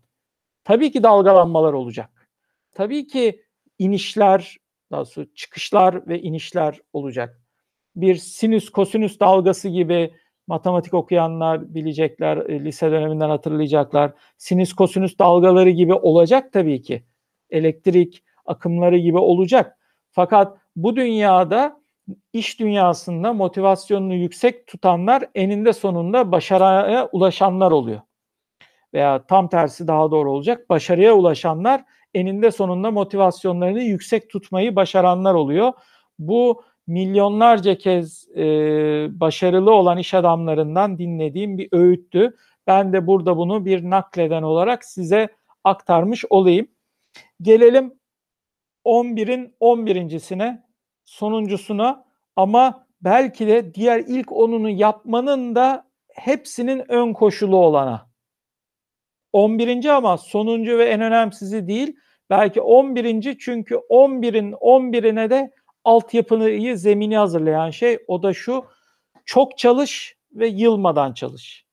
tabii 0.64 0.92
ki 0.92 1.04
dalgalanmalar 1.04 1.74
olacak. 1.74 2.30
Tabii 2.72 3.08
ki 3.08 3.44
inişler, 3.80 4.58
daha 4.92 5.06
sonra 5.06 5.26
çıkışlar 5.36 6.08
ve 6.08 6.22
inişler 6.22 6.80
olacak. 6.94 7.42
Bir 7.96 8.16
sinüs 8.16 8.70
kosinüs 8.70 9.20
dalgası 9.20 9.70
gibi 9.70 10.14
matematik 10.48 10.94
okuyanlar 10.94 11.76
bilecekler, 11.76 12.38
e, 12.38 12.66
lise 12.66 12.92
döneminden 12.92 13.30
hatırlayacaklar. 13.30 14.14
Sinüs 14.38 14.74
kosinüs 14.74 15.20
dalgaları 15.20 15.70
gibi 15.70 15.94
olacak 15.94 16.54
tabii 16.54 16.82
ki. 16.82 17.04
Elektrik 17.50 18.24
akımları 18.46 18.98
gibi 18.98 19.18
olacak. 19.18 19.78
Fakat 20.12 20.58
bu 20.76 20.96
dünyada 20.96 21.82
iş 22.34 22.60
dünyasında 22.60 23.34
motivasyonunu 23.34 24.14
yüksek 24.14 24.68
tutanlar 24.68 25.26
eninde 25.36 25.74
sonunda 25.74 26.32
başarıya 26.32 27.10
ulaşanlar 27.12 27.72
oluyor. 27.72 28.02
Veya 28.94 29.26
tam 29.28 29.50
tersi 29.50 29.88
daha 29.88 30.12
doğru 30.12 30.32
olacak. 30.32 30.70
Başarıya 30.70 31.14
ulaşanlar 31.14 31.84
eninde 32.14 32.52
sonunda 32.52 32.92
motivasyonlarını 32.92 33.82
yüksek 33.82 34.30
tutmayı 34.30 34.76
başaranlar 34.76 35.34
oluyor. 35.34 35.74
Bu 36.20 36.64
milyonlarca 36.88 37.78
kez 37.78 38.28
e, 38.38 38.44
başarılı 39.20 39.74
olan 39.74 39.98
iş 39.98 40.14
adamlarından 40.14 40.98
dinlediğim 40.98 41.58
bir 41.58 41.70
öğüttü. 41.72 42.36
Ben 42.68 42.94
de 42.94 43.08
burada 43.08 43.38
bunu 43.38 43.66
bir 43.66 43.90
nakleden 43.90 44.44
olarak 44.44 44.86
size 44.86 45.28
aktarmış 45.64 46.26
olayım. 46.30 46.68
Gelelim 47.42 47.94
11'in 48.86 49.56
11.sine, 49.60 50.63
sonuncusuna 51.06 52.06
ama 52.36 52.88
belki 53.02 53.48
de 53.48 53.74
diğer 53.74 54.00
ilk 54.00 54.32
onunu 54.32 54.70
yapmanın 54.70 55.56
da 55.56 55.88
hepsinin 56.14 56.92
ön 56.92 57.14
koşulu 57.14 57.58
olana. 57.58 58.10
11. 59.34 59.86
ama 59.86 60.18
sonuncu 60.18 60.78
ve 60.78 60.86
en 60.86 61.02
önemsizi 61.02 61.68
değil. 61.68 61.96
Belki 62.30 62.62
11. 62.62 63.38
çünkü 63.40 63.76
11'in 63.76 64.52
11'ine 64.52 65.30
de 65.30 65.52
altyapıyı, 65.84 66.78
zemini 66.78 67.18
hazırlayan 67.18 67.70
şey 67.70 67.98
o 68.08 68.24
da 68.24 68.34
şu. 68.34 68.66
Çok 69.26 69.58
çalış 69.58 70.18
ve 70.32 70.48
yılmadan 70.48 71.14
çalış. 71.14 71.66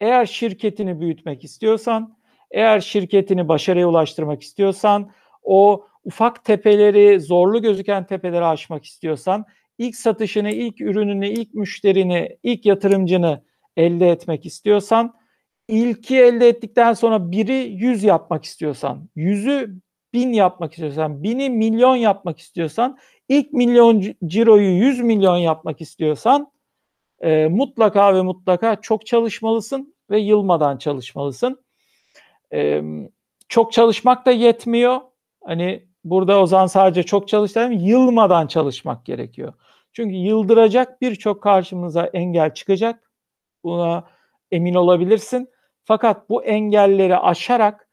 Eğer 0.00 0.26
şirketini 0.26 1.00
büyütmek 1.00 1.44
istiyorsan, 1.44 2.16
eğer 2.50 2.80
şirketini 2.80 3.48
başarıya 3.48 3.88
ulaştırmak 3.88 4.42
istiyorsan, 4.42 5.10
o 5.42 5.86
ufak 6.04 6.44
tepeleri, 6.44 7.20
zorlu 7.20 7.62
gözüken 7.62 8.06
tepeleri 8.06 8.44
aşmak 8.44 8.84
istiyorsan, 8.84 9.44
ilk 9.78 9.96
satışını, 9.96 10.50
ilk 10.50 10.80
ürününü, 10.80 11.28
ilk 11.28 11.54
müşterini, 11.54 12.38
ilk 12.42 12.66
yatırımcını 12.66 13.42
elde 13.76 14.10
etmek 14.10 14.46
istiyorsan 14.46 15.14
ilki 15.68 16.18
elde 16.18 16.48
ettikten 16.48 16.92
sonra 16.92 17.30
biri 17.30 17.54
yüz 17.54 18.04
yapmak 18.04 18.44
istiyorsan, 18.44 19.08
yüzü 19.16 19.80
bin 20.14 20.32
yapmak 20.32 20.72
istiyorsan, 20.72 21.22
bini 21.22 21.50
milyon 21.50 21.96
yapmak 21.96 22.38
istiyorsan, 22.38 22.98
ilk 23.28 23.52
milyon 23.52 24.04
ciroyu 24.26 24.70
yüz 24.70 25.00
milyon 25.00 25.36
yapmak 25.36 25.80
istiyorsan 25.80 26.52
e, 27.20 27.48
mutlaka 27.48 28.14
ve 28.14 28.22
mutlaka 28.22 28.80
çok 28.80 29.06
çalışmalısın 29.06 29.94
ve 30.10 30.20
yılmadan 30.20 30.78
çalışmalısın. 30.78 31.64
E, 32.52 32.82
çok 33.48 33.72
çalışmak 33.72 34.26
da 34.26 34.30
yetmiyor. 34.30 35.00
Hani 35.44 35.86
burada 36.04 36.40
o 36.40 36.46
zaman 36.46 36.66
sadece 36.66 37.02
çok 37.02 37.28
çalıştığım 37.28 37.72
yılmadan 37.72 38.46
çalışmak 38.46 39.04
gerekiyor. 39.06 39.52
Çünkü 39.92 40.14
yıldıracak 40.14 41.00
birçok 41.00 41.42
karşımıza 41.42 42.06
engel 42.06 42.54
çıkacak. 42.54 43.10
Buna 43.64 44.04
emin 44.50 44.74
olabilirsin. 44.74 45.48
Fakat 45.84 46.28
bu 46.28 46.44
engelleri 46.44 47.18
aşarak 47.18 47.88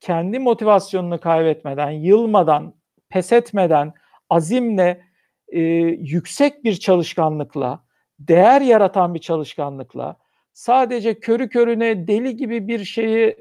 kendi 0.00 0.38
motivasyonunu 0.38 1.20
kaybetmeden, 1.20 1.90
yılmadan, 1.90 2.74
pes 3.08 3.32
etmeden, 3.32 3.92
azimle, 4.30 5.04
e, 5.48 5.60
yüksek 5.60 6.64
bir 6.64 6.74
çalışkanlıkla, 6.74 7.84
değer 8.18 8.60
yaratan 8.60 9.14
bir 9.14 9.18
çalışkanlıkla, 9.18 10.16
sadece 10.52 11.20
körü 11.20 11.48
körüne 11.48 12.08
deli 12.08 12.36
gibi 12.36 12.68
bir 12.68 12.84
şeyi 12.84 13.36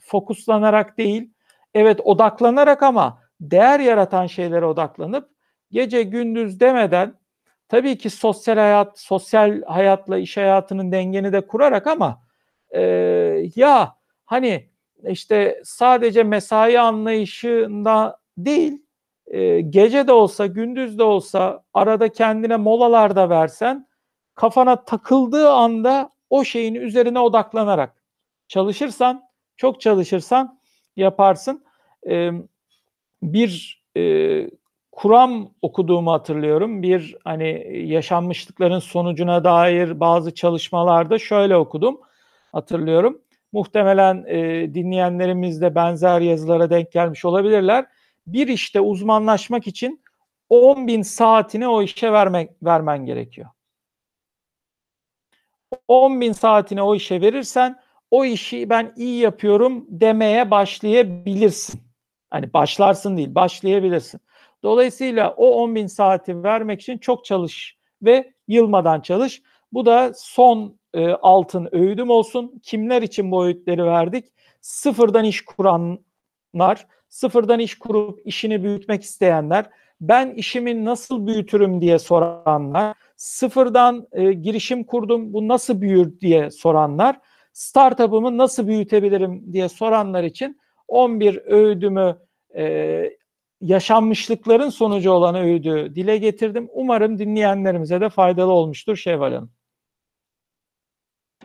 fokuslanarak 0.00 0.98
değil, 0.98 1.30
evet 1.74 2.00
odaklanarak 2.00 2.82
ama 2.82 3.23
değer 3.40 3.80
yaratan 3.80 4.26
şeylere 4.26 4.64
odaklanıp 4.64 5.28
gece 5.70 6.02
gündüz 6.02 6.60
demeden 6.60 7.14
tabii 7.68 7.98
ki 7.98 8.10
sosyal 8.10 8.56
hayat, 8.56 8.98
sosyal 8.98 9.62
hayatla 9.62 10.18
iş 10.18 10.36
hayatının 10.36 10.92
dengeni 10.92 11.32
de 11.32 11.46
kurarak 11.46 11.86
ama 11.86 12.22
e, 12.70 12.80
ya 13.56 13.96
hani 14.24 14.68
işte 15.08 15.60
sadece 15.64 16.22
mesai 16.22 16.80
anlayışında 16.80 18.18
değil, 18.38 18.82
e, 19.26 19.60
gece 19.60 20.06
de 20.06 20.12
olsa, 20.12 20.46
gündüz 20.46 20.98
de 20.98 21.02
olsa 21.02 21.64
arada 21.74 22.08
kendine 22.12 22.56
molalar 22.56 23.16
da 23.16 23.30
versen 23.30 23.86
kafana 24.34 24.84
takıldığı 24.84 25.50
anda 25.50 26.10
o 26.30 26.44
şeyin 26.44 26.74
üzerine 26.74 27.20
odaklanarak 27.20 28.02
çalışırsan, 28.48 29.24
çok 29.56 29.80
çalışırsan 29.80 30.60
yaparsın. 30.96 31.64
E, 32.08 32.30
bir 33.32 33.84
e, 33.96 34.02
Kuram 34.92 35.50
okuduğumu 35.62 36.12
hatırlıyorum. 36.12 36.82
Bir 36.82 37.16
hani 37.24 37.78
yaşanmışlıkların 37.86 38.78
sonucuna 38.78 39.44
dair 39.44 40.00
bazı 40.00 40.34
çalışmalarda 40.34 41.18
şöyle 41.18 41.56
okudum. 41.56 42.00
Hatırlıyorum. 42.52 43.20
Muhtemelen 43.52 44.24
e, 44.26 44.74
dinleyenlerimiz 44.74 45.60
de 45.60 45.74
benzer 45.74 46.20
yazılara 46.20 46.70
denk 46.70 46.92
gelmiş 46.92 47.24
olabilirler. 47.24 47.86
Bir 48.26 48.48
işte 48.48 48.80
uzmanlaşmak 48.80 49.66
için 49.66 50.02
10 50.48 50.86
bin 50.86 51.02
saatini 51.02 51.68
o 51.68 51.82
işe 51.82 52.12
vermek, 52.12 52.50
vermen 52.62 53.06
gerekiyor. 53.06 53.48
10 55.88 56.20
bin 56.20 56.32
saatini 56.32 56.82
o 56.82 56.94
işe 56.94 57.20
verirsen 57.20 57.80
o 58.10 58.24
işi 58.24 58.70
ben 58.70 58.92
iyi 58.96 59.20
yapıyorum 59.20 59.86
demeye 59.88 60.50
başlayabilirsin. 60.50 61.83
Hani 62.34 62.52
başlarsın 62.52 63.16
değil, 63.16 63.34
başlayabilirsin. 63.34 64.20
Dolayısıyla 64.62 65.34
o 65.36 65.62
10 65.62 65.74
bin 65.74 65.86
saati 65.86 66.42
vermek 66.42 66.80
için 66.80 66.98
çok 66.98 67.24
çalış 67.24 67.76
ve 68.02 68.32
yılmadan 68.48 69.00
çalış. 69.00 69.42
Bu 69.72 69.86
da 69.86 70.12
son 70.16 70.78
e, 70.94 71.08
altın 71.08 71.68
öğüdüm 71.72 72.10
olsun. 72.10 72.60
Kimler 72.62 73.02
için 73.02 73.30
bu 73.30 73.44
öğütleri 73.44 73.84
verdik? 73.84 74.24
Sıfırdan 74.60 75.24
iş 75.24 75.44
kuranlar, 75.44 76.86
sıfırdan 77.08 77.60
iş 77.60 77.78
kurup 77.78 78.20
işini 78.24 78.64
büyütmek 78.64 79.02
isteyenler, 79.02 79.66
ben 80.00 80.30
işimi 80.30 80.84
nasıl 80.84 81.26
büyütürüm 81.26 81.80
diye 81.80 81.98
soranlar, 81.98 82.94
sıfırdan 83.16 84.06
e, 84.12 84.32
girişim 84.32 84.84
kurdum 84.84 85.32
bu 85.32 85.48
nasıl 85.48 85.80
büyür 85.80 86.20
diye 86.20 86.50
soranlar, 86.50 87.20
startup'ımı 87.52 88.38
nasıl 88.38 88.66
büyütebilirim 88.66 89.52
diye 89.52 89.68
soranlar 89.68 90.24
için 90.24 90.63
11 90.88 91.36
öğüdümü 91.36 92.18
e, 92.56 93.04
yaşanmışlıkların 93.60 94.68
sonucu 94.68 95.10
olan 95.10 95.34
öğüdü 95.34 95.94
dile 95.94 96.16
getirdim. 96.16 96.68
Umarım 96.72 97.18
dinleyenlerimize 97.18 98.00
de 98.00 98.08
faydalı 98.08 98.52
olmuştur 98.52 98.96
Şevval 98.96 99.32
Hanım. 99.32 99.50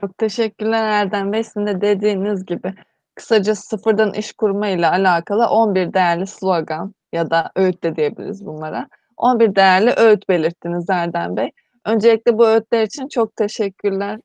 Çok 0.02 0.18
teşekkürler 0.18 0.84
Erdem 0.84 1.34
Bey. 1.34 1.44
Sizin 1.44 1.68
de 1.68 1.82
dediğiniz 1.82 2.46
gibi 2.46 2.74
kısaca 3.16 3.56
sıfırdan 3.56 4.14
iş 4.14 4.34
kurma 4.34 4.68
ile 4.68 4.88
alakalı 4.88 5.48
11 5.48 5.94
değerli 5.94 6.28
slogan 6.28 6.94
ya 7.14 7.30
da 7.30 7.52
öğüt 7.56 7.84
de 7.84 7.96
diyebiliriz 7.96 8.46
bunlara. 8.46 8.88
11 9.18 9.56
değerli 9.56 9.94
öğüt 9.98 10.30
belirttiniz 10.30 10.90
Erdem 10.90 11.38
Bey. 11.38 11.52
Öncelikle 11.86 12.38
bu 12.38 12.48
öğütler 12.48 12.84
için 12.84 13.08
çok 13.08 13.36
teşekkürler. 13.36 14.20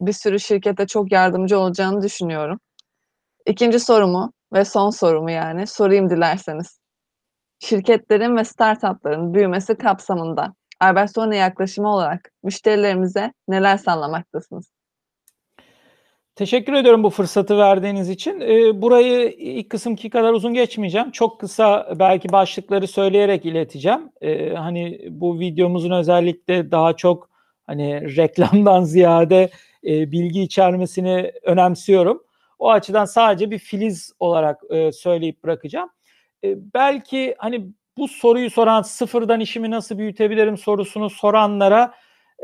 Bir 0.00 0.12
sürü 0.12 0.40
şirkete 0.40 0.86
çok 0.86 1.12
yardımcı 1.12 1.58
olacağını 1.58 2.02
düşünüyorum. 2.02 2.60
İkinci 3.46 3.80
sorumu 3.80 4.32
ve 4.54 4.64
son 4.64 4.90
sorumu 4.90 5.30
yani 5.30 5.66
sorayım 5.66 6.10
dilerseniz. 6.10 6.80
Şirketlerin 7.58 8.36
ve 8.36 8.44
startupların 8.44 9.34
büyümesi 9.34 9.78
kapsamında 9.78 10.54
Albertsone 10.80 11.36
yaklaşımı 11.36 11.88
olarak 11.88 12.30
müşterilerimize 12.42 13.32
neler 13.48 13.76
sağlamaktasınız? 13.76 14.70
Teşekkür 16.36 16.72
ediyorum 16.72 17.02
bu 17.02 17.10
fırsatı 17.10 17.58
verdiğiniz 17.58 18.10
için. 18.10 18.40
Ee, 18.40 18.82
burayı 18.82 19.30
ilk 19.30 19.70
kısımki 19.70 20.10
kadar 20.10 20.32
uzun 20.32 20.54
geçmeyeceğim. 20.54 21.10
Çok 21.10 21.40
kısa 21.40 21.92
belki 21.98 22.32
başlıkları 22.32 22.86
söyleyerek 22.86 23.46
ileteceğim. 23.46 24.10
Ee, 24.20 24.54
hani 24.54 25.00
bu 25.10 25.40
videomuzun 25.40 25.90
özellikle 25.90 26.70
daha 26.70 26.96
çok 26.96 27.28
hani 27.66 28.16
reklamdan 28.16 28.82
ziyade 28.84 29.50
e, 29.86 30.12
bilgi 30.12 30.42
içermesini 30.42 31.32
önemsiyorum. 31.42 32.22
O 32.64 32.70
açıdan 32.70 33.04
sadece 33.04 33.50
bir 33.50 33.58
filiz 33.58 34.12
olarak 34.20 34.60
e, 34.70 34.92
söyleyip 34.92 35.44
bırakacağım. 35.44 35.90
E, 36.44 36.54
belki 36.74 37.34
hani 37.38 37.66
bu 37.96 38.08
soruyu 38.08 38.50
soran 38.50 38.82
sıfırdan 38.82 39.40
işimi 39.40 39.70
nasıl 39.70 39.98
büyütebilirim 39.98 40.58
sorusunu 40.58 41.10
soranlara 41.10 41.94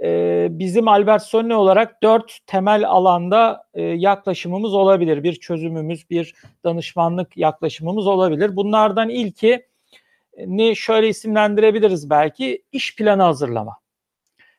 e, 0.02 0.48
bizim 0.50 0.88
Albert 0.88 1.22
Sonne 1.22 1.54
olarak 1.54 2.02
dört 2.02 2.38
temel 2.46 2.88
alanda 2.88 3.64
e, 3.74 3.82
yaklaşımımız 3.82 4.74
olabilir. 4.74 5.22
Bir 5.22 5.34
çözümümüz, 5.34 6.10
bir 6.10 6.34
danışmanlık 6.64 7.36
yaklaşımımız 7.36 8.06
olabilir. 8.06 8.56
Bunlardan 8.56 9.08
ilki 9.08 9.66
ne 10.46 10.74
şöyle 10.74 11.08
isimlendirebiliriz 11.08 12.10
belki 12.10 12.62
iş 12.72 12.96
planı 12.96 13.22
hazırlama. 13.22 13.76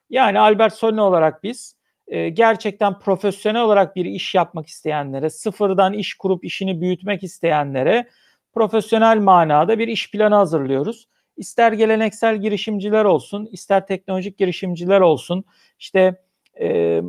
Yani 0.09 0.39
Albert 0.39 0.73
Sonne 0.73 1.01
olarak 1.01 1.43
biz 1.43 1.80
e, 2.11 2.29
gerçekten 2.29 2.99
profesyonel 2.99 3.61
olarak 3.61 3.95
bir 3.95 4.05
iş 4.05 4.35
yapmak 4.35 4.67
isteyenlere, 4.67 5.29
sıfırdan 5.29 5.93
iş 5.93 6.13
kurup 6.13 6.45
işini 6.45 6.81
büyütmek 6.81 7.23
isteyenlere 7.23 8.07
profesyonel 8.53 9.17
manada 9.17 9.79
bir 9.79 9.87
iş 9.87 10.11
planı 10.11 10.35
hazırlıyoruz. 10.35 11.07
İster 11.37 11.71
geleneksel 11.71 12.37
girişimciler 12.37 13.05
olsun, 13.05 13.49
ister 13.51 13.87
teknolojik 13.87 14.37
girişimciler 14.37 15.01
olsun, 15.01 15.43
işte 15.79 16.15
e, 16.59 17.01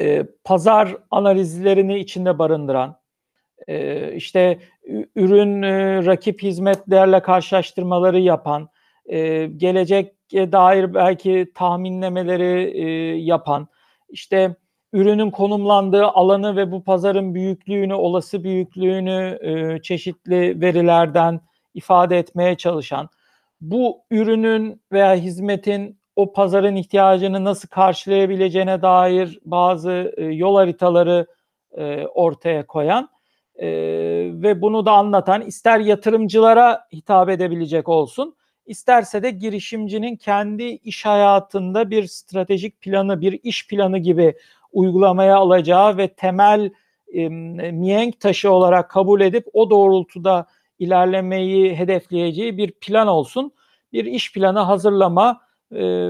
e, 0.00 0.26
pazar 0.44 0.96
analizlerini 1.10 1.98
içinde 1.98 2.38
barındıran, 2.38 3.00
e, 3.68 4.12
işte 4.14 4.58
ürün 5.16 5.62
e, 5.62 6.06
rakip 6.06 6.42
hizmetlerle 6.42 7.22
karşılaştırmaları 7.22 8.20
yapan, 8.20 8.68
e, 9.06 9.46
geleceğe 9.46 10.12
dair 10.32 10.94
belki 10.94 11.52
tahminlemeleri 11.54 12.70
e, 12.78 12.90
yapan, 13.16 13.68
işte 14.10 14.56
ürünün 14.92 15.30
konumlandığı 15.30 16.04
alanı 16.04 16.56
ve 16.56 16.72
bu 16.72 16.84
pazarın 16.84 17.34
büyüklüğünü, 17.34 17.94
olası 17.94 18.44
büyüklüğünü 18.44 19.38
e, 19.40 19.82
çeşitli 19.82 20.60
verilerden 20.60 21.40
ifade 21.74 22.18
etmeye 22.18 22.56
çalışan, 22.56 23.08
bu 23.60 24.02
ürünün 24.10 24.82
veya 24.92 25.14
hizmetin 25.14 26.00
o 26.16 26.32
pazarın 26.32 26.76
ihtiyacını 26.76 27.44
nasıl 27.44 27.68
karşılayabileceğine 27.68 28.82
dair 28.82 29.38
bazı 29.44 30.14
e, 30.16 30.24
yol 30.24 30.56
haritaları 30.56 31.26
e, 31.72 32.06
ortaya 32.06 32.66
koyan 32.66 33.08
e, 33.54 33.68
ve 34.32 34.62
bunu 34.62 34.86
da 34.86 34.92
anlatan 34.92 35.40
ister 35.42 35.80
yatırımcılara 35.80 36.86
hitap 36.92 37.28
edebilecek 37.28 37.88
olsun, 37.88 38.36
isterse 38.66 39.22
de 39.22 39.30
girişimcinin 39.30 40.16
kendi 40.16 40.64
iş 40.64 41.06
hayatında 41.06 41.90
bir 41.90 42.06
stratejik 42.06 42.80
planı, 42.80 43.20
bir 43.20 43.40
iş 43.42 43.66
planı 43.68 43.98
gibi 43.98 44.34
uygulamaya 44.72 45.36
alacağı 45.36 45.96
ve 45.96 46.08
temel 46.08 46.70
e, 47.12 47.28
mihenk 47.70 48.20
taşı 48.20 48.52
olarak 48.52 48.90
kabul 48.90 49.20
edip 49.20 49.46
o 49.52 49.70
doğrultuda 49.70 50.46
ilerlemeyi 50.78 51.76
hedefleyeceği 51.76 52.56
bir 52.56 52.72
plan 52.72 53.08
olsun. 53.08 53.52
Bir 53.92 54.04
iş 54.04 54.32
planı 54.32 54.58
hazırlama 54.58 55.40
e, 55.72 56.08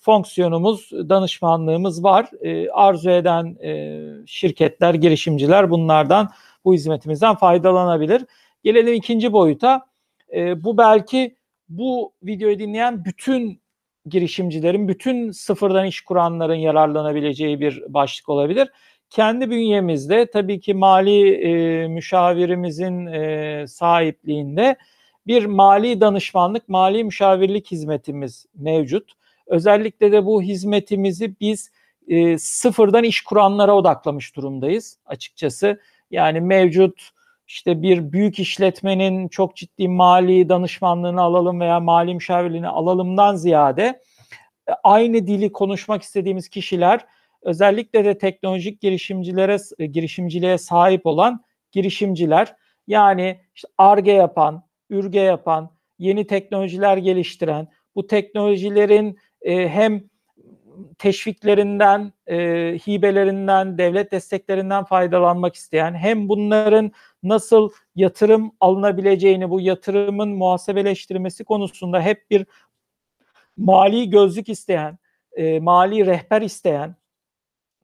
fonksiyonumuz, 0.00 0.90
danışmanlığımız 0.92 2.04
var. 2.04 2.30
E, 2.40 2.70
arzu 2.70 3.10
eden 3.10 3.56
e, 3.62 4.00
şirketler, 4.26 4.94
girişimciler 4.94 5.70
bunlardan, 5.70 6.30
bu 6.64 6.74
hizmetimizden 6.74 7.34
faydalanabilir. 7.34 8.24
Gelelim 8.64 8.94
ikinci 8.94 9.32
boyuta. 9.32 9.86
E, 10.34 10.64
bu 10.64 10.78
belki 10.78 11.36
bu 11.70 12.12
videoyu 12.22 12.58
dinleyen 12.58 13.04
bütün 13.04 13.60
girişimcilerin, 14.06 14.88
bütün 14.88 15.30
sıfırdan 15.30 15.86
iş 15.86 16.00
kuranların 16.00 16.54
yararlanabileceği 16.54 17.60
bir 17.60 17.82
başlık 17.88 18.28
olabilir. 18.28 18.68
Kendi 19.10 19.50
bünyemizde 19.50 20.30
tabii 20.30 20.60
ki 20.60 20.74
mali 20.74 21.34
e, 21.34 21.88
müşavirimizin 21.88 23.06
e, 23.06 23.64
sahipliğinde 23.68 24.76
bir 25.26 25.44
mali 25.44 26.00
danışmanlık, 26.00 26.68
mali 26.68 27.04
müşavirlik 27.04 27.70
hizmetimiz 27.70 28.46
mevcut. 28.54 29.12
Özellikle 29.46 30.12
de 30.12 30.26
bu 30.26 30.42
hizmetimizi 30.42 31.34
biz 31.40 31.70
e, 32.08 32.38
sıfırdan 32.38 33.04
iş 33.04 33.20
kuranlara 33.20 33.76
odaklamış 33.76 34.36
durumdayız 34.36 34.98
açıkçası. 35.06 35.80
Yani 36.10 36.40
mevcut 36.40 37.10
işte 37.50 37.82
bir 37.82 38.12
büyük 38.12 38.38
işletmenin 38.38 39.28
çok 39.28 39.56
ciddi 39.56 39.88
mali 39.88 40.48
danışmanlığını 40.48 41.20
alalım 41.20 41.60
veya 41.60 41.80
mali 41.80 42.14
müşavirliğini 42.14 42.68
alalımdan 42.68 43.36
ziyade 43.36 44.02
e, 44.68 44.72
aynı 44.84 45.26
dili 45.26 45.52
konuşmak 45.52 46.02
istediğimiz 46.02 46.48
kişiler 46.48 47.06
özellikle 47.42 48.04
de 48.04 48.18
teknolojik 48.18 48.80
girişimcilere 48.80 49.56
girişimciliğe 49.86 50.58
sahip 50.58 51.06
olan 51.06 51.44
girişimciler 51.72 52.54
yani 52.86 53.40
işte 53.54 53.68
yapan, 54.12 54.62
ÜRGE 54.90 55.20
yapan, 55.20 55.70
yeni 55.98 56.26
teknolojiler 56.26 56.96
geliştiren, 56.96 57.68
bu 57.94 58.06
teknolojilerin 58.06 59.18
e, 59.42 59.68
hem 59.68 60.10
teşviklerinden, 60.98 62.12
e, 62.26 62.36
hibelerinden, 62.86 63.78
devlet 63.78 64.12
desteklerinden 64.12 64.84
faydalanmak 64.84 65.54
isteyen, 65.54 65.94
hem 65.94 66.28
bunların 66.28 66.92
nasıl 67.22 67.70
yatırım 67.96 68.52
alınabileceğini, 68.60 69.50
bu 69.50 69.60
yatırımın 69.60 70.28
muhasebeleştirmesi 70.28 71.44
konusunda 71.44 72.00
hep 72.00 72.30
bir 72.30 72.46
mali 73.56 74.10
gözlük 74.10 74.48
isteyen, 74.48 74.98
e, 75.32 75.60
mali 75.60 76.06
rehber 76.06 76.42
isteyen, 76.42 76.96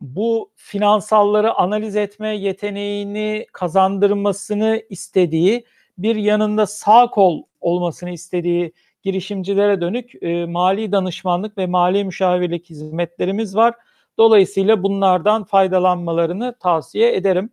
bu 0.00 0.50
finansalları 0.54 1.54
analiz 1.54 1.96
etme 1.96 2.36
yeteneğini 2.36 3.46
kazandırmasını 3.52 4.82
istediği, 4.90 5.64
bir 5.98 6.16
yanında 6.16 6.66
sağ 6.66 7.10
kol 7.10 7.42
olmasını 7.60 8.10
istediği 8.10 8.72
girişimcilere 9.02 9.80
dönük 9.80 10.22
e, 10.22 10.46
mali 10.46 10.92
danışmanlık 10.92 11.58
ve 11.58 11.66
mali 11.66 12.04
müşavirlik 12.04 12.70
hizmetlerimiz 12.70 13.56
var. 13.56 13.74
Dolayısıyla 14.18 14.82
bunlardan 14.82 15.44
faydalanmalarını 15.44 16.54
tavsiye 16.60 17.16
ederim. 17.16 17.50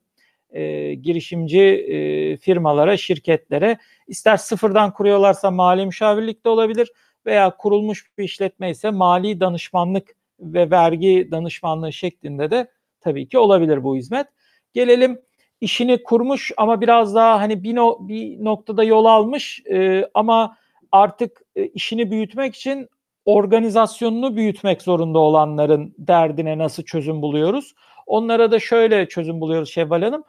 E, 0.53 0.93
girişimci 0.93 1.59
e, 1.59 2.37
firmalara, 2.37 2.97
şirketlere 2.97 3.77
ister 4.07 4.37
sıfırdan 4.37 4.93
kuruyorlarsa 4.93 5.51
mali 5.51 5.85
müşavirlik 5.85 6.45
de 6.45 6.49
olabilir 6.49 6.91
veya 7.25 7.57
kurulmuş 7.57 8.17
bir 8.17 8.23
işletme 8.23 8.69
ise 8.69 8.89
mali 8.89 9.39
danışmanlık 9.39 10.15
ve 10.39 10.71
vergi 10.71 11.27
danışmanlığı 11.31 11.93
şeklinde 11.93 12.51
de 12.51 12.67
tabii 13.01 13.27
ki 13.27 13.37
olabilir 13.37 13.83
bu 13.83 13.95
hizmet. 13.95 14.27
Gelelim 14.73 15.21
işini 15.61 16.03
kurmuş 16.03 16.51
ama 16.57 16.81
biraz 16.81 17.15
daha 17.15 17.41
hani 17.41 17.63
bir, 17.63 17.75
no, 17.75 17.97
bir 17.99 18.43
noktada 18.43 18.83
yol 18.83 19.05
almış 19.05 19.61
e, 19.71 20.05
ama 20.13 20.57
artık 20.91 21.41
e, 21.55 21.67
işini 21.67 22.11
büyütmek 22.11 22.55
için 22.55 22.89
organizasyonunu 23.25 24.35
büyütmek 24.35 24.81
zorunda 24.81 25.19
olanların 25.19 25.95
derdine 25.97 26.57
nasıl 26.57 26.83
çözüm 26.83 27.21
buluyoruz? 27.21 27.73
Onlara 28.05 28.51
da 28.51 28.59
şöyle 28.59 29.07
çözüm 29.07 29.41
buluyoruz 29.41 29.69
Şevval 29.69 30.01
Hanım. 30.01 30.23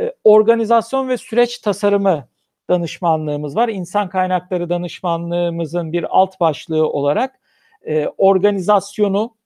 E, 0.00 0.14
organizasyon 0.24 1.08
ve 1.08 1.16
süreç 1.16 1.58
tasarımı 1.58 2.28
danışmanlığımız 2.70 3.56
var. 3.56 3.68
İnsan 3.68 4.08
kaynakları 4.08 4.70
danışmanlığımızın 4.70 5.92
bir 5.92 6.18
alt 6.18 6.40
başlığı 6.40 6.88
olarak 6.88 7.40
e, 7.86 8.06
organizasyonu 8.06 9.38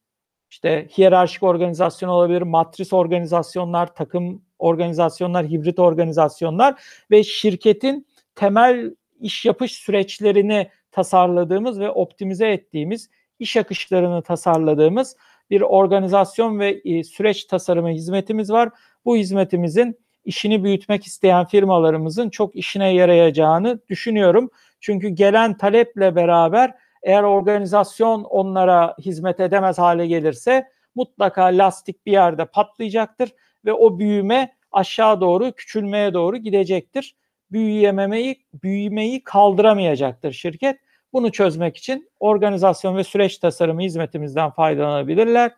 işte 0.50 0.88
hiyerarşik 0.98 1.42
organizasyon 1.42 2.08
olabilir, 2.08 2.42
matris 2.42 2.92
organizasyonlar, 2.92 3.94
takım 3.94 4.42
organizasyonlar, 4.58 5.46
hibrit 5.46 5.78
organizasyonlar 5.78 6.82
ve 7.10 7.24
şirketin 7.24 8.06
temel 8.34 8.94
iş 9.20 9.44
yapış 9.44 9.72
süreçlerini 9.72 10.70
tasarladığımız 10.90 11.80
ve 11.80 11.90
optimize 11.90 12.48
ettiğimiz, 12.48 13.10
iş 13.38 13.56
akışlarını 13.56 14.22
tasarladığımız 14.22 15.16
bir 15.50 15.60
organizasyon 15.60 16.58
ve 16.58 16.80
e, 16.84 17.04
süreç 17.04 17.44
tasarımı 17.44 17.90
hizmetimiz 17.90 18.50
var. 18.50 18.68
Bu 19.04 19.16
hizmetimizin 19.16 20.01
işini 20.24 20.64
büyütmek 20.64 21.06
isteyen 21.06 21.46
firmalarımızın 21.46 22.30
çok 22.30 22.56
işine 22.56 22.94
yarayacağını 22.94 23.80
düşünüyorum. 23.88 24.50
Çünkü 24.80 25.08
gelen 25.08 25.56
taleple 25.56 26.16
beraber 26.16 26.74
eğer 27.02 27.22
organizasyon 27.22 28.24
onlara 28.24 28.96
hizmet 29.00 29.40
edemez 29.40 29.78
hale 29.78 30.06
gelirse 30.06 30.68
mutlaka 30.94 31.42
lastik 31.42 32.06
bir 32.06 32.12
yerde 32.12 32.44
patlayacaktır 32.44 33.32
ve 33.64 33.72
o 33.72 33.98
büyüme 33.98 34.52
aşağı 34.72 35.20
doğru 35.20 35.52
küçülmeye 35.52 36.14
doğru 36.14 36.36
gidecektir 36.36 37.16
büyüyememeyi, 37.52 38.44
büyümeyi 38.62 39.24
kaldıramayacaktır 39.24 40.32
şirket. 40.32 40.78
Bunu 41.12 41.32
çözmek 41.32 41.76
için 41.76 42.10
organizasyon 42.20 42.96
ve 42.96 43.04
süreç 43.04 43.38
tasarımı 43.38 43.82
hizmetimizden 43.82 44.50
faydalanabilirler. 44.50 45.52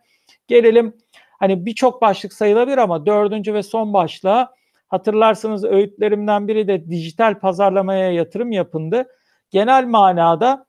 Gelelim 0.47 0.97
hani 1.39 1.65
birçok 1.65 2.01
başlık 2.01 2.33
sayılabilir 2.33 2.77
ama 2.77 3.05
dördüncü 3.05 3.53
ve 3.53 3.63
son 3.63 3.93
başlığa 3.93 4.53
hatırlarsınız 4.87 5.63
öğütlerimden 5.63 6.47
biri 6.47 6.67
de 6.67 6.89
dijital 6.89 7.39
pazarlamaya 7.39 8.11
yatırım 8.11 8.51
yapındı. 8.51 9.05
Genel 9.51 9.85
manada 9.85 10.65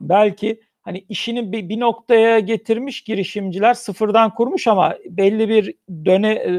belki 0.00 0.60
hani 0.82 0.98
işini 1.08 1.52
bir, 1.52 1.68
bir 1.68 1.80
noktaya 1.80 2.38
getirmiş 2.38 3.04
girişimciler 3.04 3.74
sıfırdan 3.74 4.34
kurmuş 4.34 4.66
ama 4.66 4.94
belli 5.08 5.48
bir 5.48 5.74
döne, 6.04 6.32
e, 6.32 6.52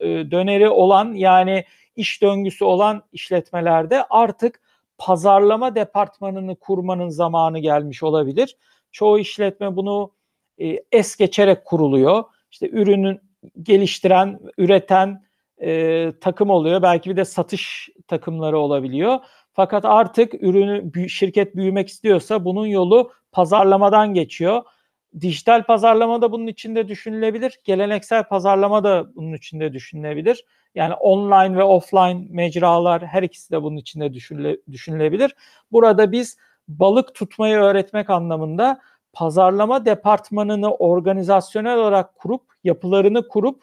e, 0.00 0.30
döneri 0.30 0.68
olan 0.68 1.12
yani 1.12 1.64
iş 1.96 2.22
döngüsü 2.22 2.64
olan 2.64 3.02
işletmelerde 3.12 4.04
artık 4.10 4.60
pazarlama 4.98 5.74
departmanını 5.74 6.56
kurmanın 6.56 7.08
zamanı 7.08 7.58
gelmiş 7.58 8.02
olabilir. 8.02 8.56
Çoğu 8.92 9.18
işletme 9.18 9.76
bunu 9.76 10.12
e, 10.58 10.82
es 10.92 11.16
geçerek 11.16 11.64
kuruluyor. 11.64 12.24
İşte 12.50 12.68
ürünün 12.68 13.20
geliştiren, 13.62 14.40
üreten 14.58 15.22
e, 15.62 16.12
takım 16.20 16.50
oluyor. 16.50 16.82
Belki 16.82 17.10
bir 17.10 17.16
de 17.16 17.24
satış 17.24 17.88
takımları 18.08 18.58
olabiliyor. 18.58 19.18
Fakat 19.52 19.84
artık 19.84 20.34
ürünü 20.34 21.08
şirket 21.08 21.56
büyümek 21.56 21.88
istiyorsa 21.88 22.44
bunun 22.44 22.66
yolu 22.66 23.12
pazarlamadan 23.32 24.14
geçiyor. 24.14 24.62
Dijital 25.20 25.62
pazarlama 25.62 26.22
da 26.22 26.32
bunun 26.32 26.46
içinde 26.46 26.88
düşünülebilir. 26.88 27.58
Geleneksel 27.64 28.24
pazarlama 28.24 28.84
da 28.84 29.14
bunun 29.14 29.32
içinde 29.32 29.72
düşünülebilir. 29.72 30.44
Yani 30.74 30.94
online 30.94 31.56
ve 31.56 31.62
offline 31.62 32.26
mecralar 32.30 33.06
her 33.06 33.22
ikisi 33.22 33.52
de 33.52 33.62
bunun 33.62 33.76
içinde 33.76 34.12
düşünüle, 34.12 34.56
düşünülebilir. 34.70 35.34
Burada 35.72 36.12
biz 36.12 36.36
balık 36.68 37.14
tutmayı 37.14 37.56
öğretmek 37.56 38.10
anlamında 38.10 38.80
pazarlama 39.12 39.84
departmanını 39.84 40.74
organizasyonel 40.74 41.78
olarak 41.78 42.14
kurup 42.14 42.42
yapılarını 42.64 43.28
kurup 43.28 43.62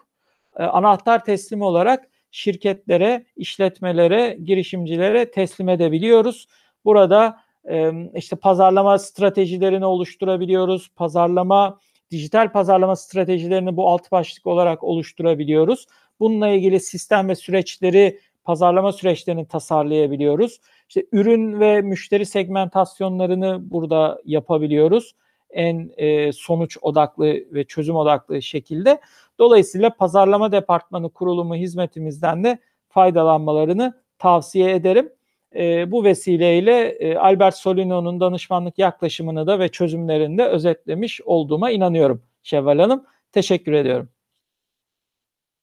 e, 0.59 0.63
anahtar 0.63 1.25
teslim 1.25 1.61
olarak 1.61 2.07
şirketlere, 2.31 3.25
işletmelere, 3.35 4.37
girişimcilere 4.43 5.31
teslim 5.31 5.69
edebiliyoruz. 5.69 6.47
Burada 6.85 7.39
e, 7.69 7.91
işte 8.15 8.35
pazarlama 8.35 8.99
stratejilerini 8.99 9.85
oluşturabiliyoruz. 9.85 10.89
Pazarlama, 10.95 11.79
dijital 12.11 12.51
pazarlama 12.51 12.95
stratejilerini 12.95 13.77
bu 13.77 13.89
alt 13.89 14.11
başlık 14.11 14.47
olarak 14.47 14.83
oluşturabiliyoruz. 14.83 15.85
Bununla 16.19 16.47
ilgili 16.47 16.79
sistem 16.79 17.29
ve 17.29 17.35
süreçleri, 17.35 18.19
pazarlama 18.43 18.91
süreçlerini 18.91 19.47
tasarlayabiliyoruz. 19.47 20.59
İşte 20.89 21.05
ürün 21.11 21.59
ve 21.59 21.81
müşteri 21.81 22.25
segmentasyonlarını 22.25 23.71
burada 23.71 24.21
yapabiliyoruz. 24.25 25.15
En 25.49 25.89
e, 25.97 26.31
sonuç 26.31 26.77
odaklı 26.81 27.25
ve 27.25 27.63
çözüm 27.63 27.95
odaklı 27.95 28.41
şekilde. 28.41 29.01
Dolayısıyla 29.39 29.89
pazarlama 29.89 30.51
departmanı 30.51 31.09
kurulumu 31.09 31.55
hizmetimizden 31.55 32.43
de 32.43 32.57
faydalanmalarını 32.89 33.93
tavsiye 34.19 34.75
ederim. 34.75 35.09
E, 35.55 35.91
bu 35.91 36.03
vesileyle 36.03 36.87
e, 36.87 37.15
Albert 37.17 37.55
Solino'nun 37.55 38.19
danışmanlık 38.19 38.79
yaklaşımını 38.79 39.47
da 39.47 39.59
ve 39.59 39.69
çözümlerini 39.69 40.37
de 40.37 40.45
özetlemiş 40.45 41.21
olduğuma 41.21 41.71
inanıyorum 41.71 42.23
Şevval 42.43 42.79
Hanım. 42.79 43.05
Teşekkür 43.31 43.71
ediyorum. 43.73 44.09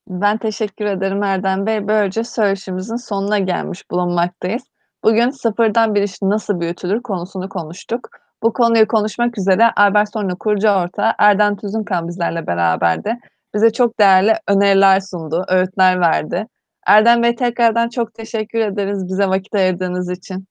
Ben 0.08 0.38
teşekkür 0.38 0.84
ederim 0.84 1.22
Erdem 1.22 1.66
Bey. 1.66 1.88
Böylece 1.88 2.24
söyleşimizin 2.24 2.96
sonuna 2.96 3.38
gelmiş 3.38 3.90
bulunmaktayız. 3.90 4.62
Bugün 5.04 5.30
sıfırdan 5.30 5.94
bir 5.94 6.02
iş 6.02 6.22
nasıl 6.22 6.60
büyütülür 6.60 7.02
konusunu 7.02 7.48
konuştuk. 7.48 8.08
Bu 8.44 8.52
konuyu 8.52 8.86
konuşmak 8.86 9.38
üzere 9.38 9.70
Albert 9.76 10.12
Sonra 10.12 10.34
kurucu 10.34 10.68
ortağı 10.68 11.12
Erdem 11.18 11.56
Tüzünkan 11.56 12.08
bizlerle 12.08 12.46
beraberdi. 12.46 13.18
Bize 13.54 13.72
çok 13.72 14.00
değerli 14.00 14.34
öneriler 14.48 15.00
sundu, 15.00 15.44
öğütler 15.48 16.00
verdi. 16.00 16.46
Erdem 16.86 17.22
Bey 17.22 17.34
tekrardan 17.34 17.88
çok 17.88 18.14
teşekkür 18.14 18.58
ederiz 18.58 19.08
bize 19.08 19.28
vakit 19.28 19.54
ayırdığınız 19.54 20.10
için. 20.10 20.46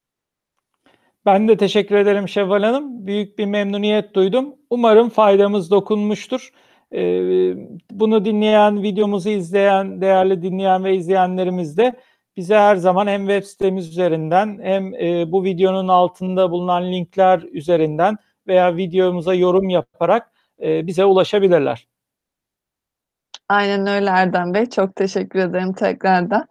Ben 1.26 1.48
de 1.48 1.58
teşekkür 1.58 1.96
ederim 1.96 2.28
Şevval 2.28 2.64
Hanım. 2.64 3.08
Büyük 3.08 3.38
bir 3.38 3.46
memnuniyet 3.46 4.14
duydum. 4.14 4.56
Umarım 4.70 5.10
faydamız 5.10 5.72
dokunmuştur. 5.72 6.50
Ee, 6.94 7.54
bunu 7.91 8.26
dinleyen, 8.26 8.84
videomuzu 8.84 9.30
izleyen, 9.30 10.02
değerli 10.02 10.41
dinleyen 10.41 10.84
ve 10.84 10.96
izleyenlerimiz 10.96 11.78
de 11.78 11.94
bize 12.38 12.56
her 12.56 12.76
zaman 12.76 13.08
hem 13.08 13.28
web 13.28 13.44
sitemiz 13.44 13.90
üzerinden 13.90 14.60
hem 14.64 14.94
e, 14.96 15.32
bu 15.32 15.44
videonun 15.44 15.88
altında 15.88 16.52
bulunan 16.52 16.84
linkler 16.84 17.40
üzerinden 17.42 18.18
veya 18.48 18.78
videomuza 18.78 19.34
yorum 19.34 19.70
yaparak 19.70 20.32
e, 20.62 20.88
bize 20.88 21.06
ulaşabilirler. 21.06 21.88
Aynen 23.50 23.88
öyle 23.88 24.10
Erdem 24.10 24.54
Bey. 24.54 24.70
Çok 24.70 24.96
teşekkür 24.96 25.40
ederim 25.40 25.74
tekrardan. 25.74 26.48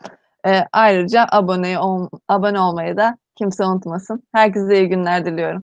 E, 0.46 0.60
ayrıca 0.72 1.26
abone, 1.32 1.78
ol, 1.78 2.08
abone 2.28 2.60
olmayı 2.60 2.96
da 2.96 3.16
kimse 3.36 3.64
unutmasın. 3.64 4.22
Herkese 4.32 4.78
iyi 4.78 4.88
günler 4.88 5.24
diliyorum. 5.24 5.50